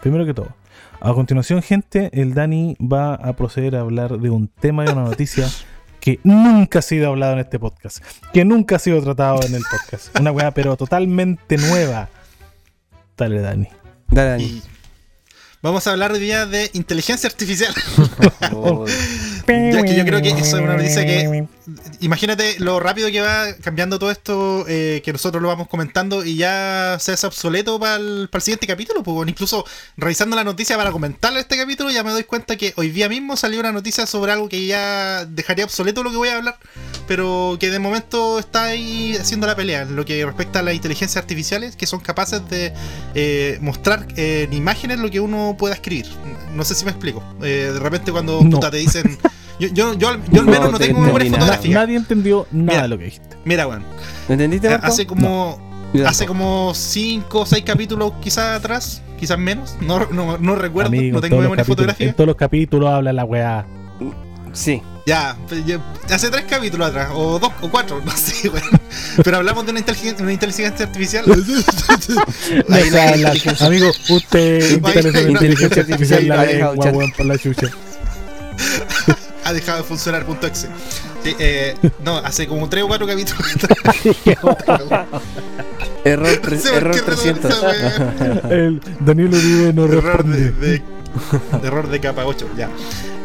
[0.00, 0.48] Primero que todo.
[1.04, 5.02] A continuación, gente, el Dani va a proceder a hablar de un tema y una
[5.02, 5.46] noticia
[6.00, 7.98] que nunca ha sido hablado en este podcast.
[8.32, 10.18] Que nunca ha sido tratado en el podcast.
[10.18, 12.08] Una weá, pero totalmente nueva.
[13.18, 13.68] Dale, Dani.
[14.08, 14.44] Dale, Dani.
[14.44, 14.62] Y
[15.60, 17.74] vamos a hablar hoy día de inteligencia artificial.
[18.54, 18.86] Oh,
[19.46, 21.46] Ya que yo creo que eso es una noticia que.
[22.00, 26.36] Imagínate lo rápido que va cambiando todo esto, eh, que nosotros lo vamos comentando y
[26.36, 29.02] ya se hace obsoleto para el, para el siguiente capítulo.
[29.02, 29.64] Pues, incluso
[29.96, 33.36] revisando la noticia para comentarle este capítulo, ya me doy cuenta que hoy día mismo
[33.36, 36.58] salió una noticia sobre algo que ya dejaría obsoleto lo que voy a hablar,
[37.06, 40.74] pero que de momento está ahí haciendo la pelea en lo que respecta a las
[40.74, 42.72] inteligencias artificiales que son capaces de
[43.14, 46.06] eh, mostrar eh, en imágenes lo que uno pueda escribir.
[46.54, 47.22] No sé si me explico.
[47.42, 48.50] Eh, de repente cuando No.
[48.50, 49.18] puta, te dicen.
[49.60, 51.40] Yo, yo, yo, al- yo al No menos no te tengo memoria nada.
[51.42, 51.74] fotográfica.
[51.80, 52.82] Nadie entendió nada Mira.
[52.82, 53.36] de lo que dijiste.
[53.44, 53.84] Mira, weón.
[54.28, 54.86] ¿Me entendiste, Eh, Marco?
[54.86, 55.90] Hace como.
[55.94, 60.88] Yo Hace como 5 o 6 capítulos quizás atrás, quizás menos, no, no, no recuerdo,
[60.88, 62.10] Amigo, no en tengo memoria fotográfica.
[62.10, 63.64] En todos los capítulos habla la weá.
[64.52, 64.82] Sí.
[65.06, 65.36] Ya,
[65.66, 65.78] yo-
[66.10, 68.64] hace tres capítulos atrás, o dos, o cuatro, no sé, weón.
[69.22, 71.24] Pero hablamos de una inteligencia, una inteligencia artificial.
[72.68, 73.16] No Ahí la habla.
[73.34, 77.68] inteligencia- Amigo, usted la inteligencia artificial la lengua, weón, por la chucha.
[79.44, 80.68] ha dejado de funcionar punto exe.
[81.22, 81.74] Sí, eh,
[82.04, 83.42] no, hace como tres o cuatro capítulos.
[86.04, 87.50] Error, tre- error qué retomé 300.
[87.50, 88.40] esa weá.
[88.50, 90.66] El Daniel Uribe no error de, responde.
[90.68, 90.82] de-
[91.60, 92.68] de error de capa 8, ya.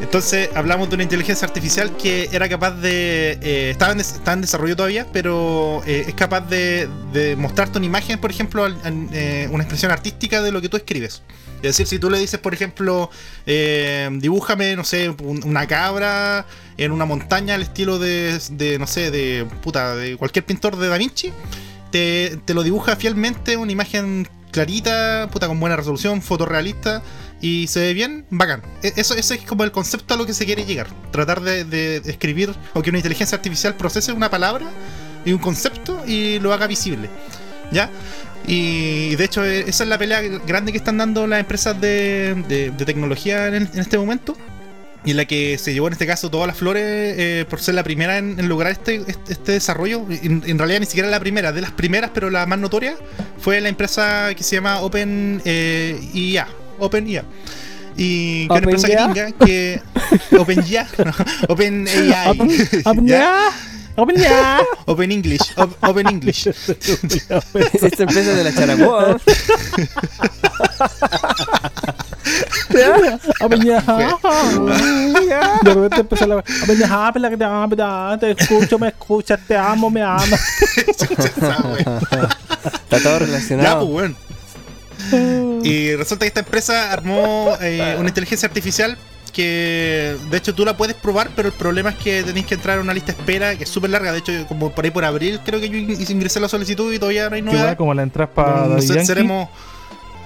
[0.01, 3.38] Entonces hablamos de una inteligencia artificial que era capaz de.
[3.41, 7.88] eh, estaba, en, está en desarrollo todavía, pero eh, es capaz de, de mostrarte una
[7.88, 11.22] imagen, por ejemplo, al- al- eh, una expresión artística de lo que tú escribes.
[11.62, 13.10] Es decir, si tú le dices, por ejemplo,
[13.45, 16.45] eh, dibújame, no sé, un- una cabra
[16.78, 20.88] en una montaña al estilo de, de, no sé, de puta, de cualquier pintor de
[20.88, 21.32] Da Vinci,
[21.91, 27.01] te, lo dibuja fielmente, una imagen clarita, puta, con buena resolución, fotorrealista
[27.41, 28.62] y se ve bien, bacán.
[28.84, 30.88] E- Eso, ese es como el concepto a lo que se quiere llegar.
[31.12, 34.66] Tratar de escribir o que una inteligencia artificial procese una palabra
[35.26, 37.10] y un concepto y lo haga visible.
[37.72, 37.91] ¿Ya?
[38.48, 42.36] Y de hecho, eh, esa es la pelea grande que están dando las empresas de,
[42.48, 44.36] de- de tecnología en, en este momento.
[45.06, 47.76] Y en la que se llevó en este caso todas las flores eh, por ser
[47.76, 50.06] la primera en, en lograr este, este, este desarrollo.
[50.10, 52.96] En, en realidad ni siquiera la primera, de las primeras, pero la más notoria,
[53.40, 56.48] fue la empresa que se llama Open eh, IA.
[56.80, 57.24] Open IA.
[57.96, 59.82] Y que es una Open empresa gringa que.
[60.38, 60.88] Open IA.
[61.06, 61.14] no,
[61.48, 62.30] Open AI.
[62.32, 62.52] Open-
[62.86, 63.08] Open.
[64.00, 64.62] Open ya.
[64.86, 65.52] Open English.
[65.58, 66.47] Op- Open English.
[66.47, 68.52] Esta empresa de la.
[73.41, 73.82] Open ya.
[75.64, 77.10] De repente empezó la Open ya.
[77.66, 78.18] Open ya.
[78.20, 80.30] Te escucho, me escuchas, te amo, me amas.
[80.78, 81.58] Está
[82.89, 83.89] todo Ya, relacionado.
[83.89, 84.12] pues,
[85.12, 85.62] weón.
[85.66, 88.97] Y resulta que esta empresa armó eh, una inteligencia artificial
[89.32, 92.77] que de hecho tú la puedes probar, pero el problema es que tenéis que entrar
[92.80, 94.11] a una lista de espera que es súper larga.
[94.11, 96.99] De hecho, como por ahí por abril creo que yo in- ingresé la solicitud y
[96.99, 97.77] todavía no hay novedad.
[97.77, 99.49] como la entras para No seremos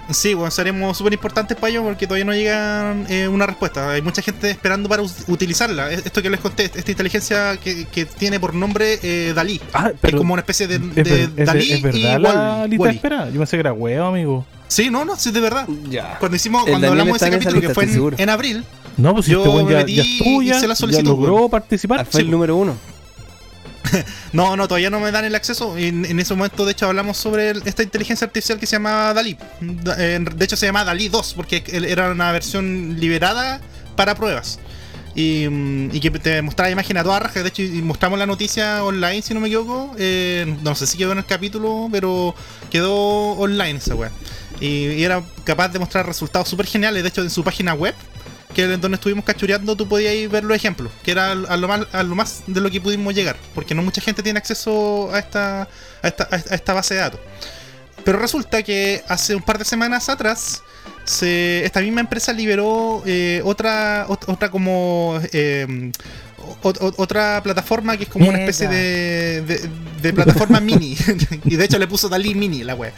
[0.09, 3.89] Sí, bueno, seremos súper importantes para ellos porque todavía no llega eh, una respuesta.
[3.91, 5.89] Hay mucha gente esperando para utilizarla.
[5.91, 9.61] Es- Esto que les conté, esta inteligencia que, que tiene por nombre eh, Dalí.
[9.71, 11.97] Ah, que es pero como una especie de, es, de ver- es- Dalí es verdad
[11.97, 13.29] y la Wall- lista de espera.
[13.29, 14.45] Yo pensé que era huevo, amigo.
[14.67, 15.67] Sí, no, no, sí, de verdad.
[15.89, 16.17] Ya.
[16.19, 17.85] Cuando hicimos, El cuando Daniel hablamos de ese capítulo que fue
[18.17, 18.65] en abril,
[18.97, 20.75] No, pues si Yo este weón me ya, metí ya estuvo, y ya, hice la
[20.75, 22.05] ya logró participar.
[22.05, 22.77] Fue el número uno.
[24.33, 25.77] no, no, todavía no me dan el acceso.
[25.77, 29.13] En, en ese momento, de hecho, hablamos sobre el- esta inteligencia artificial que se llama
[29.13, 29.37] Dalí.
[29.61, 33.59] Da- eh, De hecho, se llama Dalí 2 porque era una versión liberada
[33.95, 34.59] para pruebas.
[35.15, 37.43] Y, mm, y que te mostraba imagen a toda raja.
[37.43, 39.93] De hecho, y mostramos la noticia online, si no me equivoco.
[39.97, 42.33] Eh, no sé si quedó en el capítulo, pero
[42.71, 42.95] quedó
[43.33, 44.11] online esa weá.
[44.59, 47.03] Y, y era capaz de mostrar resultados súper geniales.
[47.03, 47.93] De hecho, en su página web,
[48.53, 52.03] que donde estuvimos cachureando, tú podías ver los ejemplos, que era a lo, más, a
[52.03, 53.35] lo más de lo que pudimos llegar.
[53.55, 55.63] Porque no mucha gente tiene acceso a esta,
[56.01, 57.19] a esta, a esta base de datos.
[58.03, 60.61] Pero resulta que hace un par de semanas atrás,
[61.05, 65.91] se, esta misma empresa liberó eh, otra, ot- otra como eh,
[66.61, 69.69] o- otra plataforma que es como una especie de, de,
[70.01, 70.97] de plataforma mini.
[71.45, 72.91] y de hecho le puso Dalí Mini la web.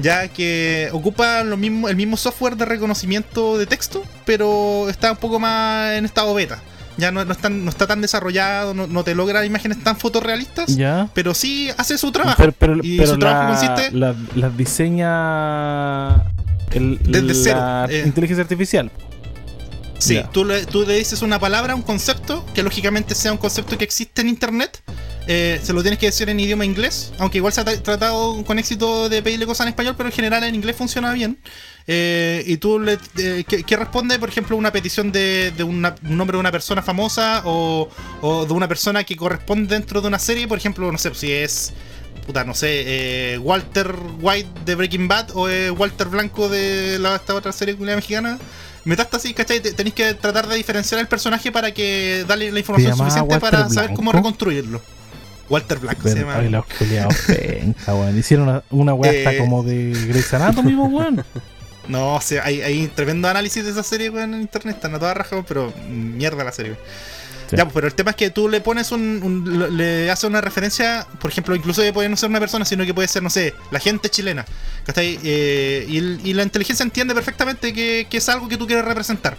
[0.00, 5.18] Ya que ocupa lo mismo, el mismo software de reconocimiento de texto, pero está un
[5.18, 6.58] poco más en estado beta.
[6.96, 9.96] Ya no, no, es tan- no está tan desarrollado, no, no te logra imágenes tan
[9.96, 11.08] fotorrealistas, Ya.
[11.14, 12.36] pero sí hace su trabajo.
[12.38, 16.14] Pero, pero, y pero su trabajo consiste la- las diseña
[16.72, 18.02] el, Desde la cero, eh.
[18.06, 18.90] inteligencia artificial.
[20.00, 20.30] Sí, Ya.
[20.30, 23.84] tú le, tú le dices una palabra, un concepto, que lógicamente sea un concepto que
[23.84, 24.82] existe en internet.
[25.26, 28.42] eh, se lo tienes que decir en idioma inglés, aunque igual se ha tra- tratado
[28.44, 31.38] con éxito de pedirle cosas en español, pero en general en inglés funciona bien.
[31.86, 32.98] Eh, y tú le.
[33.18, 36.50] eh, ¿qué, qué responde, por ejemplo, una petición de, de una- un nombre de una
[36.50, 37.88] persona famosa o,
[38.22, 40.48] o de una persona que corresponde dentro de una serie?
[40.48, 41.74] Por ejemplo, no sé si es.
[42.26, 47.34] Puta, no sé, eh, Walter White de Breaking Bad o Walter Blanco de la, esta
[47.34, 48.38] otra serie mexicana.
[48.84, 49.60] Metástasis, ¿cachai?
[49.60, 53.50] Te- Tenéis que tratar de diferenciar el personaje para que darle la información suficiente Walter
[53.50, 54.80] para saber cómo reconstruirlo.
[55.48, 56.36] Walter Blanco se llama.
[56.36, 58.16] ay, los culiados penca, weón.
[58.18, 59.38] Hicieron una, una weá hasta Eh.
[59.38, 61.24] como de Grey's Anatomy, weón.
[61.88, 64.98] No, o sea, hay, hay tremendo análisis de esa serie weón, en internet, están a
[65.00, 66.72] toda raja, pero mierda la serie.
[66.72, 66.82] weón.
[67.50, 67.56] Sí.
[67.56, 71.04] Ya, pues, pero el tema es que tú le pones un, le haces una referencia,
[71.20, 73.80] por ejemplo, incluso puede no ser una persona, sino que puede ser, no sé, la
[73.80, 74.46] gente chilena.
[74.84, 75.18] ¿cachai?
[75.24, 79.36] Eh, y, la inteligencia entiende perfectamente que, es algo que tú quieres representar.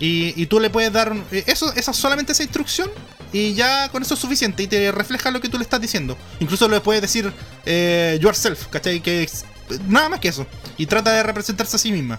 [0.00, 2.90] Y, y tú le puedes dar eh, eso, esa solamente esa instrucción
[3.32, 6.18] y ya con eso es suficiente y te refleja lo que tú le estás diciendo.
[6.40, 7.32] Incluso le puedes decir
[7.64, 9.00] eh, yourself, ¿cachai?
[9.00, 9.28] Que
[9.88, 10.46] nada más que eso.
[10.76, 12.18] Y trata de representarse a sí misma.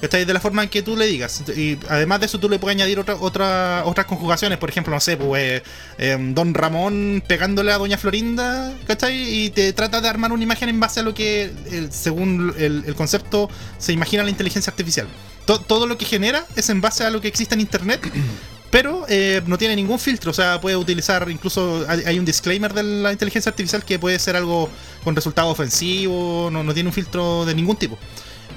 [0.00, 1.42] De la forma en que tú le digas.
[1.56, 4.58] Y además de eso, tú le puedes añadir otra, otra, otras conjugaciones.
[4.58, 5.62] Por ejemplo, no sé, pues,
[5.98, 9.16] eh, em, Don Ramón pegándole a Doña Florinda, ¿cachai?
[9.44, 11.50] Y te trata de armar una imagen en base a lo que,
[11.90, 15.06] según el, el concepto, se imagina la inteligencia artificial.
[15.46, 18.00] To- todo lo que genera es en base a lo que existe en Internet.
[18.70, 22.74] Pero eh, no tiene ningún filtro, o sea, puede utilizar, incluso hay, hay un disclaimer
[22.74, 24.68] de la inteligencia artificial que puede ser algo
[25.04, 27.96] con resultado ofensivo, no, no tiene un filtro de ningún tipo.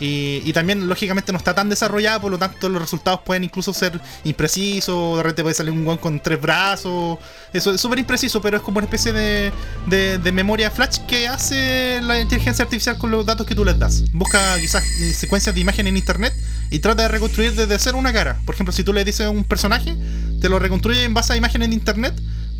[0.02, 4.00] Y, también, lógicamente, no está tan desarrollada, por lo tanto, los resultados pueden incluso ser
[4.24, 5.18] imprecisos.
[5.18, 7.18] De repente puede salir un guan con tres brazos.
[7.54, 9.52] Eso es súper impreciso, pero es como una especie de,
[9.88, 13.78] de- de memoria flash que hace la inteligencia artificial con los datos que tú les
[13.78, 14.04] das.
[14.14, 16.34] Busca quizás eh, secuencias de imagen en internet
[16.70, 18.40] y trata de reconstruir desde cero una cara.
[18.46, 19.96] Por ejemplo, si tú le dices a un personaje,
[20.40, 22.14] te lo reconstruye en base a imagen en internet.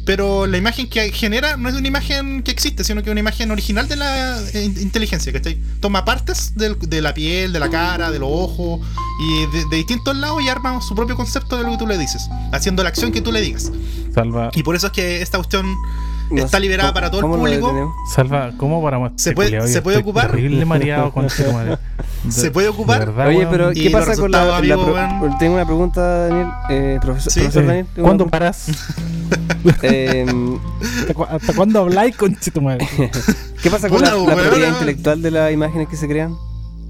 [0.10, 3.20] Pero la imagen que genera no es una imagen que existe, sino que es una
[3.20, 5.60] imagen original de la eh, in- inteligencia, ¿cachai?
[5.82, 8.80] Toma partes del- de la piel, de la cara, de los ojos,
[9.22, 11.96] y de, de distintos lados y arma su propio concepto de lo que tú le
[12.00, 13.72] dices, haciendo la acción que tú le digas.
[14.12, 15.68] Salva, Y por eso es que esta cuestión
[16.32, 17.96] No está liberada ¿cómo- para todo el público.
[18.14, 20.32] salva, ¿cómo para Se puede- se puede ocupar.
[20.32, 21.46] Terrible mareado con este
[22.30, 23.00] Se puede ocupar.
[23.00, 25.38] verdad, Oye, pero ¿qué pasa con la, pro-.
[25.40, 26.48] Tengo una pregunta, Daniel.
[26.70, 27.40] Eh, profesor, Sí.
[27.40, 27.86] profesor Daniel.
[28.02, 28.68] ¿Cuándo paras?
[29.84, 30.58] Em,
[31.02, 32.88] ¿Hasta, cu- hasta cuándo habláis, conchito madre?
[33.62, 34.48] ¿Qué pasa con la, Puta, la weón.
[34.48, 36.36] propiedad intelectual de las imágenes que se crean?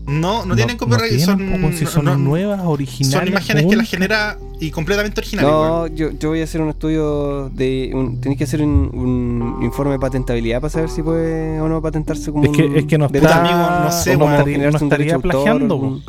[0.09, 1.25] No, no, tienen copyright, tienen,
[1.61, 3.11] son, si son no- nuevas, originales.
[3.19, 5.49] son imágenes que las genera y completamente originales.
[5.51, 7.91] No, yo, yo voy a hacer un estudio de.
[7.93, 11.81] Un, tenéis que hacer un, un informe de patentabilidad para saber si puede o no
[11.81, 14.37] patentarse como Es que, un es que no está, amigo, no sé, no weón.
[14.37, 16.01] estaría, no estaría autor, plagiando,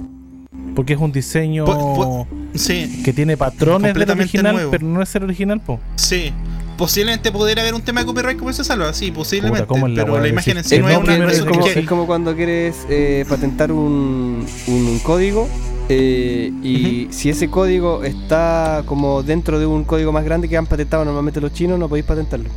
[0.74, 4.70] porque es un diseño Po- po- Sí, que tiene patrones del completamente original, nuevo.
[4.72, 5.78] pero no es el original, po.
[5.96, 6.32] sí.
[6.80, 9.66] Posiblemente podría haber un tema de copyright como se salva, sí, posiblemente.
[9.66, 11.18] ¿cómo es la pero la imagen en sí no es una.
[11.18, 15.46] no es es como- que- es como cuando quieres eh, patentar un, un código
[15.90, 20.64] eh, y si ese código está como dentro de un código más grande que han
[20.64, 22.48] patentado normalmente los chinos, no podéis patentarlo.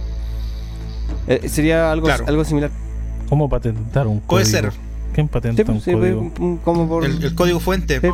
[1.28, 2.24] Eh, sería algo, Claro.
[2.26, 2.71] algo similar.
[3.28, 4.71] ¿Cómo patentar un Puede código?
[4.71, 4.80] ser.
[5.13, 6.32] ¿Quién patenta Sí, un sí, código?
[6.63, 7.03] como por...
[7.03, 7.99] el, el código fuente.
[7.99, 8.07] Sí.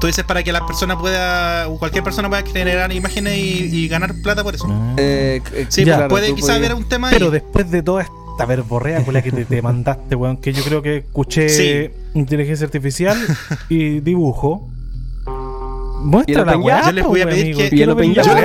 [0.00, 3.88] Tú dices para que la persona pueda, o cualquier persona pueda generar imágenes y, y
[3.88, 4.66] ganar plata por eso.
[4.68, 4.94] Ah.
[4.96, 7.14] eh, eh, Sí, Ya, pues, puede tú quizá podías- haber un tema ahí.
[7.14, 10.64] Pero después de toda esta verborrea con la que te, te mandaste, weón, que yo
[10.64, 11.90] creo que escuché Sí.
[12.14, 13.16] inteligencia artificial
[13.68, 14.68] y dibujo.
[15.26, 16.82] ¿Y Muestra el la weá?
[16.86, 17.58] Yo les voy a weón, pedir amigo.
[17.70, 17.76] que-.
[17.76, 18.02] Yo les voy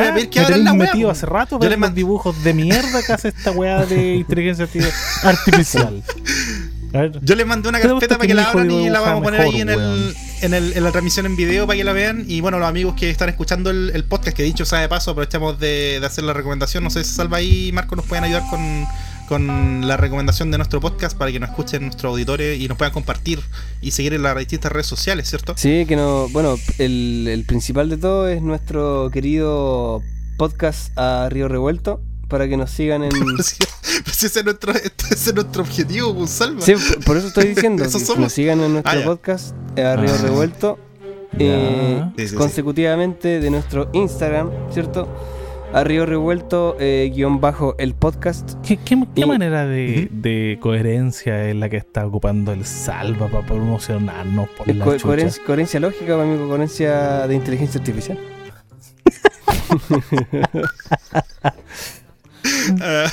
[0.07, 1.11] a pedir que Me abran la weá, metido po.
[1.11, 4.65] hace rato Yo les los man- dibujos de mierda que hace esta weá de inteligencia
[4.67, 4.91] arti-
[5.23, 6.03] artificial.
[6.93, 9.23] A ver, Yo les mandé una carpeta para que la abran y la vamos a
[9.23, 10.15] poner ahí en, el.
[10.41, 12.25] En, el, en la transmisión en video para que la vean.
[12.27, 15.59] Y bueno, los amigos que están escuchando el, podcast, que dicho sea de paso, aprovechamos
[15.59, 16.83] de, hacer la recomendación.
[16.83, 18.85] No sé si Salva y Marco nos pueden ayudar con,
[19.27, 22.93] con la recomendación de nuestro podcast para que nos escuchen nuestros auditores y nos puedan
[22.93, 23.39] compartir
[23.81, 25.53] y seguir en las distintas redes sociales, ¿cierto?
[25.57, 26.29] Sí, que no.
[26.29, 30.01] Bueno, el principal de todo es nuestro querido
[30.37, 32.01] podcast a Río Revuelto.
[32.27, 33.11] Para que nos sigan en.
[34.03, 36.61] Pues ese es nuestro, ese es nuestro objetivo, pues, Salva.
[36.61, 36.73] Sí,
[37.05, 37.83] por eso estoy diciendo.
[37.85, 40.17] Eso que nos sigan en nuestro Ah, podcast eh, a Río Ah.
[40.21, 40.77] Revuelto.
[41.39, 42.35] eh, Sí, sí, sí.
[42.35, 45.07] consecutivamente de nuestro Instagram, ¿cierto?
[45.73, 48.53] A Río Revuelto, eh, guion bajo el podcast.
[48.65, 53.45] ¿Qué, qué- qué Y- manera de, coherencia es la que está ocupando el Salva para
[53.47, 55.03] promocionarnos por la Co- chucha?
[55.05, 58.19] coherencia, coherencia lógica, amigo, coherencia de inteligencia artificial.
[62.81, 63.11] Ah,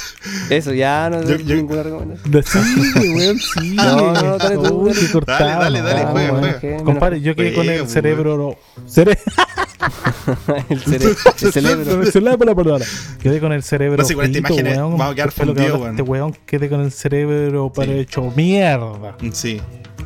[0.51, 2.65] Eso, ya no Yo- es yo- ninguna recomendación.
[2.65, 3.71] Sí, weón, sí.
[3.75, 5.11] No, no, dale tú, dale.
[5.13, 6.41] cortado, Dale, dale, no, juega, weón.
[6.41, 6.61] juega.
[6.61, 8.59] Que- Compadre, yo quedé con el cerebro.
[8.87, 9.19] Cere
[10.69, 12.03] el, cere- el cerebro.
[12.03, 12.79] el cerebro.
[13.23, 13.99] Quedé con el cerebro.
[13.99, 14.99] No sé, frito, imagen weón.
[14.99, 16.37] vamos a quedar que fundidos, hablaste, weón.
[16.47, 17.99] Quedé con el cerebro para Sí.
[17.99, 19.17] hecho mierda.
[19.33, 19.61] Sí.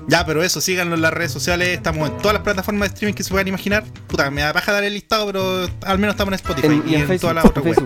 [0.09, 1.69] Ya, pero eso, síganlo en las redes sociales.
[1.69, 3.85] Estamos en todas las plataformas de streaming que se puedan imaginar.
[4.07, 6.93] Puta, me da paja dar el listado, pero al menos estamos en Spotify En- y,
[6.93, 7.77] y en en, todas las otras web.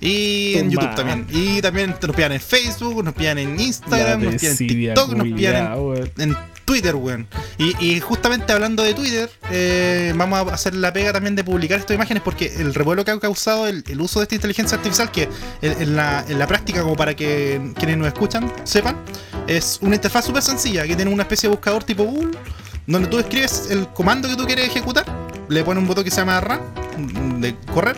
[0.00, 0.70] Y en.
[0.70, 1.26] YouTube también.
[1.30, 5.26] Y también nos pillan en Facebook, nos pillan en Instagram, nos pillan en TikTok, nos
[5.26, 5.72] pillan
[6.16, 7.26] en, en Twitter, weón.
[7.56, 11.78] Y, y justamente hablando de Twitter, eh, vamos a hacer la pega también de publicar
[11.80, 15.10] estas imágenes porque el revuelo que ha causado el, el uso de esta inteligencia artificial,
[15.10, 15.28] que
[15.62, 18.96] en, en la, en la práctica, como para que quienes nos escuchan sepan,
[19.46, 22.36] es una interfaz súper sencilla que tiene una especie de buscador tipo Google,
[22.88, 25.04] donde tú escribes el comando que tú quieres ejecutar,
[25.48, 27.96] le pones un botón que se llama run, de correr,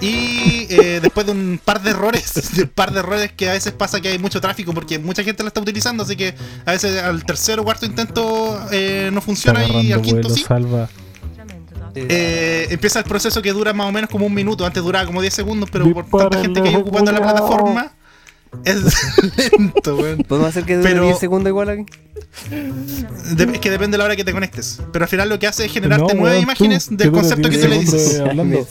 [0.00, 3.52] y eh, después de un par de errores, de un par de errores que a
[3.52, 6.34] veces pasa que hay mucho tráfico porque mucha gente la está utilizando, así que
[6.66, 10.42] a veces al tercer o cuarto intento eh, no funciona y al quinto vuelo, sí.
[10.42, 10.88] salva.
[11.94, 14.64] Eh, empieza el proceso que dura más o menos como un minuto.
[14.64, 17.92] Antes duraba como 10 segundos, pero por tanta gente que hay el ocupando la plataforma,
[18.64, 18.82] es
[19.52, 20.18] lento, weón.
[20.28, 21.84] ¿Podemos hacer que dure Pero- 10 segundos igual aquí?
[23.34, 24.80] De- es que depende de la hora que te conectes.
[24.92, 27.48] Pero al final lo que hace es generarte No, nueve weón, imágenes tú, del concepto
[27.48, 28.20] que 10 tú le dices.
[28.20, 28.66] hablando.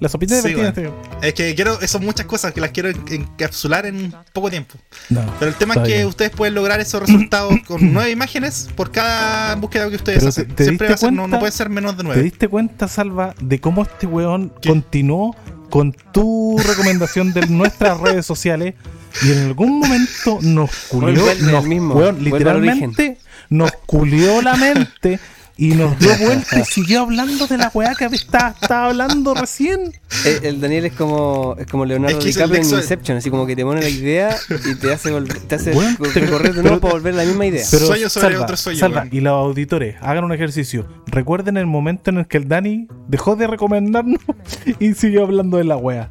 [0.00, 0.74] La sopita de Sí, weón.
[1.22, 4.74] Es que quiero, son muchas cosas que las quiero en- encapsular en poco tiempo.
[5.08, 6.06] No, Pero el tema es que bien.
[6.06, 10.48] ustedes pueden lograr esos resultados con nueve imágenes por cada búsqueda que ustedes Pero hacen.
[10.48, 12.22] te- te Siempre va a ser, no, cuenta- no puede ser menos de ¿Te nueve.
[12.22, 14.68] diste cuenta, Salva, de cómo este weón ¿Qué?
[14.68, 15.34] continuó
[15.74, 18.74] con tu recomendación de nuestras redes sociales
[19.22, 23.18] y en algún momento nos culió, nos, mismo, weón, literalmente
[23.48, 25.18] nos culió la mente
[25.56, 29.92] y nos dio vuelta y siguió hablando de la weá que estaba, estaba hablando recién.
[30.24, 33.18] Eh, El Daniel es como, es como Leonardo Es que es el DiCaprio en Inception,
[33.18, 34.36] así como que te pone la idea
[34.66, 35.10] y te hace,
[35.48, 37.64] te hace recorrer de pero- nuevo para volver la misma idea.
[37.70, 40.86] Pero Sueño sobre Salva, otro sueño, Salva, y los auditores, hagan un ejercicio.
[41.06, 44.20] Recuerden el momento en el que el Dani dejó de recomendarnos
[44.80, 46.10] y siguió hablando de la weá.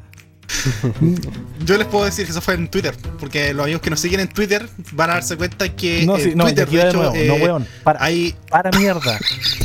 [1.66, 4.20] Yo les puedo decir que eso fue en Twitter, porque los amigos que nos siguen
[4.20, 6.98] en Twitter van a darse cuenta que No, en sí, no, Twitter, de de hecho,
[6.98, 7.68] nuevo, eh, no weón.
[7.84, 9.18] Para, hay para mierda.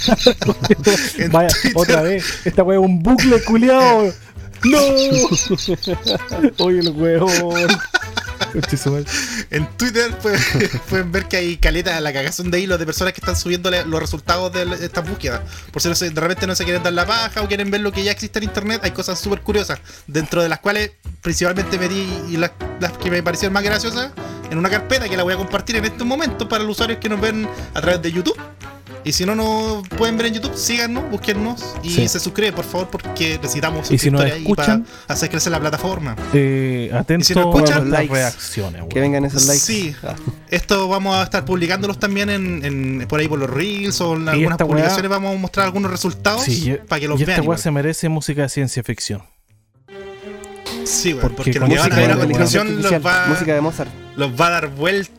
[1.31, 1.73] Vaya, Twitter.
[1.75, 2.25] otra vez.
[2.45, 4.13] Esta es un bucle culiao.
[4.65, 4.79] ¡No!
[6.59, 7.69] Oye, el weón.
[9.51, 10.11] En Twitter
[10.89, 14.01] pueden, ver que hay caleta la cagazón de hilos de personas que están subiendo los
[14.01, 15.41] resultados de, estas búsquedas.
[15.73, 17.81] Por si no se- de repente no se quieren dar la paja o quieren ver
[17.81, 21.79] lo que ya existe en internet, hay cosas súper curiosas, dentro de las cuales principalmente
[21.79, 24.11] metí y las, las que me parecieron más graciosas
[24.51, 27.09] en una carpeta que la voy a compartir en este momento para los usuarios que
[27.09, 28.37] nos ven a través de YouTube.
[29.09, 32.09] Y si no nos pueden ver en YouTube, síganos, búsquennos y Sí.
[32.09, 36.15] se suscriben, por favor, porque necesitamos Y si nos escuchan- para hacer crecer la plataforma.
[36.35, 38.13] Eh, atento Y si nos a likes.
[38.13, 38.89] reacciones, weón.
[38.91, 39.61] Que vengan esos likes.
[39.65, 39.95] Sí.
[40.03, 40.15] Ah.
[40.51, 44.29] Esto vamos a estar publicándolos también en, en- por ahí por los reels o en
[44.29, 47.31] algunas esta weá- publicaciones vamos a mostrar algunos resultados Sí, para que los y esta
[47.31, 47.41] vean.
[47.41, 47.59] weá igual.
[47.61, 49.23] se merece música de ciencia ficción.
[50.85, 53.61] Sí, porque porque, lo con que van a ver a continuación los va, Música de
[53.63, 53.91] Mozart.
[54.17, 55.13] los va a dar vuelta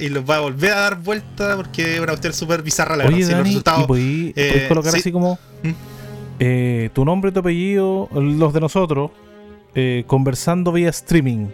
[0.00, 3.04] y los va a volver a dar vuelta porque es una cuestión súper bizarra la
[3.06, 3.44] Oye, verdad.
[3.44, 4.98] Sí, los Dani, ¿y podí, eh, podí colocar sí.
[4.98, 5.70] así como ¿Mm?
[6.38, 9.10] eh, tu nombre tu apellido, los de nosotros,
[9.74, 11.48] eh, conversando vía streaming?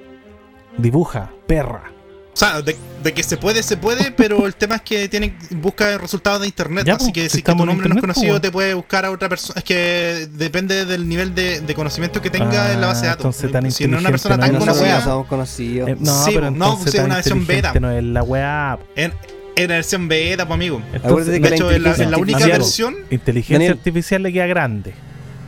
[0.79, 1.93] Dibuja, perra.
[2.35, 5.37] O sea, de, de que se puede, se puede, pero el tema es que tienen
[5.51, 6.87] busca resultados de internet.
[6.87, 8.74] Ya, así pues, que si que tu nombre no es internet, conocido, pues, te puede
[8.74, 9.59] buscar a otra persona.
[9.59, 13.11] Es que depende del nivel de, de conocimiento que tenga en la base de Ah,
[13.16, 13.37] datos.
[13.43, 14.74] entonces tan si no es una inteligente persona no tan es No weá.
[14.74, 15.89] conocida, somos conocidos.
[15.91, 17.72] Eh, no, Sí, pero no, pues, es tan una versión beta.
[17.80, 18.78] no es la weá.
[18.97, 19.12] en,
[19.57, 20.83] en la versión beta, pues amigo.
[20.95, 22.97] Entonces, De hecho, en la, en la única versión.
[23.11, 23.72] inteligencia Daniel.
[23.72, 24.95] artificial le queda grande.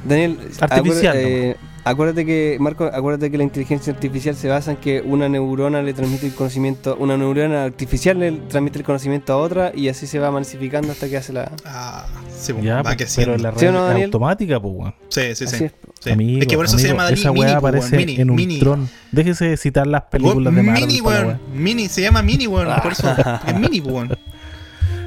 [0.06, 5.28] Daniel, Artificial, acuérdate, que, Marco, acuérdate que la inteligencia artificial se basa en que una
[5.28, 9.88] neurona le transmite el conocimiento, una neurona artificial le transmite el conocimiento a otra y
[9.88, 11.50] así se va masificando hasta que hace la...
[11.64, 12.06] Ah,
[12.36, 13.32] sí, pues, Ya, va pues, creciendo.
[13.32, 14.94] pero la red ¿Sí no, es automática, pues, weón.
[15.08, 15.54] Sí, sí, sí.
[15.54, 15.72] Así es.
[16.00, 16.10] sí.
[16.10, 18.20] Amigo, es que por eso se llama Dani esa Mini, weá pues, aparece weón, mini,
[18.20, 18.58] en un mini.
[18.58, 18.88] tron.
[19.12, 20.86] Déjese de citar las películas de Marvel.
[20.86, 21.40] Mini, weón.
[21.54, 22.68] Mini, se llama Mini, weón.
[22.82, 23.14] Por eso.
[23.46, 24.16] es Mini, weón.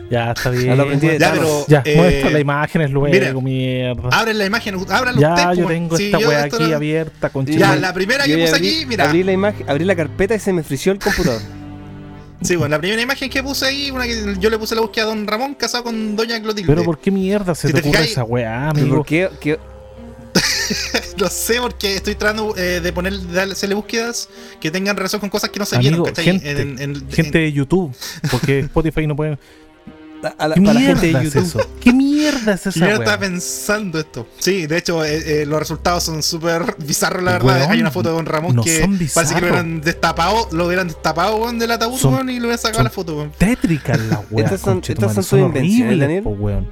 [0.09, 0.67] Ya, está bien.
[0.67, 1.19] Ya lo aprendí de weón.
[1.19, 1.65] Ya, Thanos.
[1.67, 1.83] pero.
[1.83, 4.09] Ya, eh, muestra las imágenes luego, mira, mierda.
[4.11, 7.45] Abren la imagen, ábranlo Ya, ustedes, yo pues, tengo sí, esta weá aquí abierta con
[7.45, 9.05] Ya, la primera que puse abrí, aquí, mira.
[9.09, 11.41] abrí la imagen, abrí la carpeta y se me frició el computador.
[12.41, 15.05] Sí, bueno, la primera imagen que puse ahí, una que yo le puse la búsqueda
[15.05, 16.67] a Don Ramón casado con Doña Clotilde.
[16.71, 18.97] Pero ¿por qué mierda se Si te te ocurre esa weá, ¿Pero amigo?
[18.97, 19.29] ¿Por qué?
[19.41, 19.59] qué-
[21.17, 24.29] Lo sé porque estoy tratando eh, de poner, de hacerle búsquedas
[24.59, 26.25] que tengan relación con cosas que no se vieron, Amigo, ¿cachai?
[26.25, 27.95] gente, En- en- en- gente de YouTube,
[28.31, 29.37] porque Spotify no puede...
[30.37, 31.43] a la- ¿Qué para la gente de es YouTube.
[31.43, 31.59] eso?
[31.79, 33.19] ¿Qué mierda es Yo esa estaba weá?
[33.19, 34.27] pensando esto.
[34.39, 37.45] Sí, de hecho, eh, eh, los resultados son súper bizarros, la verdad.
[37.59, 40.65] Weón, Hay una foto de Don Ramón no que parece que lo hubieran destapado, lo
[40.67, 43.17] hubieran destapado weón, del ataúd Son- weón, y le hubieran sacado son- la foto.
[43.17, 43.31] weón.
[43.37, 46.23] Tétricas las weas, Estas son- estas son sus invenciones, Daniel.
[46.23, 46.67] po, weón.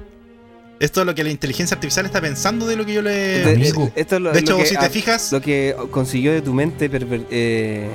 [0.78, 3.10] Esto es lo que la inteligencia artificial está pensando de lo que yo le.
[3.10, 3.90] De- Amigo.
[3.94, 5.32] esto es lo, De lo hecho, que, si te fijas.
[5.32, 7.88] lo que consiguió de tu mente perver- eh.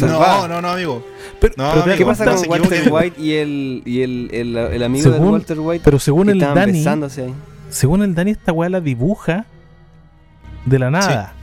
[0.00, 1.04] No, no, no, amigo.
[1.40, 2.90] Pero, No, ¿Qué pasa con Walter.
[2.90, 5.82] White y el, y el, el, el amigo de Walter White?
[5.84, 7.34] pero según el estaban Dani, ahí.
[7.68, 9.44] según el Dani, esta weá la dibuja
[10.64, 11.34] de la nada.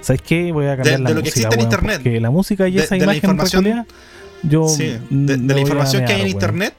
[0.00, 0.50] ¿Sabes qué?
[0.50, 2.00] Voy a cambiar De- la de lo que existe en internet.
[2.02, 3.86] Porque la música y De- esa de la imagen información-
[4.42, 6.74] Yo Sí, de, mm, la información que hay en internet,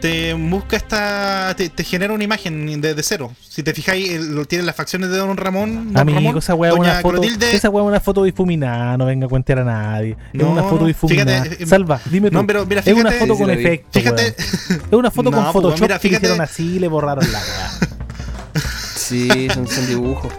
[0.00, 1.54] te busca esta.
[1.56, 3.32] Te, te genera una imagen de, de cero.
[3.48, 5.92] Si te fijáis, el- tiene las facciones de Don Ramón.
[5.92, 7.20] Don Amigo, Ramón, esa weá es una foto.
[7.20, 7.54] Clotilde.
[7.54, 10.16] Esa weá es una foto difuminada, no venga a cuentear a nadie.
[10.32, 11.42] es No, una foto difuminada.
[11.44, 12.34] fíjate, Salva, dime tú.
[12.36, 13.18] No, pero mira, es una fíjate.
[13.18, 13.88] foto con efecto.
[14.00, 14.22] Fíjate.
[14.70, 14.82] weón.
[14.90, 16.26] Es una foto No, con pues, Photoshop mira, que fíjate.
[16.26, 18.62] hicieron así y le borraron la weá.
[18.96, 20.32] Sí, son, son dibujos.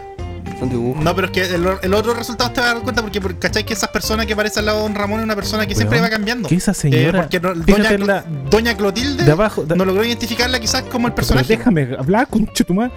[0.61, 3.39] No, pero es que el, el otro resultado te vas a dar cuenta porque, porque
[3.39, 3.63] ¿cachai?
[3.65, 5.99] Que esas personas que aparecen al lado de Don Ramón es una persona que siempre
[5.99, 6.47] va cambiando.
[6.47, 7.21] Que esa Eh, señora.
[7.21, 9.63] porque no- fíjate doña, la- Doña Clotilde de abajo.
[9.65, 11.47] de- no logró identificarla quizás como el personaje.
[11.57, 12.91] déjame hablar, conchetumar.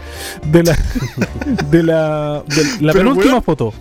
[0.45, 0.77] De la.
[1.71, 2.43] De la.
[2.47, 3.43] De la Pero, penúltima weón.
[3.43, 3.73] foto.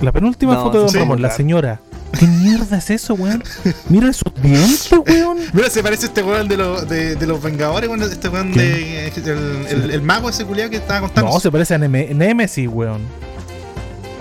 [0.00, 1.80] La penúltima No, foto de Don sí, Ramón, la señora.
[2.18, 3.42] ¿Qué mierda es eso, weón?
[3.88, 5.38] Mira esos dientes, weón.
[5.52, 6.56] Mira, se parece este weón de,
[6.88, 9.06] de, de los Vengadores, weón, este weón de.
[9.08, 11.30] El, el- el mago ese culiado que estaba contando.
[11.30, 13.02] No, se parece a Neme- Nemesis, weón.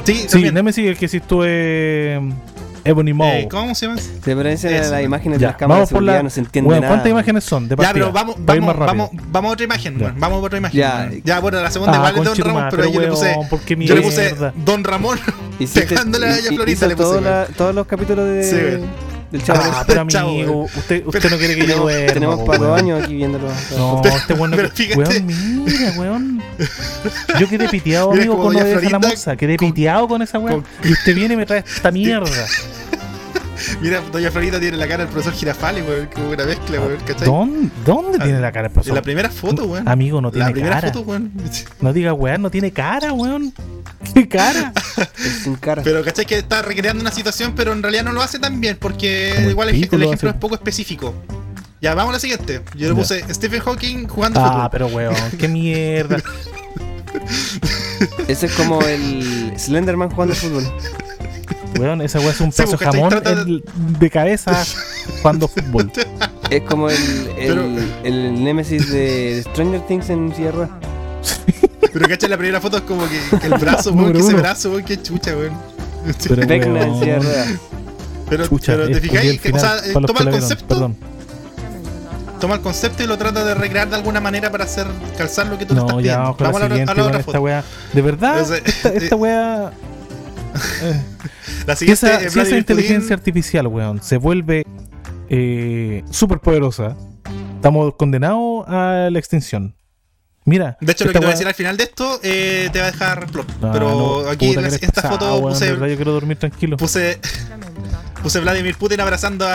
[0.05, 0.53] Sí, Sí, también.
[0.53, 2.19] Nemesis el que sí estuve.
[2.85, 3.27] Ebony Maw.
[3.27, 3.99] Eh, ¿Cómo se llama?
[3.99, 6.23] Se parecen a las imágenes de las cámaras de vamos la.
[6.23, 6.93] no se entiende Weón, nada.
[6.93, 7.67] ¿cuántas imágenes son?
[7.67, 8.85] De Ya, pero vamos, vamos, rápido.
[8.85, 10.05] vamos, vamos a otra imagen, Ya.
[10.05, 10.19] weón.
[10.19, 10.79] Vamos a otra imagen.
[10.79, 11.09] Ya.
[11.23, 13.25] Ya, bueno, la segunda Ah, igual es de Don Ramón, pero yo le puse.
[13.33, 14.35] weón, ¿por qué Yo le puse?
[14.63, 15.19] Don Ramón
[15.73, 17.03] pegándole a hi- Florita, le puse.
[17.03, 17.23] todo weón.
[17.25, 18.83] la- todos los capítulos de,
[19.35, 19.61] Del Chavo.
[19.65, 20.69] Ah, pero amigo, weón.
[20.75, 22.13] usted, usted no quiere que yo tenemos duerma.
[22.13, 23.47] tenemos para dos años aquí viéndolo.
[23.77, 24.97] No, Pero- este weón no pero que- fíjate.
[25.19, 25.25] Weón,
[25.65, 26.43] mira, weón.
[27.39, 29.35] Yo quedé piteado, Mira, amigo, con lo de esa la moza.
[29.35, 30.61] Quedé con- piteado con esa weón.
[30.61, 32.45] con- Y usted viene y me trae esta mierda.
[33.81, 36.09] Mira, Doña Florita tiene la cara del profesor Girafales, weón.
[36.13, 36.97] Como una mezcla, weón.
[37.05, 37.25] ¿Cachai?
[37.27, 38.95] ¿Dónde, dónde tiene la cara el En profesor?
[38.95, 39.87] la primera foto, weón.
[39.87, 40.87] Amigo, no La tiene primera cara.
[40.93, 41.31] foto, weón.
[41.81, 43.53] No diga weón, no tiene cara, weón.
[44.13, 44.73] ¿Qué cara?
[45.17, 45.81] Es sin cara.
[45.83, 48.77] Pero cachai que está recreando una situación, pero en realidad no lo hace tan bien,
[48.79, 51.13] porque Como igual el, el lo ejemplo es poco específico.
[51.81, 52.61] Ya, vamos a la siguiente.
[52.75, 52.95] Yo le Ya.
[52.95, 54.69] puse Stephen Hawking jugando Ah, fútbol.
[54.71, 56.17] pero weón, qué mierda.
[58.27, 60.63] Ese es como el Slenderman jugando fútbol.
[61.79, 63.63] Weón, esa weá es un Sí, pedazo porque jamón trata de- el-
[63.99, 64.63] de cabeza
[65.21, 65.91] jugando fútbol.
[66.51, 67.65] Es como el, el, Pero-
[68.03, 70.69] el Nemesis de Stranger Things en ruedas.
[71.91, 74.37] Pero cachai, la primera foto es como que, que el brazo, weón, que ese uno.
[74.37, 75.53] brazo, weón, que chucha, weón.
[76.27, 77.59] Pero, Vecna en.
[78.29, 80.95] Pero, chucha, pero te fijáis, el que, o sea, eh, toma el vieron, concepto, Perdón.
[82.39, 84.85] toma el concepto y lo trata de recrear de alguna manera para hacer
[85.17, 86.35] calzar lo que tú le No, estás ya pidiendo.
[86.39, 87.63] vamos a la, a la otra esta foto.
[87.93, 89.71] De verdad, esta, esta weá.
[91.67, 93.19] La Si esa, es si esa Vladimir inteligencia Putin.
[93.19, 94.63] artificial, weón, se vuelve
[95.29, 96.95] eh, súper poderosa,
[97.55, 99.75] estamos condenados a la extinción.
[100.47, 100.77] Mira.
[100.79, 102.85] De hecho, lo que te voy a decir al final de esto eh, te va
[102.87, 103.49] a dejar plop.
[103.63, 103.89] Ah, Pero
[104.23, 106.77] no, aquí en esta pesado, foto weón, puse, de verdad, yo quiero dormir tranquilo.
[106.77, 107.19] puse
[108.21, 109.53] puse Vladimir Putin abrazando a,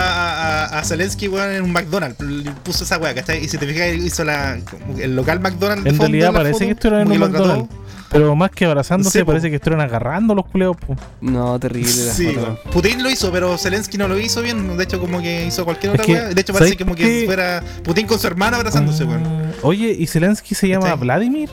[0.65, 2.21] a, a Zelensky, weón, en un McDonald's.
[2.21, 3.45] Le Puse esa weá, ¿cachai?
[3.45, 4.59] Y si te fijas, hizo la,
[4.99, 5.85] el local McDonald's.
[5.85, 7.33] de En fondo realidad parece foto, que estuvieran en como un.
[7.33, 7.75] McDonald's.
[8.11, 9.29] Pero más que abrazándose, Sí, po.
[9.29, 10.77] parece que estuvieran agarrando los culeos.
[10.77, 10.97] po.
[11.21, 12.35] No, terrible la Sí.
[12.73, 14.77] Putin lo hizo, pero Zelensky no lo hizo bien.
[14.77, 16.29] De hecho, como que hizo cualquier otra weá.
[16.29, 19.23] De hecho, parece ¿sabes como que fuera Putin con su hermano abrazándose, weón.
[19.25, 20.95] Ah, Oye, ¿y Zelensky se llama.
[20.97, 21.49] Vladimir?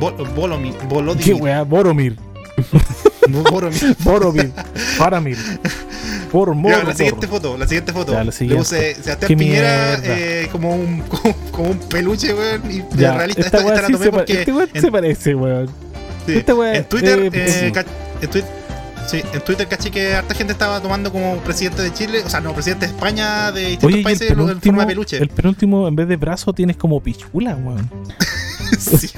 [0.00, 0.74] Vol- Volomir.
[0.88, 1.24] Volodymyr.
[1.24, 1.62] ¿Qué weá?
[1.62, 2.16] Boromir.
[3.28, 3.96] No, Boromir.
[4.04, 4.52] Boromir.
[4.98, 5.36] Paramir.
[6.30, 8.12] Por la siguiente foto, la siguiente foto.
[8.12, 8.58] Ya, la Le siguiente.
[8.62, 12.62] puse Sebastián Piñera eh, como, un, como, como un peluche, weón.
[12.70, 13.42] Y de Ya, realista.
[13.42, 15.66] esta Esta, sí se, pa- porque este weón en, se parece, weón.
[16.24, 17.72] sí, esta weá, en Twitter, eh, eh,
[18.20, 18.44] en Twitter,
[19.08, 22.40] sí, en Twitter caché que harta gente estaba tomando como presidente de Chile, o sea,
[22.40, 25.16] no, presidente de España, de distintos Oye, países en forma de peluche.
[25.18, 27.90] el penúltimo, en vez de brazo, tienes como pichula, weón.
[28.78, 29.10] Sí.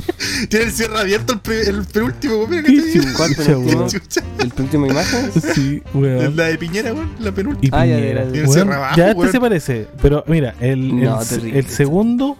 [0.48, 2.46] Tiene el cierre abierto el, pre- el penúltimo.
[2.52, 5.30] ¿El penúltimo imagen?
[5.54, 6.36] Sí, weón.
[6.36, 7.80] La de Piñera, weón, la penúltima.
[7.80, 8.22] Ah, ya, ya, ya.
[8.32, 9.32] Tiene weón, cierre abajo, ya este weón.
[9.32, 9.86] se parece.
[10.02, 11.58] Pero mira, el, el, No, terrible.
[11.58, 12.36] el segundo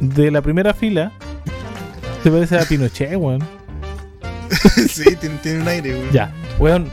[0.00, 1.12] de la primera fila
[2.22, 3.42] se parece a Pinochet, weón.
[4.88, 6.10] sí, tiene, tiene un aire, weón.
[6.12, 6.88] Ya, weón.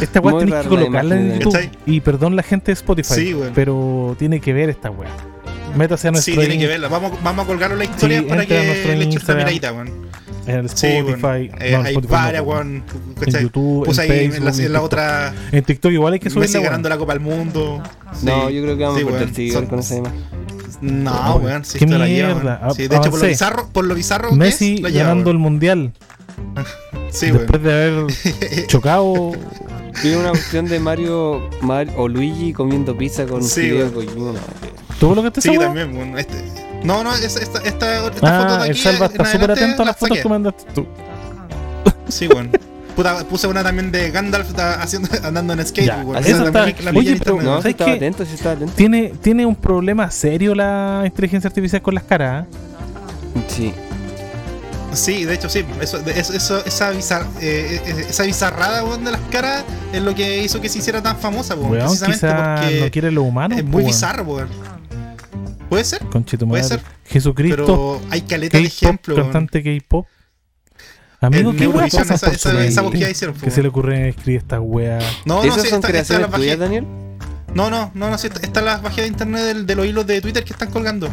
[0.00, 1.70] Esta weá tenés que colocarla en YouTube.
[1.86, 3.52] Y perdón la gente de Spotify, Sí, weón.
[3.54, 5.08] pero tiene que ver esta weá.
[5.76, 6.88] Métase a nuestro Sí, tiene que verla.
[6.88, 8.54] Vamos, vamos a colgarlo la historia Sí, para que
[8.96, 9.88] le eches una miradita, weón.
[10.46, 11.22] en el Sí, Spotify.
[11.22, 11.42] weón.
[11.60, 12.68] Eh, no, en hay Spotify no, varias, weón.
[12.68, 12.84] weón.
[13.34, 13.42] En.
[13.42, 14.84] YouTube, Puse en ahí Facebook, en la, en en la TikTok.
[14.84, 15.34] otra.
[15.52, 17.82] En TikTok igual hay que subirla, Messi ganando la Copa del Mundo.
[18.22, 18.54] No, Sí.
[18.54, 19.34] yo creo que vamos Sí, a weón.
[19.34, 20.20] seguidor Son- con esa imagen.
[20.80, 21.64] No, weón.
[21.64, 22.72] Si la lleva.
[22.74, 25.92] Sí, de hecho, por lo bizarro, por lo bizarro Messi es, lleva, ganando el mundial
[27.10, 27.38] Sí, weón.
[27.38, 28.06] después de haber
[28.66, 29.32] chocado.
[30.02, 34.06] Vi una cuestión de Mario, Mario o Luigi comiendo pizza con Sí, Hideo weón.
[34.06, 34.32] Kojima.
[35.00, 36.16] ¿Tú lo que te Sí, también, weón.
[36.18, 36.36] Este.
[36.84, 38.80] No, no, esta, esta, esta, esta foto Ah, de el aquí.
[38.80, 40.86] Salva en está súper atento a la las fotos que mandaste tú.
[42.08, 42.50] Sí, weón.
[42.96, 46.16] Puta, puse una también de Gandalf da- haciendo, andando en skate, Ya, weón.
[46.22, 47.96] eso Esa está- la oye, pero- No, ¿sabes estaba qué?
[47.96, 48.72] atento, sí estaba atento.
[48.76, 52.44] Tiene, tiene un problema serio la inteligencia artificial con las caras.
[52.44, 53.40] ¿eh?
[53.48, 53.72] Sí.
[54.92, 55.64] Sí, de hecho, sí.
[55.80, 60.02] Eso, de- eso, eso- esa, bizar- eh, eh, esa bizarrada weón, de las caras es
[60.02, 63.22] lo que hizo que se hiciera tan famosa, weón, precisamente quizá porque no quiere lo
[63.22, 63.54] humano.
[63.56, 63.86] es muy weón.
[63.86, 64.48] bizarro, weón.
[65.70, 70.06] Puede ser, Puede ser, Jesucristo, pero hay caleta de ejemplo, cantante K-pop.
[71.20, 72.80] Amigo, ¿qué weá esa- esa- esa mente?
[72.80, 75.04] búsqueda hicieron, Que se le ocurre escribir estas weas.
[75.24, 76.86] No, no, ¿Esas sí, son esta- esta las bajé- Daniel?
[77.54, 80.06] No, no, no, no, sí, esta- están las bajé de internet del- de los hilos
[80.06, 81.08] de Twitter que están colgando.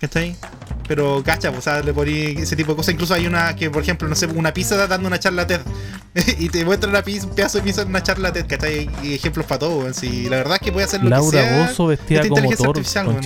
[0.00, 0.36] ¿Está ahí?
[0.94, 2.92] Pero cacha, pues, o sea, le poní ese tipo de cosas.
[2.92, 5.62] Incluso hay una que, por ejemplo, no sé, una pizza dando una charla TED.
[6.38, 8.90] y te muestra una pizza, un pedazo de pizza en una charla TED, ¿cachai?
[9.02, 9.94] Y ejemplos para todo, weón.
[9.94, 11.66] Sí, la verdad es que puede hacer lo que Laura sea.
[11.66, 12.68] Bozo vestida como Thor.
[12.68, 13.20] artificial, weón.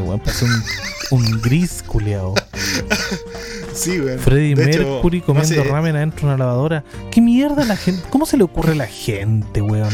[0.00, 0.20] Weón.
[0.42, 0.64] Un,
[1.10, 2.34] un gris culiao.
[3.76, 6.84] Sí, De hecho, Mercury no comiendo sé, ramen adentro de una lavadora.
[7.10, 8.02] ¿Qué mierda la gente?
[8.10, 9.90] ¿Cómo se le ocurre a la gente, weón?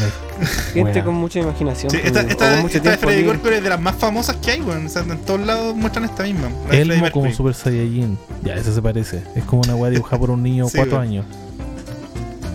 [0.73, 1.01] Gente Weón.
[1.05, 1.91] con mucha imaginación.
[1.91, 3.33] Sí, esta, o esta, con mucho esta de libre.
[3.33, 4.85] Mercury es de las más famosas que hay, weón.
[4.85, 6.49] O sea, en todos lados muestran esta misma.
[6.71, 7.31] Elmo como.
[7.33, 8.17] Super Saiyajin.
[8.43, 9.21] Ya, ese se parece.
[9.35, 11.07] Es como una weá dibujada por un niño de Sí, 4 weón.
[11.07, 11.25] años.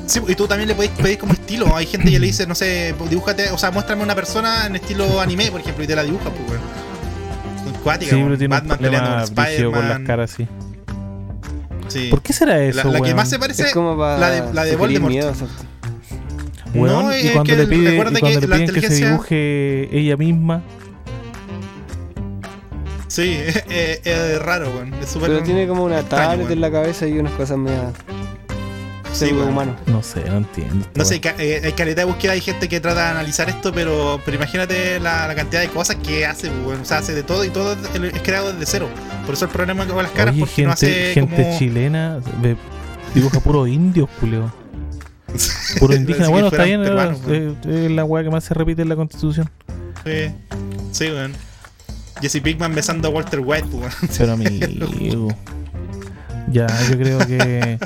[0.07, 1.77] Sí, y tú también le podés pedir como estilo.
[1.77, 5.21] Hay gente que le dice, no sé, dibújate, o sea, muéstrame una persona en estilo
[5.21, 6.89] anime, por ejemplo, y te la dibuja, pues, weón.
[7.85, 9.25] Cuática, Sí, pero tiene un Batman problema
[9.73, 10.49] con las caras así.
[11.89, 12.09] Sí.
[12.11, 13.63] ¿Por qué será eso, La, la que más se parece.
[13.65, 15.11] Es como para la de- la de Voldemort.
[15.13, 15.33] miedo.
[16.75, 18.75] Weón, No, y es cuando que le, pide, recuerda y cuando que le la piden
[18.75, 20.63] que se inteligencia- dibuje ella misma.
[23.07, 23.65] Sí, es,
[24.05, 24.93] es raro, weón.
[24.95, 25.31] Es súper.
[25.31, 26.53] Pero tiene como una extraño, tablet weón.
[26.53, 27.93] en la cabeza y unas cosas medio
[29.13, 29.49] Sí, weón.
[29.49, 29.77] humanos.
[29.87, 30.87] No sé, no entiendo.
[30.95, 33.73] No sé, ca- eh, hay calidad de búsqueda, hay gente que trata de analizar esto,
[33.73, 36.81] pero, pero imagínate la, la cantidad de cosas que hace, pues, weón.
[36.83, 38.89] O sea, hace de todo y todo es creado desde cero.
[39.27, 41.59] Por eso el problema con las caras, Oye, porque gente, no hace gente como...
[41.59, 42.57] chilena ve-
[43.15, 44.53] dibuja puro indios, culeo.
[45.79, 46.27] Puro indígena.
[46.27, 48.89] Que Bueno, está bien, peruanos, eh, eh, es la weá que más se repite en
[48.89, 49.51] la constitución.
[50.05, 50.31] Sí,
[50.93, 51.33] sí, weón.
[52.21, 54.11] Jesse Pinkman besando a Walter White, pues, weón.
[54.17, 54.33] Pero
[54.87, 55.29] amigo.
[56.51, 57.79] Ya, yo creo que.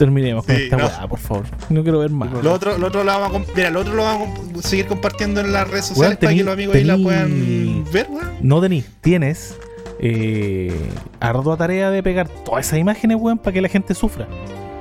[0.00, 0.86] Terminemos con Sí, esta no.
[0.86, 1.44] weá, por favor.
[1.68, 2.32] No quiero ver más.
[2.42, 4.28] Lo otro, lo otro lo vamos a, mira, lo otro lo vamos
[4.58, 7.02] a seguir compartiendo en las redes sociales para tení- que los amigos ahí la tení-
[7.04, 8.30] puedan ver, weón.
[8.40, 9.56] No, Denis, tienes
[10.00, 10.74] eh,
[11.20, 14.26] ardua tarea de pegar todas esas imágenes, weón, para que la gente sufra.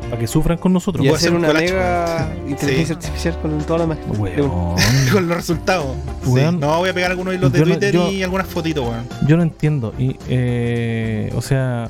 [0.10, 1.04] Para que sufran con nosotros.
[1.06, 3.06] Y Voy a hacer hacer un una mega inteligencia Sí.
[3.08, 4.06] artificial con toda la imagen.
[4.20, 4.76] Weón.
[5.14, 5.86] Con los resultados.
[6.24, 6.30] Sí.
[6.32, 6.60] Weón.
[6.60, 9.04] No, voy a pegar algunos hilos de Yo no- Twitter yo- y algunas fotitos, weón.
[9.28, 9.94] Yo no entiendo.
[10.00, 11.90] Y, eh, o sea,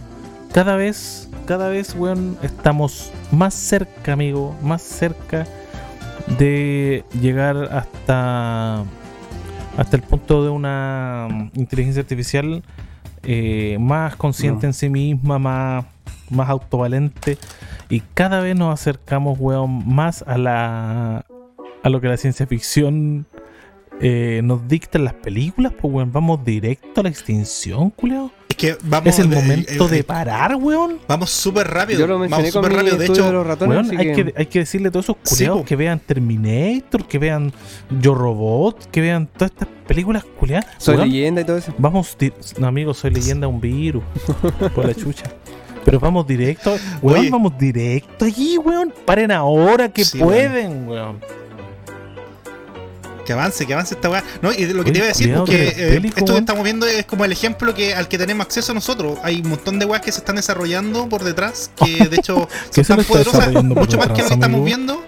[0.51, 5.47] cada vez, cada vez, weón, estamos más cerca, amigo, más cerca
[6.38, 8.84] de llegar hasta
[9.76, 12.62] hasta el punto de una inteligencia artificial
[13.24, 14.70] eh, más consciente No.
[14.70, 15.86] en sí misma, más,
[16.30, 17.39] más autovalente.
[17.89, 21.26] Y cada vez nos acercamos, weón, más a la
[21.82, 23.26] a lo que la ciencia ficción
[24.02, 28.38] eh, nos dictan las películas, pues weón, vamos directo a la extinción, culeo.
[28.60, 29.07] Es que vamos.
[29.07, 30.99] Es el momento eh, de parar, weón.
[31.07, 31.99] Vamos súper rápido.
[32.01, 32.97] Yo lo mencioné vamos súper rápido.
[32.97, 33.88] De hecho, de los ratones.
[33.88, 37.20] Weón, hay que- que, hay que decirle a todos esos culiados que vean Terminator, que
[37.20, 37.53] vean
[38.01, 40.66] Yo Robot, que vean todas estas películas culiadas.
[40.78, 41.74] Soy Weón, leyenda y todo eso.
[41.78, 42.18] Vamos,
[42.57, 44.03] no, amigo, soy leyenda un virus.
[44.76, 45.24] por la chucha.
[45.86, 47.30] Pero vamos directo, weón, Oye.
[47.30, 48.93] vamos directo allí, weón.
[49.05, 51.20] Paren ahora que Sí, pueden, weón.
[53.30, 54.23] Que avance, que avance esta weá.
[54.41, 56.63] No, y lo que Oye, te iba a decir, porque que eh, esto que estamos
[56.63, 59.19] viendo es como el ejemplo que al que tenemos acceso nosotros.
[59.21, 62.84] Hay un montón de weas que se están desarrollando por detrás, que de hecho ¿Qué
[62.84, 65.05] son tan poderosas, mucho más que lo que estamos viendo.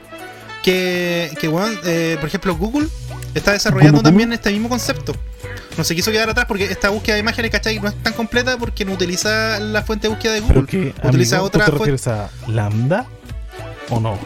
[0.61, 2.87] Que, que weón, eh, por ejemplo, Google
[3.33, 5.15] está desarrollando ¿Google, también este mismo concepto.
[5.75, 7.79] No se quiso quedar atrás porque esta búsqueda de imágenes, ¿cachai?
[7.79, 10.67] No es tan completa porque no utiliza la fuente de búsqueda de Pero Google.
[10.93, 11.91] que, utiliza amigo, otra ¿tú te fuente.
[11.93, 13.07] refieres a Lambda
[13.89, 14.19] o no?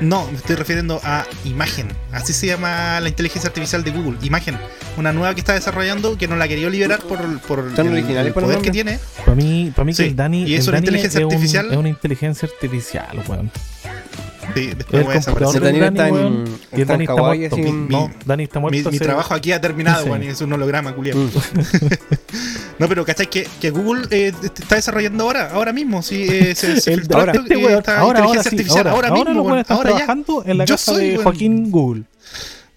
[0.00, 1.88] No, me estoy refiriendo a Imagen.
[2.10, 4.18] Así se llama la inteligencia artificial de Google.
[4.22, 4.56] Imagen.
[4.96, 8.32] Una nueva que está desarrollando que no la quería liberar por, por el, originales el
[8.32, 8.98] por el poder que tiene.
[9.24, 11.24] Para mí, para mí Sí, que el Dani, y es el una Dani inteligencia es
[11.26, 11.70] un- artificial.
[11.70, 13.50] es una inteligencia artificial, weón.
[14.54, 15.62] Sí, después voy a desaparecer.
[15.62, 16.44] Dani, está en-
[16.76, 17.56] y Dani muerto.
[17.56, 18.90] Mi- mi- no, Dani está Mi, muerto.
[18.90, 20.10] mi hace- trabajo aquí ha terminado, Sí.
[20.10, 21.16] weón, y es un holograma, culiao.
[21.16, 21.30] Mm.
[22.82, 23.30] No, pero ¿cachai?
[23.30, 26.02] Que, que Google eh, está desarrollando ahora, ahora mismo.
[26.02, 28.50] Sí, eh, se, se El- filtró ahora, esto, este eh, weón, esta ahora, ahora, inteligencia
[28.50, 29.90] sí, artificial, ahora, ahora, ahora mismo, están ahora
[30.44, 30.50] ya.
[30.50, 31.22] en la Yo casa soy, de weón.
[31.22, 32.02] Joaquín Google.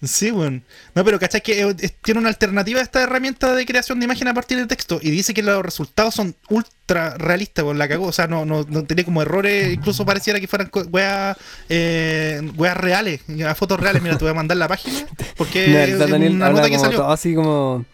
[0.04, 0.64] Sí, weón.
[0.94, 1.42] No, pero ¿cachai?
[1.42, 4.68] Que eh, tiene una alternativa a esta herramienta de creación de imagen a partir de
[4.68, 7.80] texto y dice que los resultados son ultra realistas, weón.
[7.80, 8.06] La cagó.
[8.06, 11.36] O sea, no, no, no tenía como errores, incluso pareciera que fueran weas,
[11.68, 13.22] eh, weas reales,
[13.56, 14.04] fotos reales.
[14.04, 15.00] Mira, te voy a mandar la página
[15.36, 17.00] porque Mira, es el Daniel una nota que salió.
[17.00, 17.86] todo así como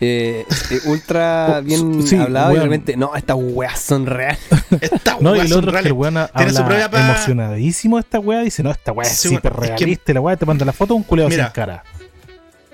[0.00, 4.38] eh, eh, ultra Oh, bien sí, hablado y de repente, no, estas weas son reales.
[4.80, 7.96] Esta No, y el son otro es que el weón Tiene su propia pa- emocionadísimo
[7.96, 8.40] de esta weá.
[8.40, 10.72] Dice, no, esta weá es Sí, weón, súper es que- La weá te manda la
[10.72, 11.84] foto un culeado Mira, sin cara.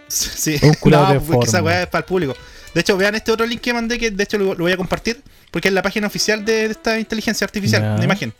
[0.08, 2.34] Sí, Un culiao no, de porque esa weá es para el público.
[2.74, 4.76] De hecho, vean este otro link que mandé, que de hecho lo, lo voy a
[4.76, 5.20] compartir,
[5.50, 8.32] porque es la página oficial de, de esta inteligencia artificial Ya, de imagen.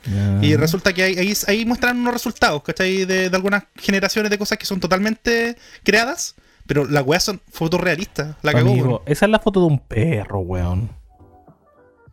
[0.43, 3.05] Y resulta que ahí, ahí, ahí muestran unos resultados, ¿cachai?
[3.07, 6.34] De, de algunas generaciones de cosas que son totalmente creadas,
[6.67, 8.37] pero las weas son fotorrealistas.
[8.43, 9.01] La cagó, Amigo, weón.
[9.07, 10.91] esa es la foto de un perro, weón.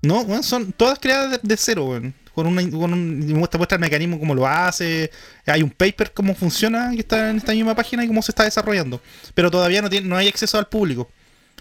[0.01, 2.13] No, weón, son todas creadas de, de cero, weón.
[2.35, 5.11] Con, una, con un, y muestra, muestra el mecanismo, cómo lo hace.
[5.45, 8.43] Hay un paper, cómo funciona, que está en esta misma página y cómo se está
[8.43, 8.99] desarrollando.
[9.35, 11.09] Pero todavía no, tiene, no hay acceso al público.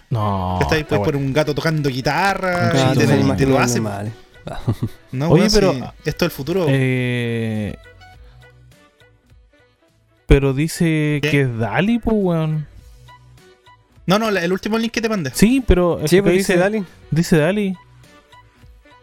[0.09, 0.59] No.
[0.61, 1.27] está ahí, puedes poner bueno.
[1.27, 3.81] un gato tocando guitarra Con y te, te lo hace.
[3.85, 4.03] Ah.
[5.11, 6.65] No, Oye, weón, pero- esto es el futuro.
[6.67, 7.75] Eh,
[10.25, 11.29] pero dice ¿Qué?
[11.29, 12.67] que es Dali, pues, weón.
[14.05, 15.31] No, no, la- el último link que te mandé.
[15.33, 15.99] Sí, pero.
[15.99, 16.83] es Sí, que pues dice Dali.
[17.11, 17.75] Dice Dali.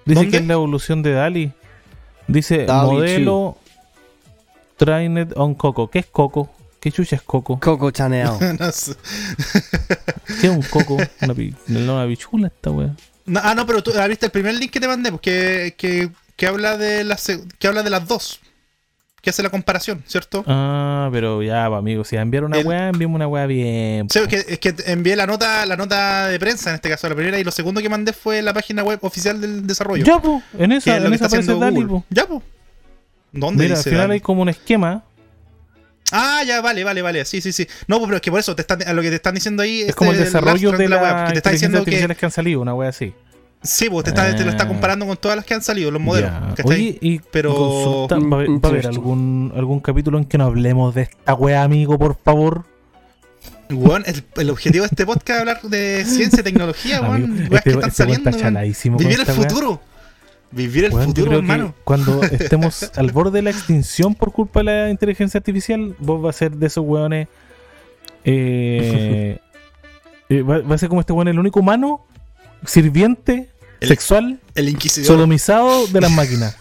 [0.05, 0.31] Dice ¿Dónde?
[0.31, 1.53] que es la evolución de Dali.
[2.27, 3.59] Dice Dali modelo
[4.77, 5.89] Trained on Coco.
[5.91, 6.51] ¿Qué es Coco?
[6.81, 7.59] ¿Qué chucha es Coco?
[7.61, 8.29] Coco Chanel.
[8.59, 8.95] No sé.
[10.41, 10.97] ¿Qué es un Coco?
[11.21, 11.35] Una,
[11.93, 12.71] una bichula esta.
[12.71, 15.75] No, ah, no, pero tú ah, viste el primer link que te mandé, pues, que,
[15.77, 18.41] que, que habla de las que habla de las dos.
[19.21, 20.43] Que hace la comparación, ¿cierto?
[20.47, 22.05] Ah, pero ya, pa, amigo.
[22.05, 24.09] Si enviar una El- weá, enviamos una weá bien.
[24.09, 27.07] Sí, es que, es que envié la nota, la nota de prensa en este caso,
[27.09, 30.05] la primera, y lo segundo que mandé fue la página web oficial del desarrollo.
[30.05, 30.43] Ya, pues.
[30.59, 32.03] En esa, en esa aparece Dali, po.
[32.09, 32.41] Ya, pues.
[33.33, 34.15] ¿Dónde Mira, al dice final Dali?
[34.15, 35.05] hay como un esquema.
[36.13, 37.25] Ah, ya, vale, vale, vale.
[37.27, 37.69] Sí, sí, sí.
[37.87, 39.63] No, pues, pero es que por eso te están, a lo que te están diciendo
[39.63, 42.33] ahí Es como el desarrollo de abstract web, que te está diciendo que que han
[42.33, 43.13] salido, una weá así.
[43.63, 44.69] Sí, pues te, está- te lo está Ah.
[44.69, 46.31] comparando con todas las que han salido, los modelos.
[46.57, 46.67] ¿cachai?
[46.75, 50.45] Oye, y Pero- consulta, ¿va, a va a haber algún, algún capítulo en que no
[50.45, 52.65] hablemos de esta weá, amigo, por favor?
[53.71, 57.43] Weón, el, el objetivo de este podcast es hablar de ciencia y tecnología, weón.
[57.45, 58.61] Este, que están este saliendo, está
[58.99, 59.81] Vivir el futuro.
[60.53, 61.75] Vivir el futuro, hermano.
[61.85, 66.31] cuando estemos al borde de la extinción por culpa de la inteligencia artificial, vos va
[66.31, 67.29] a ser de esos weones.
[68.25, 69.39] eh,
[70.29, 72.05] eh, va, va a ser como este weón, el único humano
[72.67, 73.49] sirviente,
[73.81, 75.07] El- sexual, El inquisidor.
[75.07, 76.57] sodomizado de las máquinas.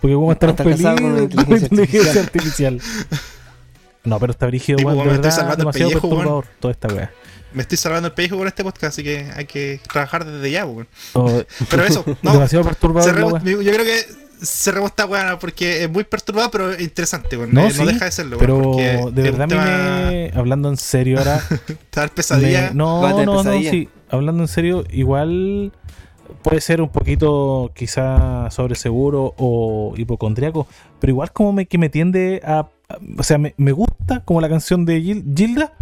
[0.00, 2.80] Porque vamos a estar Está casado con una peligro con la inteligencia inteligencia artificial.
[4.04, 5.04] No, pero está brígido, weón.
[5.04, 7.10] me estoy salvando el pellejo, perturbador toda esta weá.
[7.52, 10.64] Me estoy salvando el pellejo con este podcast, así que hay que trabajar desde ya,
[10.64, 10.86] weón.
[11.14, 12.32] Oh, Pero eso, no.
[12.34, 14.06] demasiado perturbador cerremos- yo creo que
[14.42, 17.52] cerremos esta weá porque es muy perturbado, pero interesante, weón.
[17.54, 18.72] No, Eh, sí, no deja de serlo, weón.
[18.76, 19.64] Pero de verdad, tema-
[20.10, 20.30] me.
[20.34, 21.40] Hablando en serio ahora.
[22.02, 22.68] el pesadilla.
[22.68, 23.88] me- no, no, no, sí.
[24.10, 25.72] Hablando en serio, igual
[26.42, 30.66] puede ser un poquito quizá sobreseguro o hipocondriaco,
[31.00, 32.60] pero igual como me, que me tiende a...
[32.60, 32.68] a-
[33.18, 35.72] o sea, me, me gusta como la canción de Gil- Gilda,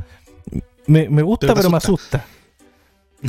[0.87, 2.25] me, me gusta Pero pero, me asusta.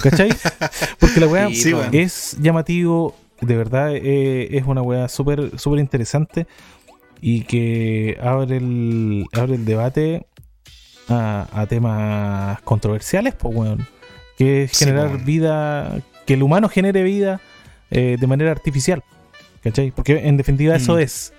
[0.02, 0.30] ¿Cachai?
[1.00, 3.16] Porque la weá Sí, es llamativo,
[3.46, 6.48] de verdad eh, es una weá súper súper interesante
[7.22, 10.26] y que abre el, abre el debate
[11.08, 13.88] a, a temas controversiales, pues weón.
[14.38, 17.40] Que es Sí, generar vida, que el humano genere vida
[17.92, 19.04] eh, de manera artificial.
[19.64, 19.92] ¿Cachai?
[19.92, 21.00] Porque en definitiva eso Mm.
[21.00, 21.34] es.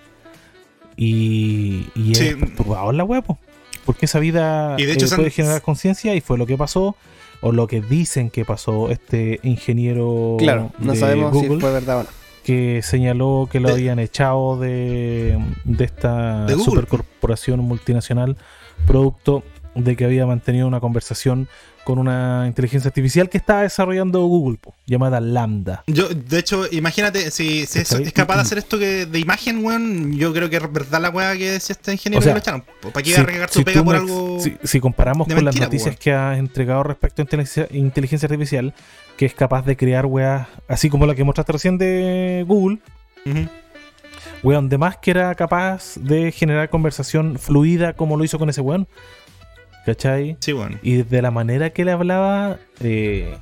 [0.97, 2.35] Y, y es Sí.
[2.35, 3.39] perturbador la weá, po.
[3.85, 6.47] Porque esa vida Y de hecho eh, se han- puede generar conciencia y fue lo
[6.47, 6.97] que pasó.
[7.41, 11.73] O lo que dicen que pasó este ingeniero Claro, no de sabemos Google si fue
[11.73, 12.09] verdad o no.
[12.45, 18.37] que señaló que lo De- habían echado de, de esta De supercorporación multinacional
[18.87, 19.43] producto
[19.75, 21.49] de que había mantenido una conversación
[21.87, 25.85] con una inteligencia artificial que estaba desarrollando Google, po, llamada Lambda.
[25.87, 30.13] Yo, de hecho, imagínate, si, si es, capaz de hacer esto que de imagen, weón,
[30.17, 32.41] yo creo que es verdad la weá que decía este ingeniero O sea, que lo
[32.41, 32.65] echaron.
[32.93, 34.41] ¿Para qué Si- iba a regar si pega por me- algo?
[34.41, 38.75] si, si comparamos con mentira, las noticias que ha entregado respecto a inteligencia, inteligencia artificial,
[39.17, 42.79] que es capaz de crear weas, así como la que mostraste recién de Google,
[43.27, 43.47] Ujú.
[44.43, 48.61] weón, de más que era capaz de generar conversación fluida como lo hizo con ese
[48.61, 48.89] weón.
[49.87, 50.37] ¿Cachai?
[50.41, 50.79] Sí, weón.
[50.83, 53.37] Y de la manera que le hablaba, eh,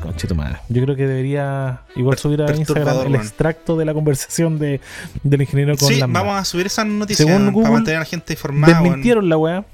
[0.00, 0.56] conchito madre.
[0.70, 4.80] Yo creo que debería igual Per- subir a Instagram el extracto de la conversación de,
[5.22, 8.06] del ingeniero con Sí, vamos a subir esas noticias Según para Google, mantener a la
[8.06, 8.72] gente informada.
[8.80, 9.64] Desmintieron la weá.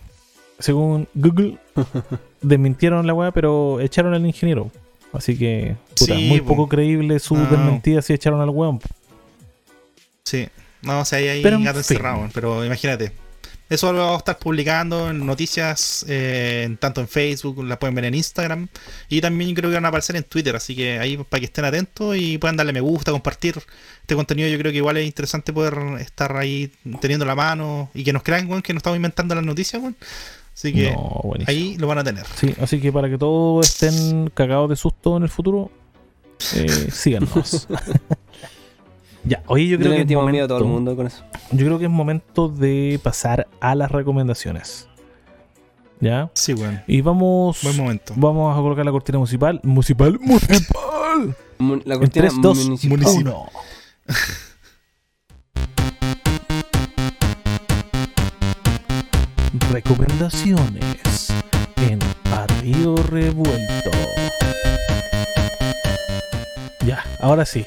[0.58, 1.58] Según Google,
[2.42, 4.70] desmintieron la weá, pero echaron al ingeniero.
[5.12, 6.48] Así que, puta, Sí, muy po.
[6.48, 7.46] poco creíble su No.
[7.46, 8.80] desmentida si echaron al weón.
[10.24, 10.48] Sí.
[10.82, 11.96] No, o sea, ahí hay Pero en gato fin.
[11.96, 13.12] encerrado, pero imagínate.
[13.70, 17.94] Eso lo vamos a estar publicando en noticias, eh, en- tanto en Facebook, la pueden
[17.94, 18.66] ver en Instagram.
[19.08, 21.64] Y también creo que van a aparecer en Twitter, así que ahí para que estén
[21.64, 23.56] atentos y puedan darle me gusta, compartir
[24.00, 24.48] este contenido.
[24.48, 28.24] Yo creo que igual es interesante poder estar ahí teniendo la mano y que nos
[28.24, 29.96] crean, weón, que no estamos inventando las noticias, weón.
[30.52, 32.26] Así que No, ahí lo van a tener.
[32.34, 35.70] Sí, así que para que todos estén cagados de susto en el futuro,
[36.56, 37.68] eh, síganos.
[39.24, 40.96] ya, oye, yo Yo creo le que es metimos miedo a todo el momento- mundo
[40.96, 41.22] con eso.
[41.52, 44.88] Yo creo que es momento de pasar a las recomendaciones.
[46.00, 46.30] ¿Ya?
[46.34, 46.80] Sí, weón.
[46.86, 47.58] Y vamos.
[47.62, 48.14] Buen momento.
[48.16, 49.18] Vamos a colocar la cortina.
[49.18, 49.60] Musical.
[49.62, 50.20] Municipal.
[51.58, 52.98] Mun- La En cortina 3, 2, municipal.
[52.98, 53.22] municipal.
[53.22, 53.48] 1.
[59.90, 61.28] Recomendaciones
[61.88, 61.98] en
[62.32, 63.90] Arrío Revuelto.
[66.86, 67.66] Ya, ahora sí.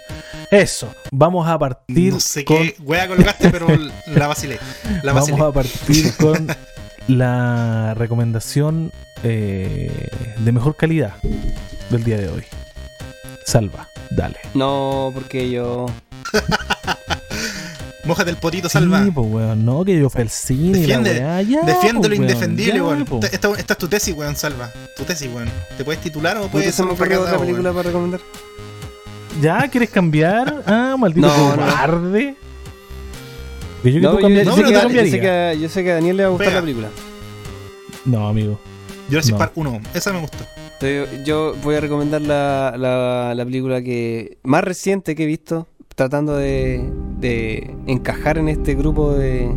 [0.53, 0.93] Eso.
[1.11, 3.67] Vamos a partir No sé con qué wea colocaste, pero
[4.05, 4.59] la vacilé.
[5.01, 6.47] La Vamos a partir con
[7.07, 8.91] la recomendación
[9.23, 11.15] eh, de mejor calidad
[11.89, 12.43] del día de hoy.
[13.45, 14.37] Salva, dale.
[14.53, 15.87] No, porque yo.
[18.05, 19.07] Mójate el potito, salva.
[19.13, 22.19] Pues, weón, no, que yo fui al cine la Defiende- weá, ya, Defiende lo pues,
[22.19, 23.05] weón, indefendible, ya, weón.
[23.05, 23.33] pues.
[23.33, 24.69] Esta, esta es tu tesis, weón, salva.
[24.97, 25.49] Tu tesis, weón.
[25.77, 27.75] ¿Te puedes titular o ¿Puedes puedes ocurrió otra película weón?
[27.75, 28.19] para recomendar?
[29.43, 30.63] ¿Ya quieres cambiar?
[30.65, 31.55] Ah, maldito No, no.
[31.55, 32.35] cobarde.
[33.83, 35.83] Yo No, tú yo, cambias, yo no, sé que, yo, sé que, a- yo sé
[35.83, 36.59] que a Daniel le va a gustar Pega.
[36.59, 36.87] la película.
[38.05, 38.57] No, amigo.
[39.09, 39.37] Jurassic No.
[39.39, 39.81] Park 1.
[39.93, 40.45] Esa me gustó.
[41.25, 46.35] Yo voy a recomendar la, la, la película que más reciente que he visto, tratando
[46.37, 46.81] de,
[47.19, 49.49] de encajar en este grupo de,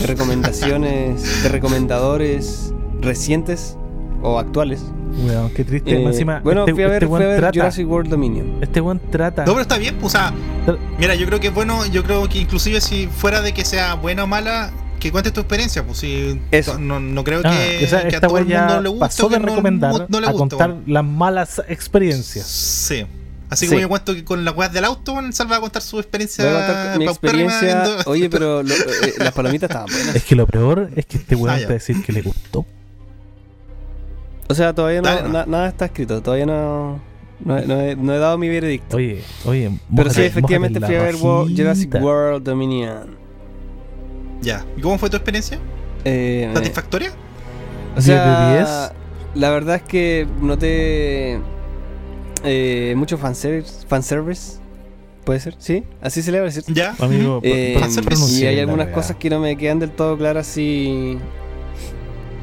[0.00, 3.76] de recomendaciones, de recomendadores recientes
[4.22, 4.82] o actuales.
[5.24, 5.90] Weón, qué triste.
[5.92, 7.52] Eh, encima, bueno, este, fui a ver, este fui a ver trata.
[7.58, 8.58] Jurassic World Dominion.
[8.60, 9.44] Este weón trata.
[9.44, 10.32] No, pero está bien, pues, o sea,
[10.98, 13.94] mira, yo creo que es bueno, yo creo que inclusive si fuera de que sea
[13.94, 14.70] buena o mala,
[15.00, 16.78] que cuentes tu experiencia, pues si Eso.
[16.78, 19.00] no, no creo Ah, que, o sea, que a todo el mundo ya le guste
[19.00, 22.46] pasó de no, recomendar no le a guste, contar las malas experiencias.
[22.46, 23.06] Sí.
[23.50, 23.70] Así Sí.
[23.70, 25.98] como yo cuento que con las weas del auto, weón, Salva va a contar su
[25.98, 26.44] experiencia.
[26.44, 27.60] Voy a contar mi experiencia.
[27.84, 30.16] viendo- Oye, pero lo- eh, las palomitas estaban buenas.
[30.16, 32.20] Es que lo peor es que este weón Ah, te va a decir que le
[32.22, 32.66] gustó.
[34.48, 35.28] O sea, todavía no, Dale, no.
[35.28, 36.22] na- nada está escrito.
[36.22, 37.00] Todavía no,
[37.44, 38.96] no, he- no he, no he dado mi veredicto.
[38.96, 39.70] Oye, oye.
[39.94, 41.14] Pero sí, efectivamente fui a ver.
[41.16, 43.16] Jurassic World Dominion.
[44.40, 44.64] Ya.
[44.76, 45.58] ¿Y cómo fue tu experiencia?
[46.04, 47.10] Eh, ¿Satisfactoria?
[47.92, 48.92] O 10 sea, de 10.
[49.34, 51.40] la verdad es que noté
[52.44, 54.58] eh, mucho fanservice, fanservice.
[55.24, 55.56] ¿Puede ser?
[55.58, 55.84] ¿Sí?
[56.00, 56.64] ¿Así se le va a decir?
[56.68, 56.94] Ya.
[57.00, 57.78] Amigo, Eh,
[58.30, 61.18] y hay algunas cosas que no me quedan del todo claras si...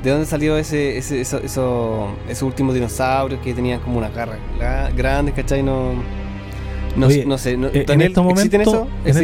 [0.06, 4.38] ¿De dónde salió ese, ese eso, eso- esos últimos dinosaurios que tenían como una garra
[4.60, 5.64] gra- grandes, ¿cachai?
[5.64, 5.94] No,
[6.96, 7.58] no, Oye, no sé.
[7.58, 8.88] no- Eh, en Daniel, estos ¿existen momentos, eso?
[9.04, 9.18] en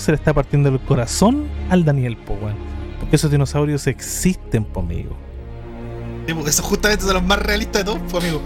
[0.00, 2.56] se le está partiendo el corazón al Daniel, po, weón.
[2.98, 5.16] Porque esos dinosaurios existen, po, amigo.
[6.26, 8.42] Sí, Eso justamente son los más realistas de todos, pues, amigo.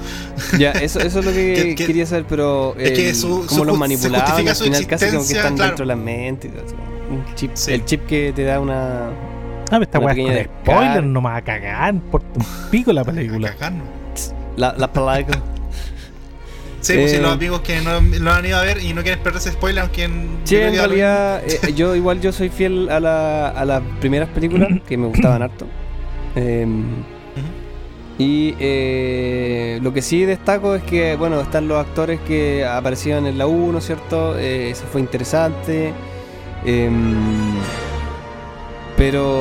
[0.59, 3.47] Ya, eso, eso es lo que, Que- que- quería saber, pero es que el- su-
[3.47, 5.71] como su los manipulaban, al su final casi como que están claro.
[5.71, 6.51] dentro de la mente.
[7.11, 7.73] Un chip, Sí.
[7.73, 9.09] El chip que te da una...
[9.73, 12.93] Ah, pero esta weá es con spoiler, no me va a cagar, por un pico
[12.93, 13.55] la A película.
[14.57, 15.39] La, la película.
[16.81, 19.23] Sí, pues Eh, los amigos que no lo han ido a ver y no quieren
[19.23, 23.49] perderse spoiler, aunque en, Sí, en realidad, eh, yo igual yo soy fiel a, la,
[23.49, 25.67] a las primeras películas que me gustaban harto.
[26.35, 26.85] Em,
[28.19, 33.39] y eh, lo que sí destaco es que, bueno, están los actores que aparecían en
[33.39, 34.39] la 1, ¿cierto?
[34.39, 35.93] Eh, eso fue interesante.
[39.01, 39.41] Pero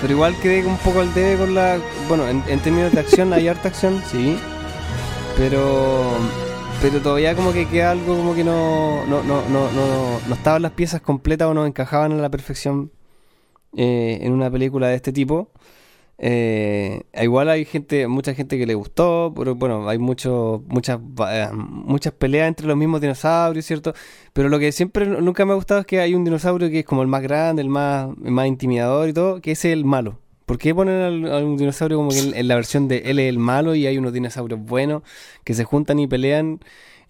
[0.00, 1.78] pero igual quedé un poco al debe con la...
[2.08, 4.36] Bueno, en, en términos de acción hay harta acción, sí.
[5.36, 6.10] Pero
[6.82, 10.62] pero todavía como que queda algo como que no no, no, no, no, no estaban
[10.62, 12.90] las piezas completas o no encajaban a la perfección
[13.76, 15.52] eh, en una película de este tipo.
[16.20, 20.98] Eh, igual hay gente, mucha gente que le gustó, pero bueno, hay mucho, muchas,
[21.30, 23.94] eh, muchas peleas entre los mismos dinosaurios, ¿cierto?
[24.32, 26.80] Pero lo que siempre nu- nunca me ha gustado es que hay un dinosaurio que
[26.80, 30.18] es como el más grande, el más, más intimidador y todo, que es el malo.
[30.44, 33.38] ¿Por qué ponen a un dinosaurio como que en, la versión de él es el
[33.38, 35.02] malo y hay unos dinosaurios buenos
[35.44, 36.60] que se juntan y pelean?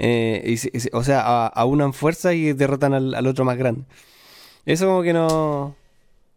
[0.01, 3.83] eh, y o sea, aunan fuerzas y derrotan al, al otro más grande.
[4.67, 5.75] Eso como que no...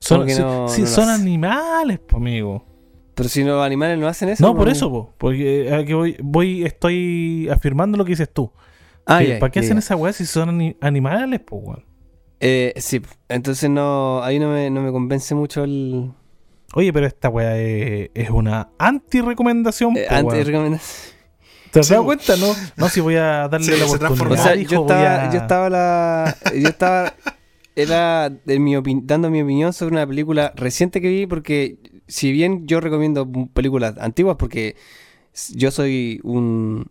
[0.01, 2.65] Son, no- no son animales, po, amigo.
[3.13, 4.43] Pero si los animales no hacen eso...
[4.43, 8.51] No, por eso, po, porque que voy, voy, estoy afirmando lo que dices tú.
[9.05, 9.79] Ah, Que, ¿Para qué hacen ya.
[9.79, 11.85] esa weá si son ani- animales, po, weón?
[12.39, 16.11] Eh, sí, entonces no, ahí no me, no me convence mucho el
[16.73, 20.79] Oye, pero esta weá es, es una anti-recomendación, eh, recomendar.
[21.69, 22.47] ¿Te has Sí, dado cuenta, no?
[22.77, 24.31] No, si voy a darle Sí, la oportunidad.
[24.31, 27.13] O sea, hijo, yo estaba, a- yo estaba la, yo estaba,
[27.75, 31.77] era de mi opin- dando mi opinión sobre una película reciente que vi porque
[32.07, 34.75] si bien yo recomiendo películas antiguas porque
[35.53, 36.87] yo soy un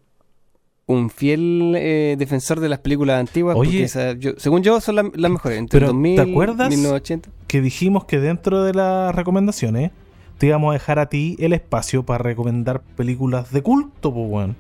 [0.86, 3.70] un fiel eh, defensor de las películas antiguas Oye.
[3.70, 6.69] porque esa- yo- según yo son la- las mejores entre Pero, el 2000 ¿te acuerdas?
[6.69, 9.93] 1980 que dijimos que dentro de las recomendaciones
[10.39, 14.57] te íbamos a dejar a ti el espacio para recomendar películas de culto, pues, weón.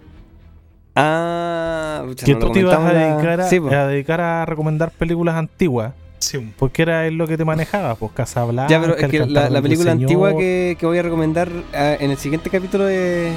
[0.94, 3.68] ah pucha, Que no tú te ibas a comentamos la- dedicar a, Sí, po.
[3.70, 6.52] a dedicar a recomendar películas antiguas Sí.
[6.58, 8.70] Porque era lo que te manejaba, pues Casablanca.
[8.70, 10.04] Ya, pero es El que la, película Señor.
[10.04, 13.32] antigua que, que voy a recomendar ah, en el siguiente capítulo es,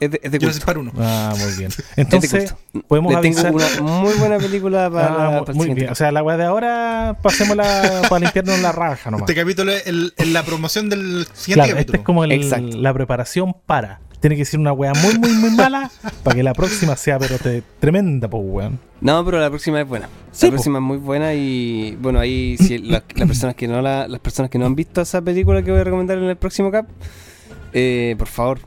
[0.00, 0.38] es de, es de
[0.78, 0.92] 1.
[0.98, 1.70] Ah, muy bien.
[1.96, 2.54] Entonces,
[2.88, 5.92] podemos Le tengo una muy buena película para, Ah, para el muy siguiente bien.
[5.92, 9.28] O sea, la weá de ahora, pasémosla para limpiarnos la raja nomás.
[9.28, 11.78] Este capítulo es el- la promoción del siguiente Claro, capítulo.
[11.80, 12.76] este es como el- Exacto.
[12.78, 14.00] la preparación para.
[14.20, 15.90] Tiene que ser una weá muy, muy, muy mala
[16.22, 18.78] para que la próxima sea, pero te- tremenda, pues, weón.
[19.00, 20.08] No, pero la próxima es buena.
[20.30, 20.54] Sí, la po.
[20.56, 24.20] próxima es muy buena y bueno, ahí si la- las personas que no la, las
[24.20, 26.86] personas que no han visto esa película que voy a recomendar en el próximo cap,
[27.72, 28.60] eh, por favor,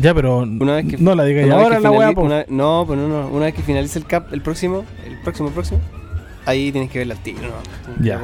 [0.00, 2.84] Ya, pero Una vez que- no la digas una vez ahora la weá, una- no,
[2.86, 5.80] pues no, no, una vez que finalice el cap, el próximo, el próximo, próximo,
[6.46, 7.94] ahí tienes que verla al tiro, ¿no?
[7.94, 8.20] Tienes Ya.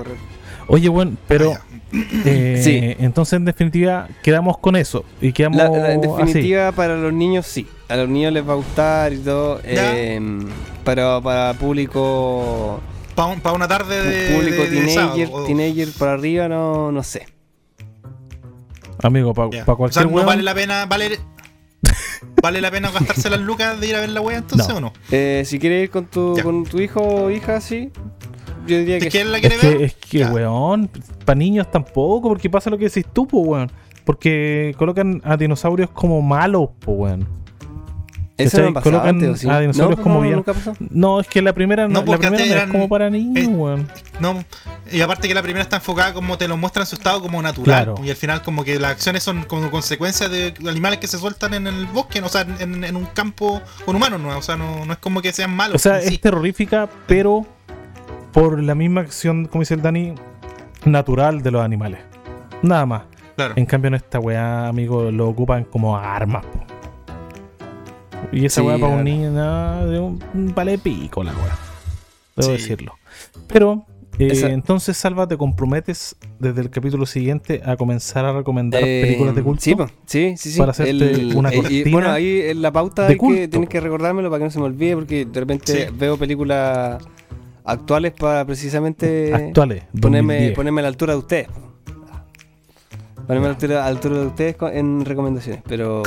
[0.67, 1.53] Oye, bueno, pero.
[1.53, 1.61] Ah,
[1.93, 2.97] eh, Sí.
[3.05, 5.05] Entonces, en definitiva, quedamos con eso.
[5.21, 6.09] Y quedamos La- la- en así.
[6.27, 7.67] definitiva, para los niños sí.
[7.89, 9.61] A los niños les va a gustar y todo.
[9.65, 10.21] Eh,
[10.85, 12.81] pero para público
[13.15, 14.35] Para una tarde de.
[14.35, 17.27] público de- de teenager, teenager por arriba, no, no sé.
[19.03, 19.65] Amigo, para Ya.
[19.65, 20.87] cualquier o sea, no vale la pena.
[20.87, 21.19] Vale,
[22.43, 24.77] ¿Vale la pena gastarse las lucas de ir a ver la wea entonces No.
[24.77, 24.93] o no?
[25.11, 26.43] Eh, si quieres ir con tu, Ya.
[26.43, 27.91] con tu hijo o hija, sí.
[28.67, 29.79] Yo diría que ¿De quién la Es quiere ver?
[29.79, 30.31] que, es que Ya.
[30.33, 30.89] weón,
[31.25, 33.73] para niños tampoco, porque pasa lo que decís tú, pues, weón.
[34.05, 37.45] Porque colocan a dinosaurios como malos, pues, weón.
[38.37, 39.49] Eso no pasaba Colocan antes, ¿o sí?
[39.49, 40.45] a dinosaurios no, como no, bien-.
[40.91, 43.47] No, es que la primera no, la primera no es eran- como para niños, eh,
[43.47, 43.89] weón.
[44.19, 44.43] No,
[44.91, 47.41] y aparte que la primera está enfocada como te lo muestra en su estado como
[47.41, 47.85] natural.
[47.85, 47.95] Claro.
[48.05, 51.55] Y al final como que las acciones son como consecuencia de animales que se sueltan
[51.55, 54.37] en el bosque, o sea, en, en un campo con humanos, ¿no?
[54.37, 55.77] O sea, no, no es como que sean malos.
[55.77, 56.15] O sea, sí.
[56.15, 57.47] es terrorífica, pero
[58.35, 60.13] por la misma acción, como dice el Dani,
[60.85, 62.01] natural de los animales.
[62.63, 63.03] Nada más.
[63.37, 63.55] Claro.
[63.57, 66.65] En cambio, en esta weá, amigo, lo ocupan como armas, po.
[68.33, 70.21] Y esa Sí, weá para un niño, nada, de un,
[70.55, 71.57] vale pico la weá.
[72.37, 72.63] Debo Sí.
[72.63, 72.95] decirlo.
[73.47, 73.85] Pero,
[74.19, 79.03] eh, Esa- entonces, Salva, ¿te comprometes desde el capítulo siguiente a comenzar a recomendar Eh,
[79.05, 79.63] películas de culto?
[79.63, 79.75] Sí,
[80.07, 80.59] sí, sí, sí.
[80.59, 83.69] Para hacerte una eh, y cortina bueno, ahí en la pauta de hay que, tienes
[83.69, 87.05] que recordármelo para que no se me olvide, porque de repente veo películas
[87.65, 89.85] actuales para precisamente Actuales.
[90.01, 90.55] ponerme, 2010.
[90.57, 91.49] ponerme a la altura de ustedes.
[93.27, 96.03] Ponerme a la altura, a la altura de ustedes en recomendaciones, pero,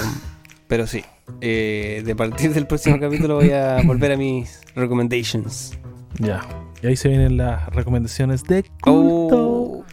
[0.68, 1.04] pero sí.
[1.42, 5.78] Eh, de partir del próximo capítulo voy a volver a mis recommendations.
[6.20, 6.48] Ya.
[6.82, 9.36] Y ahí se vienen las recomendaciones de culto.
[9.38, 9.86] Oh,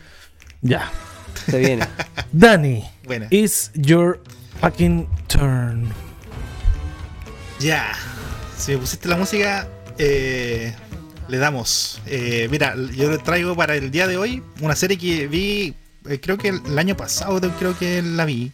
[0.61, 0.91] Ya.
[1.47, 1.87] se viene.
[2.33, 3.27] Dani, Buena.
[3.31, 4.21] it's your
[4.61, 5.89] fucking turn.
[7.59, 7.93] Ya.
[8.57, 9.67] Si me pusiste la música,
[9.99, 10.75] eh,
[11.29, 12.01] le damos.
[12.07, 15.75] Eh, mira, yo traigo para el día de hoy una serie que vi,
[16.09, 18.53] eh, creo que el año pasado, creo que la vi.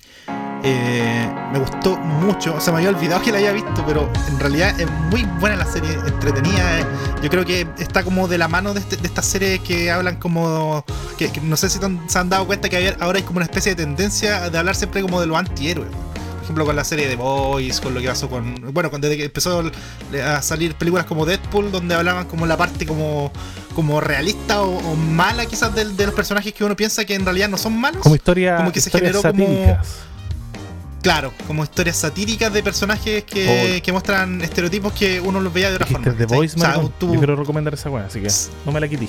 [0.63, 4.39] Eh, me gustó mucho, o sea, me había olvidado que la había visto, pero en
[4.39, 6.87] realidad es muy buena la serie, entretenida.
[7.23, 10.17] Yo creo que está como de la mano de, este- de estas series que hablan
[10.17, 10.85] como.
[11.17, 11.79] Que, no sé si
[12.09, 15.01] se han dado cuenta que ahora hay como una especie de tendencia de hablar siempre
[15.01, 15.89] como de los antihéroes.
[16.51, 18.73] Ejemplo, con la serie de Boys, con lo que pasó con.
[18.75, 19.63] Bueno, que empezó
[20.25, 23.31] a salir películas como Deadpool, donde hablaban como la parte como,
[23.77, 27.25] como realista o, o mala quizás del- de, los personajes que uno piensa que en
[27.25, 28.03] realidad no son malos.
[28.03, 29.79] Como historia, Como que se generó como-.
[31.03, 33.83] Claro, como historias satíricas de personajes que, Oh.
[33.83, 36.05] que muestran estereotipos que uno los veía de otra forma.
[36.05, 36.37] The ¿cachai?
[36.37, 36.93] Voice, O sea, maricón.
[36.99, 38.29] tú- Yo quiero recomendar esa weá, así que
[38.67, 39.09] no me la quité.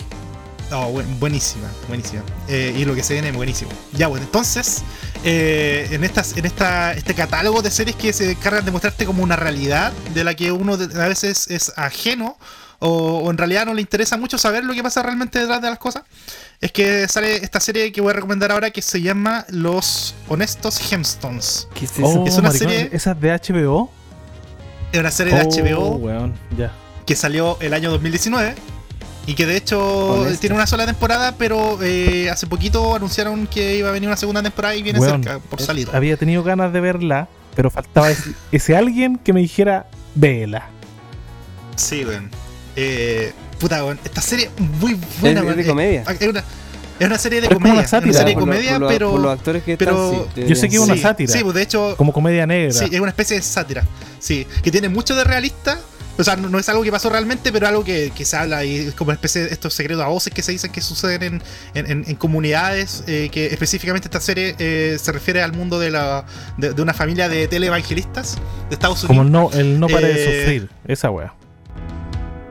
[0.72, 2.24] No, bu- buenísima, buenísima.
[2.48, 3.70] Eh, y lo que se viene es buenísimo.
[3.92, 4.84] Ya, bueno, entonces,
[5.24, 9.22] eh, en estas, en esta, este catálogo de series que se encargan de mostrarte como
[9.22, 12.38] una realidad de la que uno de- a veces es ajeno
[12.80, 15.70] o, o en realidad no le interesa mucho saber lo que pasa realmente detrás de
[15.70, 16.04] las cosas,
[16.62, 20.80] es que sale esta serie que voy a recomendar ahora que se llama Los Honestos
[20.80, 21.68] Gemstones.
[21.76, 22.06] ¿Qué es eso?
[22.08, 23.92] Oh, es una maricón, serie- ¿Esa es de HBO?
[24.94, 26.72] Es una serie de Oh, HBO weón, ya.
[27.06, 28.56] que salió el año 2019
[29.28, 29.80] y que de hecho
[30.14, 30.40] Honestos.
[30.40, 34.42] tiene una sola temporada, pero eh, hace poquito anunciaron que iba a venir una segunda
[34.42, 35.90] temporada y viene cerca por eh, salir.
[35.94, 40.70] Había tenido ganas de verla, pero faltaba ese, ese alguien que me dijera, vela.
[41.76, 42.30] Sí, weón.
[42.76, 44.00] Eh, puta, weón.
[44.04, 45.58] Esta serie es muy Es, buena, es weón.
[45.58, 46.02] de comedia.
[46.20, 46.44] Es una,
[47.00, 47.74] es una serie de Pero es como comedia.
[47.74, 48.14] una Es una sátira.
[48.20, 49.12] serie de comedia, por lo- pero.
[49.12, 51.34] por los actores que pero- están, sí, Yo sé que es una sí, sátira.
[51.34, 51.96] Sí, pues de hecho.
[51.98, 52.74] Como comedia negra.
[52.74, 53.84] Sí, es una especie de sátira.
[54.20, 55.80] Sí, que tiene mucho de realista.
[56.18, 58.64] O sea, no, no es algo que pasó realmente, pero algo que, que se habla
[58.66, 61.42] y es como una especie de estos secretos a voces que se dicen que suceden
[61.74, 63.04] en, en- comunidades.
[63.08, 66.26] eh, que específicamente esta serie eh, se refiere al mundo de, la,
[66.58, 68.38] de, de una familia de televangelistas
[68.70, 69.54] de Estados Como Unidos.
[69.56, 70.70] el no, el no para de Eh, sufrir.
[70.86, 71.34] Esa weá.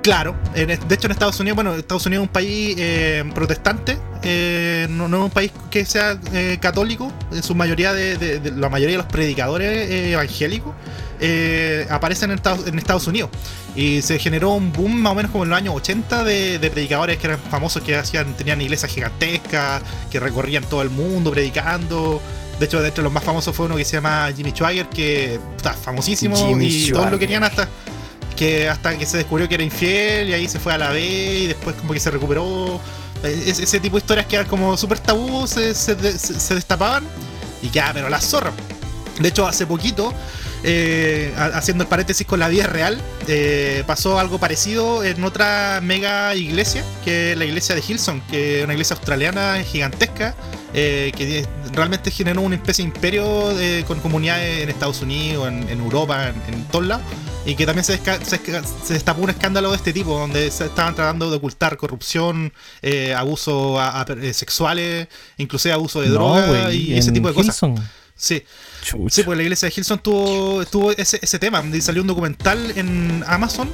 [0.03, 3.99] Claro, en- de hecho en Estados Unidos, bueno, Estados Unidos es un país eh, protestante,
[4.23, 8.41] eh, no, no es un país que sea eh, católico, en su mayoría de, de-
[8.41, 10.73] de- la mayoría de los predicadores evangélicos
[11.20, 13.28] eh, aparecen en Estados, en Estados Unidos
[13.76, 16.70] Y se generó un boom más o menos como en los años 80 de, de
[16.70, 22.20] predicadores que eran famosos, que hacían, tenían iglesias gigantescas, que recorrían todo el mundo predicando.
[22.59, 25.38] De hecho, de entre los más famosos fue uno que se llama Jimmy Schwager, que
[25.56, 27.12] está famosísimo Jimmy y todos Schwager.
[27.12, 27.68] lo querían hasta
[28.36, 31.01] que hasta que se descubrió que era infiel y ahí se fue a la B
[31.02, 32.80] y después como que se recuperó.
[33.22, 36.55] Ese, ese tipo de historias que eran como súper tabú se, se, de- se- se
[36.55, 37.05] destapaban
[37.62, 38.51] y ya, pero la zorra.
[39.18, 40.14] De hecho, hace poquito,
[40.65, 45.81] eh, ha- haciendo el paréntesis con la vida real, eh, pasó algo parecido en otra
[45.82, 50.35] mega iglesia, que es la iglesia de Hilson, que es una iglesia australiana gigantesca,
[50.74, 55.69] eh, que realmente generó una especie de imperio eh, con comunidades en Estados Unidos, en,
[55.69, 57.05] en Europa, en, en todos lados.
[57.47, 61.31] Y que también se, se destapó un escándalo de este tipo, donde se estaban tratando
[61.31, 63.81] de ocultar corrupción, eh, abusos
[64.20, 65.09] eh, sexuales,
[65.39, 67.57] inclusive abuso de droga güey, y ese tipo de cosas.
[68.15, 68.45] Sí,
[68.82, 69.15] Chucha.
[69.15, 71.62] sí, pues la iglesia de Hilson tuvo, tuvo ese, ese tema.
[71.73, 73.70] Y salió un documental en Amazon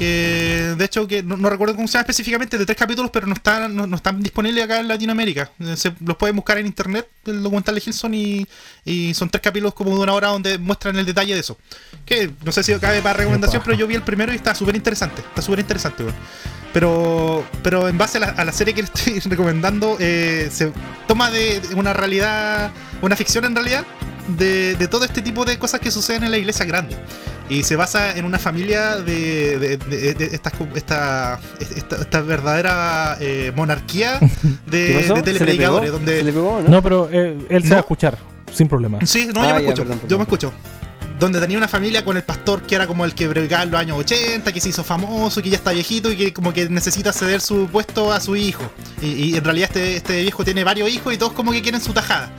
[0.00, 3.26] que, de hecho, que no, no recuerdo cómo se llama específicamente, de tres capítulos, pero
[3.26, 5.50] no están, no, no están disponibles acá en Latinoamérica.
[5.60, 8.46] Eh, Se, los pueden buscar en internet, el documental de Hilson, y,
[8.86, 11.58] y son tres capítulos como de una hora donde muestran el detalle de eso.
[12.06, 14.74] Que no sé si cabe para recomendación, pero yo vi el primero y está súper
[14.74, 15.20] interesante.
[15.20, 16.02] Está súper interesante.
[16.72, 20.72] Pero, pero en base a la, a la serie que le estoy recomendando, eh, se
[21.08, 22.70] toma de una realidad,
[23.02, 23.84] una ficción en realidad,
[24.36, 26.96] de, de todo este tipo de cosas que suceden en la iglesia grande.
[27.48, 32.20] Y se basa en una familia de, de, de- de estas co- esta, esta, esta
[32.20, 34.18] verdadera eh, monarquía
[34.70, 35.90] ¿Qué de, telepredicadores.
[35.90, 36.68] Donde, ¿Se le pegó, no?
[36.68, 37.74] No, pero eh, él se No.
[37.74, 38.18] va a escuchar,
[38.52, 38.98] sin problema.
[39.04, 39.82] Sí, no, Ah, yo me ya, escucho.
[39.82, 40.52] perdón, Yo me escucho.
[41.18, 43.78] Donde tenía una familia con el pastor que era como el que predicaba en los
[43.80, 47.12] años 80, que se hizo famoso, que ya está viejito y que como que necesita
[47.12, 48.62] ceder su puesto a su hijo.
[49.02, 51.80] Y, y en realidad este, este viejo tiene varios hijos y todos como que quieren
[51.80, 52.30] su tajada.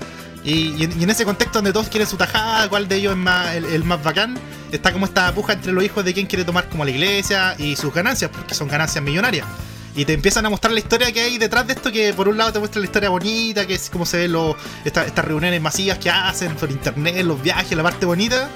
[0.44, 3.12] Y, y en, y en ese contexto donde todos quieren su tajada, cuál de ellos
[3.14, 4.38] es más, el, el más bacán,
[4.72, 7.76] está como esta puja entre los hijos de quién quiere tomar como la iglesia y
[7.76, 9.46] sus ganancias, porque son ganancias millonarias.
[9.94, 12.38] Y te empiezan a mostrar la historia que hay detrás de esto, que por un
[12.38, 14.56] lado te muestra la historia bonita, que es como se ven los-
[14.86, 18.50] esta- estas reuniones masivas que hacen por internet, los viajes, la parte bonita.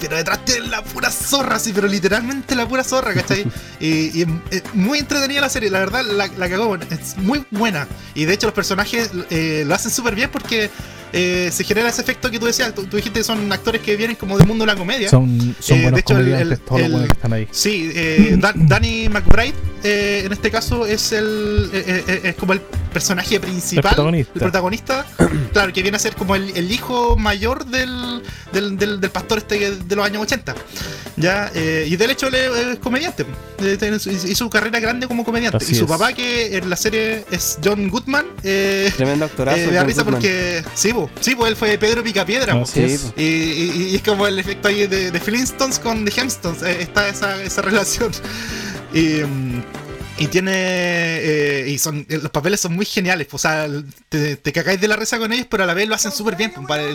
[0.00, 3.46] Pero detrás tienen la pura zorra, sí, pero literalmente la pura zorra, ¿cachai?
[3.80, 4.26] y, y
[4.74, 7.88] muy entretenida la serie, la verdad la, la cagó, es muy buena.
[8.14, 10.70] Y de hecho los personajes eh, lo hacen súper bien porque
[11.16, 13.96] eh, se genera ese efecto que tú decías, tú, tú dijiste que son actores que
[13.96, 15.08] vienen como del mundo de la comedia.
[15.10, 17.32] Son, son Eh, de buenos hecho, el- comediantes el- todos los el- buenos que están
[17.32, 17.48] ahí.
[17.50, 22.52] Sí, eh, Dan- Danny McBride eh, en este caso es el eh, eh, es como
[22.52, 24.32] el personaje principal, El protagonista.
[24.34, 25.06] el protagonista,
[25.52, 28.22] claro, que viene a ser como el, el hijo mayor del,
[28.52, 30.54] del, del- del pastor este de los años 80.
[31.18, 33.24] Ya, eh, y del hecho él es, es comediante,
[34.28, 35.56] hizo carrera grande como comediante.
[35.58, 35.90] Así y su es.
[35.90, 39.58] papá, que en la serie es John Goodman, eh, Tremendo actorazo.
[39.62, 40.20] eh, me da risa Goodman.
[40.20, 42.54] porque sí, po, sí, po, él fue Pedro Picapiedra.
[42.54, 42.62] po.
[42.62, 43.00] Así Sí, es.
[43.02, 43.14] po.
[43.20, 46.62] Y, y- y es como el efecto ahí de, de Flintstones con The Hemstones.
[46.62, 48.12] eh, está esa, esa relación.
[48.92, 49.62] Y, mm,
[50.18, 50.52] y tiene.
[50.54, 53.26] eh, y son eh, los papeles son muy geniales.
[53.32, 53.66] O sea,
[54.08, 56.36] te, te cagáis de la risa con ellos, pero a la vez lo hacen súper
[56.36, 56.52] bien.
[56.54, 56.94] pues, vale,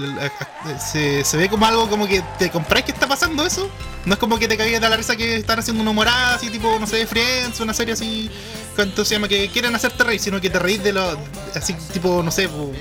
[0.79, 3.69] Se, se ve como algo como que te compráis que está pasando eso.
[4.05, 6.49] No es como que te cagáis de la risa que están haciendo una humorada así,
[6.49, 8.29] tipo, no sé, Friends, una serie así.
[8.75, 9.27] ¿Cuánto se llama?
[9.27, 11.19] Que quieren hacerte reír, sino que te reís de lo.
[11.53, 12.71] Así, tipo, no sé, po,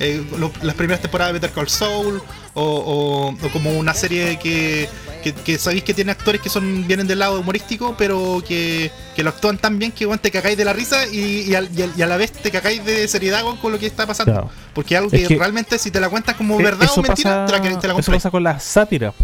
[0.00, 2.22] eh, lo- las primeras temporadas de Better Call Saul.
[2.54, 4.88] O, o- o como una serie que,
[5.22, 9.22] que, que sabéis que tiene actores que son vienen del lado humorístico, pero que, que
[9.22, 11.82] lo actúan tan bien que bueno, te cagáis de la risa y, y, al- y
[11.82, 14.32] al- y a la vez te cagáis de seriedad con, con lo que está pasando.
[14.32, 14.50] Claro.
[14.74, 17.52] Porque algo Es que, realmente si te la cuentas como Eh, verdad o mentira, te
[17.52, 19.14] la, te la eso pasa con las sátiras.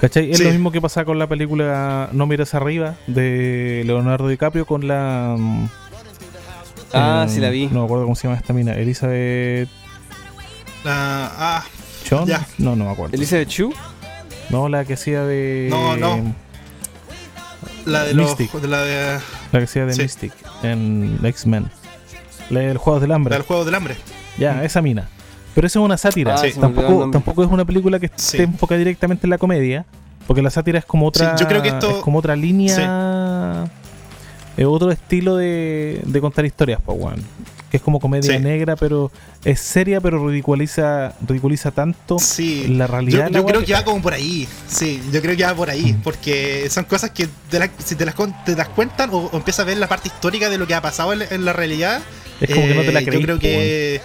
[0.00, 0.30] ¿Cachai?
[0.30, 0.44] Es Sí.
[0.44, 5.36] lo mismo que pasa con la película No mires arriba de Leonardo DiCaprio con la...
[6.94, 7.66] Ah, eh, sí la vi.
[7.68, 8.72] No me acuerdo cómo se llama esta mina.
[8.74, 9.68] Elizabeth
[10.84, 11.64] La- ah,
[12.04, 12.26] Chon.
[12.26, 12.46] Ya.
[12.58, 13.14] No, no me acuerdo.
[13.14, 13.72] Elizabeth Chu.
[14.50, 15.68] No, la que hacía de...
[15.70, 16.34] No, no.
[17.86, 18.28] la de los.
[18.38, 18.52] Mystic.
[18.60, 19.18] De la de.
[19.52, 20.02] La que hacía de Sí.
[20.02, 20.32] Mystic
[20.62, 21.70] en X-Men.
[22.50, 23.34] La del Juegos del La Hambre.
[23.34, 23.96] del juego del hambre.
[24.38, 24.62] Ya, Mm.
[24.64, 25.08] esa mina.
[25.54, 26.34] Pero eso es una sátira.
[26.34, 26.52] Ah, Sí.
[26.58, 28.36] tampoco, tampoco es una película que Sí.
[28.36, 29.86] esté enfocada directamente en la comedia.
[30.26, 31.36] Porque la sátira es como otra.
[31.36, 33.64] Sí, yo creo que esto- Es como otra línea.
[34.56, 36.98] Es otro estilo de, de contar historias, pues.
[37.70, 38.38] Que es como comedia Sí.
[38.38, 39.10] negra, pero
[39.46, 42.66] es seria, pero ridiculiza, ridiculiza tanto Sí.
[42.68, 43.30] la Yo, realidad.
[43.30, 45.94] la yo creo que va como por ahí, sí, yo creo que va por ahí,
[45.94, 46.02] Mm.
[46.02, 48.14] porque son cosas que te la- si te las,
[48.44, 50.82] te das cuentan o, o empiezas a ver la parte histórica de lo que ha
[50.82, 52.02] pasado en, en la realidad,
[52.42, 53.20] Es como que no te la eh, creís.
[53.20, 54.02] Yo creo weón.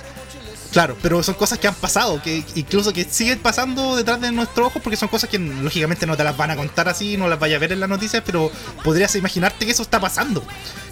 [0.72, 4.68] Claro, pero son cosas que han pasado, que incluso que siguen pasando detrás de nuestros
[4.68, 7.40] ojos, porque son cosas que lógicamente no te las van a contar así, no las
[7.40, 8.52] vayas a ver en las noticias, pero
[8.84, 10.44] podrías imaginarte que eso está pasando.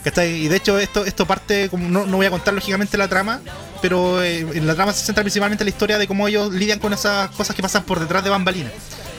[0.03, 0.45] ¿cachai?
[0.45, 3.41] Y de hecho, esto, esto parte, como no, no voy a contar lógicamente la trama,
[3.81, 6.79] pero eh, en la trama se centra principalmente en la historia de cómo ellos lidian
[6.79, 8.71] con esas cosas que pasan por detrás de bambalinas.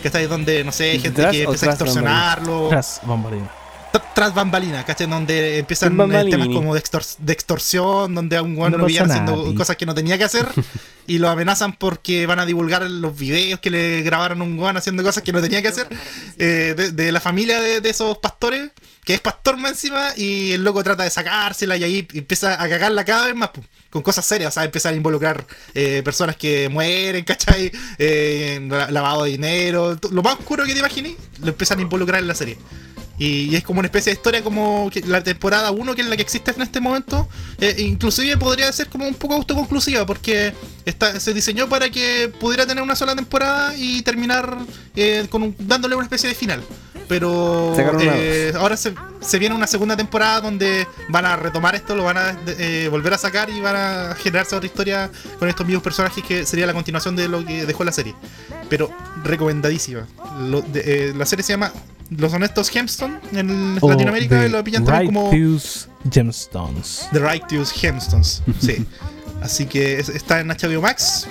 [0.03, 0.27] ¿cachai?
[0.27, 2.69] Donde, no sé, hay gente ¿Tras que empieza a extorsionarlo.
[2.69, 3.51] Tras bambalina.
[4.01, 5.06] Tr- Tras bambalinas, ¿cachai?
[5.06, 8.86] Donde empiezan eh, temas como de, extor- de extorsión, donde a un weón No lo
[8.86, 10.47] pillan haciendo cosas que no tenía que hacer
[11.06, 14.77] y lo amenazan porque van a divulgar los videos que le grabaron a un weón
[14.77, 15.89] haciendo cosas que no tenía que hacer
[16.39, 18.70] eh, de, de la familia de, de esos pastores,
[19.05, 22.68] que es pastor más encima, y el loco trata de sacársela y ahí empieza a
[22.68, 23.51] cagarla cada vez más
[23.89, 27.70] con cosas serias, o sea, empieza a involucrar eh, personas que mueren, ¿cachai?
[27.98, 32.20] Eh, la- lavado de dinero, lo más oscuro que te imaginé, lo empiezan a involucrar
[32.20, 32.59] en la serie.
[33.18, 36.22] Y, es como una especie de historia como la temporada 1, que es la que
[36.22, 37.28] existe en este momento,
[37.60, 40.52] eh, inclusive podría ser como un poco autoconclusiva, porque
[40.84, 44.59] está, se diseñó para que pudiera tener una sola temporada y terminar
[44.94, 46.62] eh, con un- dándole una especie de final.
[47.09, 52.03] Pero eh, ahora se, se viene una segunda temporada donde van a retomar esto, lo
[52.05, 55.83] van a eh, volver a sacar y van a generarse otra historia con estos mismos
[55.85, 58.15] personajes que sería la continuación de lo que dejó la serie.
[58.69, 58.91] Pero
[59.23, 60.07] recomendadísima.
[60.41, 61.73] Lo- de- eh, la serie se llama
[62.11, 67.09] Los Honestos Gemstone en O Latinoamérica y lo pillan también como Righteous Gemstones.
[67.12, 68.43] The Righteous Gemstones.
[68.61, 68.85] Sí.
[69.43, 71.27] Así que es- está en HBO Max.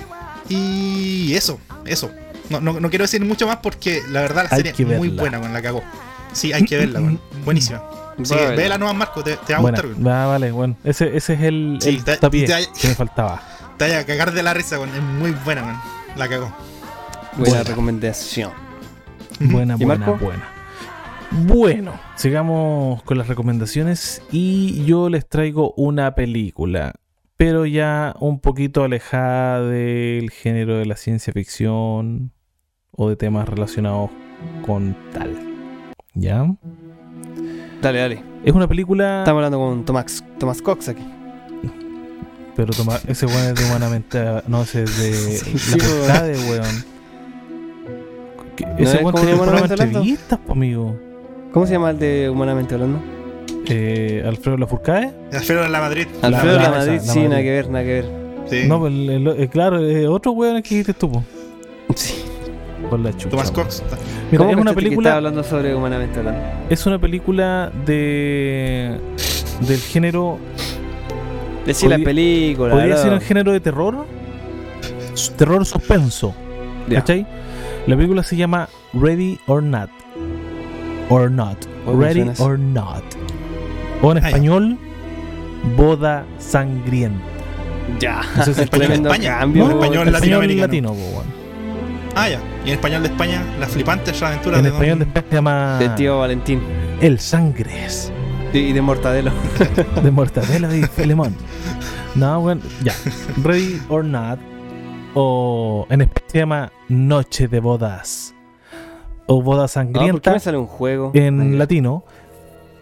[0.48, 2.10] Y eso, eso.
[2.50, 4.98] No, no, no quiero decir mucho más porque la verdad la Hay serie que es
[4.98, 5.82] muy buena, con la cagó.
[6.32, 7.20] Sí, hay que verla, weón.
[7.44, 7.82] Buenísima.
[8.22, 8.56] Sí, Voy a verla.
[8.62, 10.76] vela nomás, Marco, te, te va a Bueno, gustar, va, vale, bueno.
[10.84, 13.42] Ese, ese es el, Sí, el te- tapié te- que me faltaba.
[13.76, 14.94] Te vaya a cagar de la risa, weón.
[14.94, 15.76] Es muy buena, weón.
[16.16, 16.46] La cagó.
[17.36, 17.62] Buena Buena.
[17.64, 18.50] recomendación.
[19.40, 20.24] Buena, ¿Y buena, Marco?
[20.24, 20.48] buena.
[21.30, 26.94] Bueno, sigamos con las recomendaciones y yo les traigo una película,
[27.36, 32.32] pero ya un poquito alejada del género de la ciencia ficción
[32.96, 34.10] o de temas relacionados
[34.64, 35.36] con tal.
[36.14, 36.50] ¿Ya?
[37.82, 38.22] Dale, dale.
[38.44, 39.20] Es una película...
[39.20, 41.04] Estamos hablando con Tomás, Tomás Cox aquí.
[42.56, 44.18] Pero toma, ese weón es de humanamente.
[44.48, 45.12] No, ese es de.
[45.58, 45.78] Sí,
[46.08, 46.84] la sí, de weón.
[48.56, 49.98] Que- ¿No Ese es weón como tenía un programa de Humanamente Hablando?
[49.98, 50.96] entrevistas, po, amigo.
[51.52, 53.00] ¿Cómo se llama el de Humanamente Hablando?
[53.68, 55.12] Eh, Alfredo Lafourcade.
[55.32, 56.06] Alfredo en la Madrid.
[56.22, 57.28] Alfredo de la la- Madrid, esa, la sí, Madrid.
[57.30, 58.10] nada que ver, nada que ver.
[58.48, 58.68] Sí.
[58.68, 59.80] No, pues el, el- el- claro,
[60.12, 61.22] otro weón que dijiste tú, po,
[61.94, 62.14] Sí.
[62.90, 63.30] Por la chucha.
[63.30, 63.50] Tomás.
[63.50, 63.82] Cox.
[64.30, 65.16] Mira, ¿Cómo es una película.
[65.16, 66.40] hablando sobre Humanamente Hablando?
[66.70, 68.98] Es una película de.
[69.60, 70.38] del género.
[71.64, 72.72] Decir la película.
[72.74, 74.06] Podría ser el género de terror.
[75.36, 76.34] Terror suspenso.
[76.90, 77.26] ¿Cachai?
[77.86, 79.90] La película se llama Ready or Not.
[81.08, 81.56] Or Not.
[81.86, 83.02] Ready or Not.
[84.02, 84.76] O en español,
[85.76, 87.18] Boda Sangrienta.
[88.00, 88.20] Ya.
[88.32, 89.38] En No sé si español España.
[89.38, 89.64] cambio.
[89.68, 90.66] No, español en latinoamericano.
[90.66, 91.24] latino, po.
[92.18, 92.40] Ah, ya.
[92.64, 95.78] Y en español de España, las flipantes aventuras En de español Don- después se llama
[95.78, 96.60] De tío Valentín.
[97.00, 98.10] El Sangres.
[98.52, 99.30] Y y de Mortadelo.
[100.02, 101.36] De Mortadelo y Filemón.
[102.14, 102.94] No, bueno, ya.
[103.44, 104.38] Ready or Not.
[105.14, 108.34] O en español se llama Noche de Bodas.
[109.26, 110.32] O Boda Ah, ¿Por qué Sangrienta.
[110.32, 111.10] me sale un juego?
[111.14, 112.04] en Ay, latino.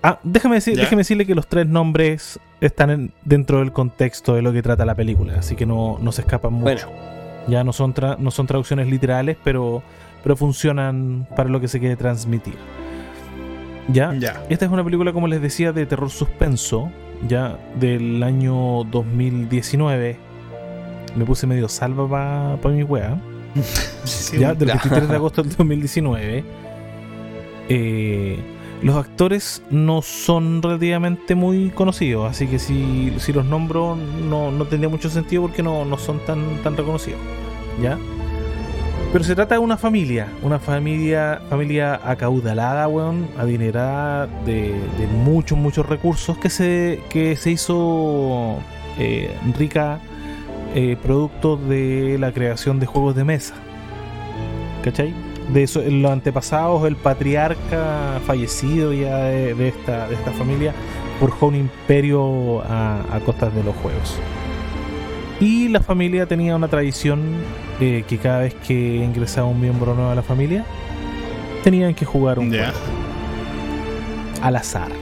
[0.03, 4.43] Ah, déjame, decir, déjeme decirle que los tres nombres están en- dentro del contexto de
[4.43, 6.63] lo que trata la película, así que no, no se escapan mucho.
[6.65, 7.24] Bueno.
[7.49, 9.83] Ya no son, tra- no son traducciones literales, pero,
[10.23, 12.55] pero funcionan para lo que se quiere transmitir.
[13.89, 14.43] Ya, Ya.
[14.49, 16.91] esta es una película, como les decía, de terror suspenso,
[17.29, 20.17] ya del año 2019.
[21.17, 23.17] Me puse medio salva para mi wea
[24.05, 24.75] Sí, ya, del Ya.
[24.75, 26.45] 23 de agosto del 2019.
[27.69, 28.39] Eh,
[28.85, 34.67] los actores no son relativamente muy conocidos, así que si, si los nombro no, no
[34.67, 37.19] tendría mucho sentido porque no, no son tan, tan reconocidos.
[37.83, 37.99] ¿Ya?
[39.11, 45.57] Pero se trata de una familia, una familia, familia acaudalada, weón, adinerada, de, de muchos,
[45.57, 48.59] muchos recursos, que se, que se hizo
[48.99, 49.99] eh, rica
[50.75, 53.55] eh, producto de la creación de juegos de mesa.
[54.83, 55.15] ¿Cachai?
[55.53, 60.73] De eso, en los antepasados, el patriarca fallecido ya de, de esta, de esta familia
[61.21, 64.19] forjó un imperio a, a costas de los juegos.
[65.41, 67.21] Y la familia tenía una tradición
[67.81, 70.65] eh, que cada vez que ingresaba un miembro nuevo a la familia,
[71.65, 72.73] tenían que jugar un juego
[74.43, 74.93] al azar.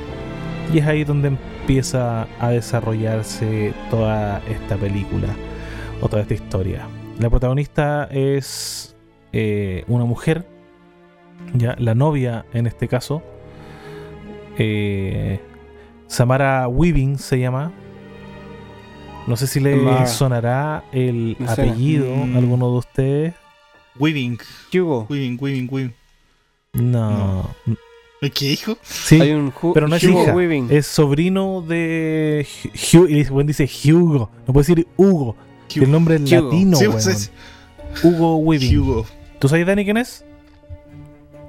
[0.73, 5.29] Y es ahí donde empieza a desarrollarse toda esta película
[6.01, 6.87] o toda esta historia.
[7.19, 8.92] La protagonista es
[9.33, 10.47] eh, una mujer,
[11.55, 13.23] ya la novia en este caso,
[14.59, 15.41] eh,
[16.07, 17.73] Samara Weaving se llama.
[19.27, 22.35] No sé si le sonará el apellido Mm.
[22.35, 23.35] a alguno de ustedes.
[23.99, 24.39] Weaving,
[24.75, 25.07] Hugo.
[25.09, 25.95] Weaving, Weaving, Weaving.
[26.75, 27.49] No.
[28.21, 28.77] ¿Qué dijo?
[28.83, 30.35] Sí, Hay un pero no es Hugo hija.
[30.35, 30.69] Weaving.
[30.71, 32.47] Es sobrino de
[32.93, 33.09] Hugh.
[33.11, 34.31] Y bueno, dice Hugo.
[34.47, 35.37] No puede decir Hugo.
[35.75, 36.51] El nombre es Hugo.
[36.51, 36.93] latino, Sí, weón.
[36.93, 37.31] pues es
[38.03, 38.79] Hugo Weaving.
[38.79, 39.07] Hugo.
[39.43, 40.25] ¿Tú sabes, Dani, quién es?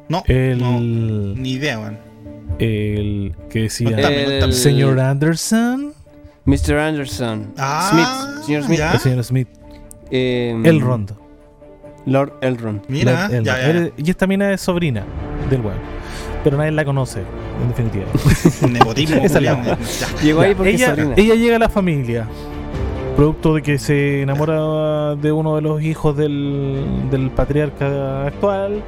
[0.10, 1.99] No, El, no, ni idea, weón.
[2.57, 5.94] el que decía Contame, El- señor Anderson,
[6.45, 6.74] Mr.
[6.80, 7.53] Anderson.
[7.56, 8.45] Ah, Smith.
[8.48, 8.80] Señor Smith.
[8.80, 8.91] ya.
[8.94, 9.48] el señor Smith,
[10.10, 11.11] Eh, Elrond.
[12.07, 12.82] Lord Elrond.
[12.88, 13.45] Mira, Lord Elrond.
[13.45, 13.70] ya, ya.
[13.70, 15.03] Él- Y esta mina es sobrina
[15.52, 15.78] del weón.
[16.44, 17.20] Pero nadie la conoce,
[17.61, 18.06] en definitiva.
[18.64, 19.22] Un nepotismo.
[20.24, 21.14] Llegó ahí porque ella, sobrina.
[21.15, 22.28] ella llega a la familia,
[23.15, 28.81] producto de que se enamora de uno de los hijos del, del patriarca actual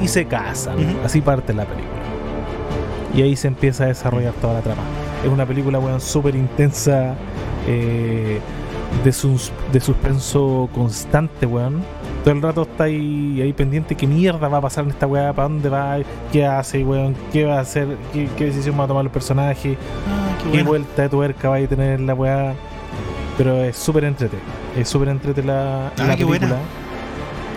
[0.00, 0.76] y se casan.
[1.04, 1.92] Así parte la película.
[3.14, 4.82] Y ahí se empieza a desarrollar toda la trama.
[5.24, 7.14] Es una película, weón, súper intensa,
[7.66, 8.40] eh,
[9.04, 11.82] de, sus, de suspenso constante, weón.
[12.24, 15.32] Todo el rato está ahí, ahí pendiente, qué mierda va a pasar en esta weá,
[15.32, 15.98] para dónde va,
[16.32, 19.78] qué hace, weón, qué va a hacer, qué, qué decisión va a tomar el personaje
[20.06, 20.70] Ah, qué qué bueno.
[20.70, 22.54] vuelta de tuerca va a tener la weá.
[23.36, 24.38] Pero es súper entrete.
[24.76, 26.46] Es súper entrete la, Ah, la qué buena.
[26.48, 26.62] película.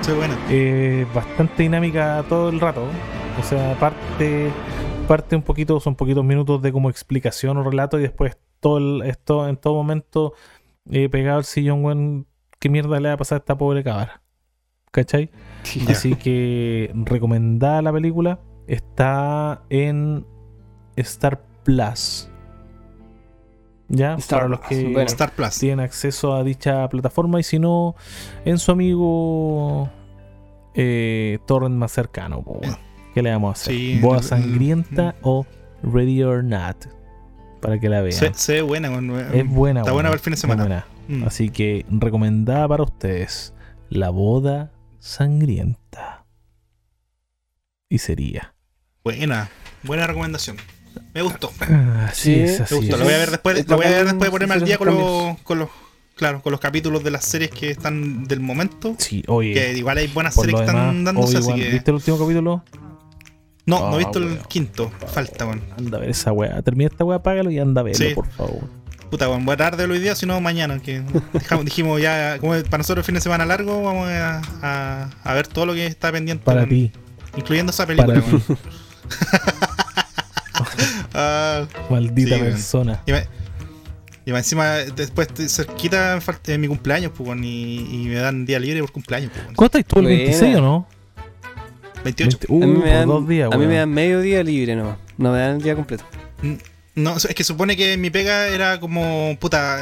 [0.01, 0.37] Soy buena.
[0.49, 2.83] Eh, bastante dinámica todo el rato.
[3.39, 4.49] O sea, parte,
[5.07, 9.01] parte un poquito, son poquitos minutos de como explicación o relato y después todo el-
[9.09, 10.33] esto en todo momento
[10.91, 12.25] eh, pegado al sillón, weón,
[12.59, 14.21] qué mierda le va a pasar a esta pobre cabra.
[14.91, 15.29] ¿Cachai?
[15.87, 18.39] Así que recomendada la película.
[18.67, 20.25] Está en
[20.95, 22.29] Star Plus.
[23.89, 24.13] ¿Ya?
[24.15, 24.99] Star Para los que bueno.
[25.01, 25.57] Star Plus.
[25.57, 27.95] tienen acceso a dicha plataforma y si no,
[28.45, 29.89] en su amigo
[30.75, 32.43] eh, torrent más cercano.
[33.13, 33.73] ¿Qué le vamos a hacer?
[33.73, 35.45] Sí, Boa el- Sangrienta o
[35.81, 36.85] Ready or Not.
[37.61, 38.13] Para que la vean.
[38.13, 38.87] Se, se ve buena,
[39.33, 39.81] es buena.
[39.81, 40.63] Está buena para el fin de semana.
[40.63, 40.85] buena.
[41.07, 41.23] Mm.
[41.23, 43.53] Así que recomendada para ustedes
[43.89, 46.25] La boda sangrienta.
[47.89, 48.53] Y sería.
[49.03, 49.49] Buena.
[49.83, 50.57] Buena recomendación.
[51.13, 51.51] Me gustó.
[52.07, 52.93] Así Sí, es, así Me gustó.
[52.95, 52.99] es.
[52.99, 54.77] Lo voy a ver después, Es lo voy a ver después de ponerme al día
[54.77, 55.69] con los, con los.
[56.15, 58.95] Claro, con los capítulos de las series que están del momento.
[58.97, 59.53] Sí, oye.
[59.53, 61.69] Que igual hay buenas series que están dándose, así que.
[61.69, 62.63] ¿viste el último capítulo?
[63.65, 64.39] No, no Ah, he visto el weón.
[64.49, 64.91] quinto.
[65.13, 65.61] Falta, weón.
[65.77, 66.61] Anda a ver esa weá.
[66.61, 68.13] Termina esta weá, apágalo y anda a verlo, Sí.
[68.15, 68.61] por favor.
[69.09, 69.45] Puta, weón.
[69.45, 70.79] Voy a tarde hoy día, sino mañana.
[70.79, 71.01] Que
[71.33, 75.09] dejamos- dijimos ya, como es para nosotros el fin de semana largo, vamos a, a-
[75.23, 76.43] a ver todo lo que está pendiente.
[76.43, 76.91] Para ti,
[77.37, 78.43] Incluyendo esa película, Para weón.
[81.21, 83.01] Ah, maldita Sí, persona.
[83.05, 83.27] y, me-
[84.25, 88.59] y más encima, después de cerquita eh, mi cumpleaños, pues, y, y me dan día
[88.59, 89.55] libre por cumpleaños, pues.
[89.55, 90.17] ¿Cuánto estás tú el Buena.
[90.23, 90.87] 26 o no?
[92.03, 92.37] 28.
[92.49, 94.75] 20 uh, a mí me dan, dos días, a mí me dan medio día libre
[94.75, 94.97] nomás.
[95.17, 96.05] No me dan el día completo.
[97.03, 99.79] No, es que supone que mi pega era como, puta,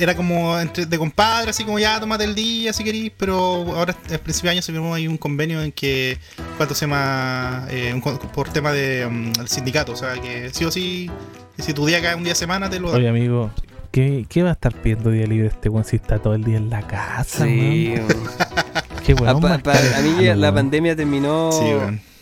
[0.00, 3.34] era como entre de compadre, así como ya, tómate el día si querís, pero
[3.76, 6.18] ahora al principio de año se firmó ahí un convenio en que,
[6.56, 7.66] ¿cuánto se llama?
[7.70, 11.10] Eh, un por tema de, um, del sindicato, o sea, que sí o sí,
[11.58, 12.90] si tu día cae un día de semana, te lo.
[12.92, 13.50] Oye, amigo,
[13.92, 16.56] ¿qué, ¿qué va a estar pidiendo día libre este weón si está todo el día
[16.56, 17.94] en la casa, Sí.
[19.04, 21.64] Qué A, más pa- a mí la pandemia terminó Sí,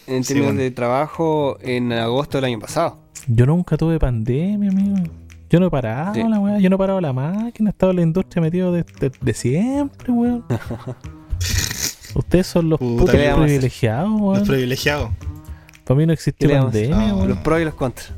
[0.06, 3.03] en términos de trabajo en agosto del año pasado.
[3.26, 4.96] Yo nunca tuve pandemia, amigo.
[5.50, 6.22] Yo no he parado Sí.
[6.28, 8.84] la weá, yo no he parado la máquina, he estado en la industria metido de,
[9.00, 10.44] de- de siempre, weón.
[12.14, 14.44] Ustedes son los Puta, putos privilegiados, Los weón.
[14.46, 15.10] privilegiados.
[15.84, 17.26] Para mí no ¿Qué existe pandemia, No.
[17.26, 18.12] Los pros y los contras.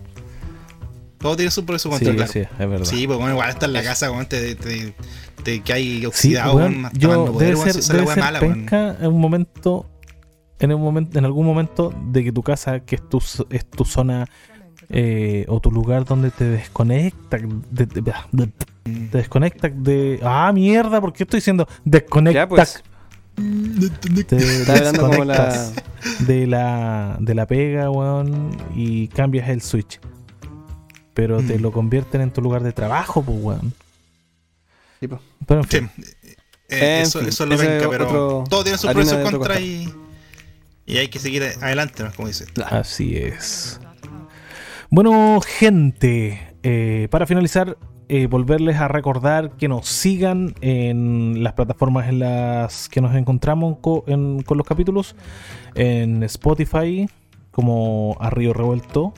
[1.18, 2.32] Todo tiene su pro y su Sí, contra, claro.
[2.32, 2.84] sí, es verdad.
[2.84, 4.94] Sí, pues bueno, igual está en la casa, weón, te, te-
[5.42, 8.40] te- que hay Sí, oxidado, weón, weón, hasta yo poder, debe ser, debe ser mala,
[8.40, 8.52] weón.
[8.54, 9.86] penca en un momento,
[10.58, 13.18] en un momento, en algún momento de que tu casa, que es tu,
[13.50, 14.26] es tu zona
[14.88, 18.02] eh, o tu lugar donde te desconecta, de- de-
[18.32, 18.46] de-
[19.10, 22.40] te desconecta de, ah mierda, ¿por qué estoy diciendo desconecta?
[22.40, 22.82] Ya, pues.
[24.28, 24.80] Te la.
[24.92, 25.72] desconectas
[26.20, 30.00] de la de la pega, weón, y cambias el switch.
[31.14, 31.62] Pero te Mm.
[31.62, 33.72] lo convierten en tu lugar de trabajo, pues, weón.
[35.00, 35.20] Sí, po.
[35.46, 36.02] Pero en fin, Sí.
[36.68, 39.22] Eh, En eso, fin, eso es lo es pero otro- todo tiene sus pros y
[39.30, 39.88] contras y,
[40.84, 42.10] y hay que seguir adelante, ¿no?
[42.12, 42.48] como dices.
[42.70, 43.78] Así es.
[44.90, 47.76] Bueno, gente, eh, para finalizar,
[48.08, 53.78] eh, volverles a recordar que nos sigan en las plataformas en las que nos encontramos
[53.80, 55.16] co- en- con los capítulos.
[55.74, 57.08] En Spotify,
[57.50, 59.12] como A Río Revuelto.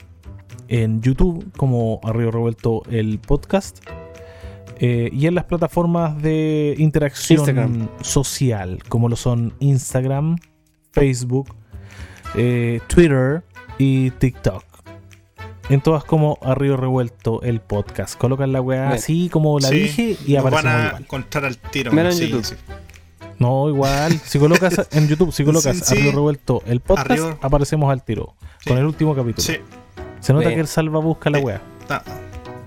[0.69, 3.78] En YouTube, como A Río Revuelto el podcast.
[4.81, 7.89] eh, y en las plataformas de interacción Instagram.
[8.01, 10.36] social, como lo son Instagram,
[10.93, 11.49] Facebook,
[12.36, 13.43] eh, Twitter
[13.77, 14.62] y TikTok.
[15.69, 18.16] En todas como a Río Revuelto el podcast.
[18.16, 21.03] Colocan la weá así como la Sí, dije y nos van aparecemos a igual.
[21.03, 21.93] encontrar al tiro.
[21.93, 22.45] Menos en sí, YouTube.
[22.47, 22.55] sí.
[23.39, 24.12] No, igual.
[24.24, 25.95] Si colocas en YouTube, si colocas Sí, a sí.
[25.97, 28.35] Río Revuelto el podcast, aparecemos al tiro.
[28.61, 28.70] Sí.
[28.70, 29.43] Con el último capítulo.
[29.47, 29.57] Sí,
[30.20, 30.57] Se nota Bien.
[30.57, 31.45] que el salva busca la Sí.
[31.45, 31.61] weá.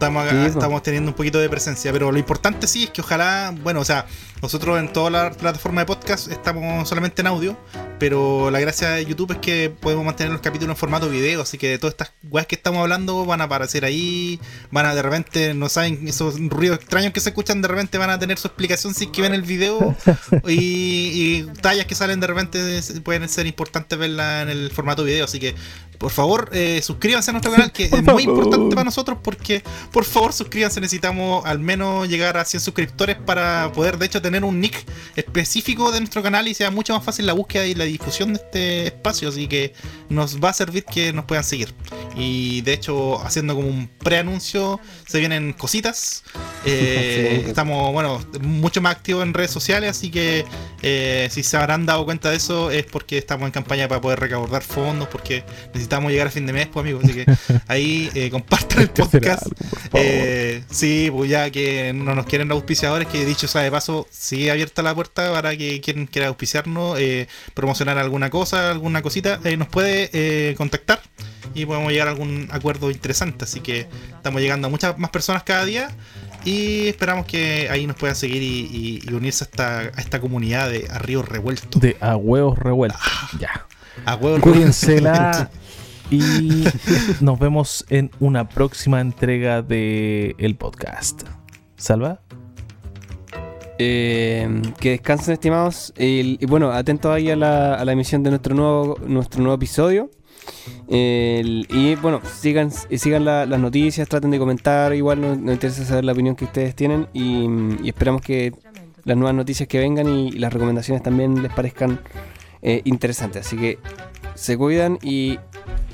[0.02, 0.60] Estamos, acá- Sí, po.
[0.60, 3.86] estamos teniendo un poquito de presencia, pero lo importante sí es que ojalá, bueno, o
[3.86, 4.06] sea,
[4.42, 7.56] nosotros en toda la plataforma de podcast estamos solamente en audio,
[8.00, 11.60] pero la gracia de YouTube es que podemos mantener los capítulos en formato video, así
[11.60, 14.40] que todas estas weas que estamos hablando van a aparecer ahí,
[14.72, 18.10] van a de repente, no saben, esos ruidos extraños que se escuchan de repente van
[18.10, 19.96] a tener su explicación si es que ven el video
[20.48, 25.26] y, y tallas que salen de repente pueden ser importantes verla en el formato video,
[25.26, 25.54] así que
[26.02, 29.62] por favor, eh, suscríbanse a nuestro canal, que es muy importante para nosotros porque,
[29.92, 30.82] por favor, suscríbanse.
[30.82, 34.84] Necesitamos al menos llegar a 100 suscriptores para poder, de hecho, tener un nick
[35.16, 38.40] específico de nuestro canal y sea mucho más fácil la búsqueda y la difusión de
[38.40, 39.30] este espacio.
[39.30, 39.74] Así que
[40.10, 41.72] nos va a servir que nos puedan seguir.
[42.16, 46.24] Y de hecho, haciendo como un preanuncio, se vienen cositas.
[46.66, 50.46] Eh, estamos, bueno, mucho más activos en redes sociales, así que
[50.82, 54.20] eh, si se habrán dado cuenta de eso es porque estamos en campaña para poder
[54.20, 57.04] recaudar fondos, porque necesitamos necesitamos llegar a fin de mes, pues amigos.
[57.04, 57.26] Así que
[57.68, 59.44] ahí eh, compartan el podcast.
[59.94, 64.52] eh, sí, pues ya que no nos quieren auspiciadores, que dicho sea de paso, sigue
[64.52, 69.58] abierta la puerta para que quien quiera auspiciarnos, eh, promocionar alguna cosa, alguna cosita, eh,
[69.58, 71.02] nos puede eh, contactar
[71.54, 73.44] y podemos llegar a algún acuerdo interesante.
[73.46, 75.90] Así que estamos llegando a muchas más personas cada día.
[76.44, 80.20] Y esperamos que ahí nos puedan seguir y, y- y unirse a esta, a esta
[80.20, 81.78] comunidad de Arrío Revuelto.
[81.80, 83.00] De a huevos revueltos.
[83.04, 83.30] Ah.
[83.40, 83.68] Ya.
[84.06, 85.52] A huevo Cuídensela.
[86.12, 86.66] Y
[87.22, 91.24] nos vemos en una próxima entrega de el podcast.
[91.78, 92.20] ¿Salva?
[93.80, 95.94] Eh, que descansen, estimados.
[95.98, 100.12] Y bueno, atentos ahí a la, a la emisión de nuestro nuevo, nuestro nuevo episodio.
[100.90, 104.94] Y bueno, sigan, sigan la- las noticias, traten de comentar.
[104.94, 107.08] Igual nos, interesa saber la opinión que ustedes tienen.
[107.14, 107.48] Y,
[107.82, 108.52] y esperamos que
[109.06, 112.02] las nuevas noticias que vengan y, las recomendaciones también les parezcan
[112.62, 113.48] eh, interesantes.
[113.48, 113.80] Así que
[114.36, 115.40] se cuidan y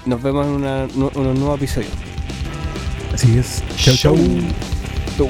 [0.06, 1.90] nos vemos en una, un nuevo episodio.
[3.14, 3.64] Así es.
[3.78, 4.16] Chau, chau.
[5.18, 5.30] Chau.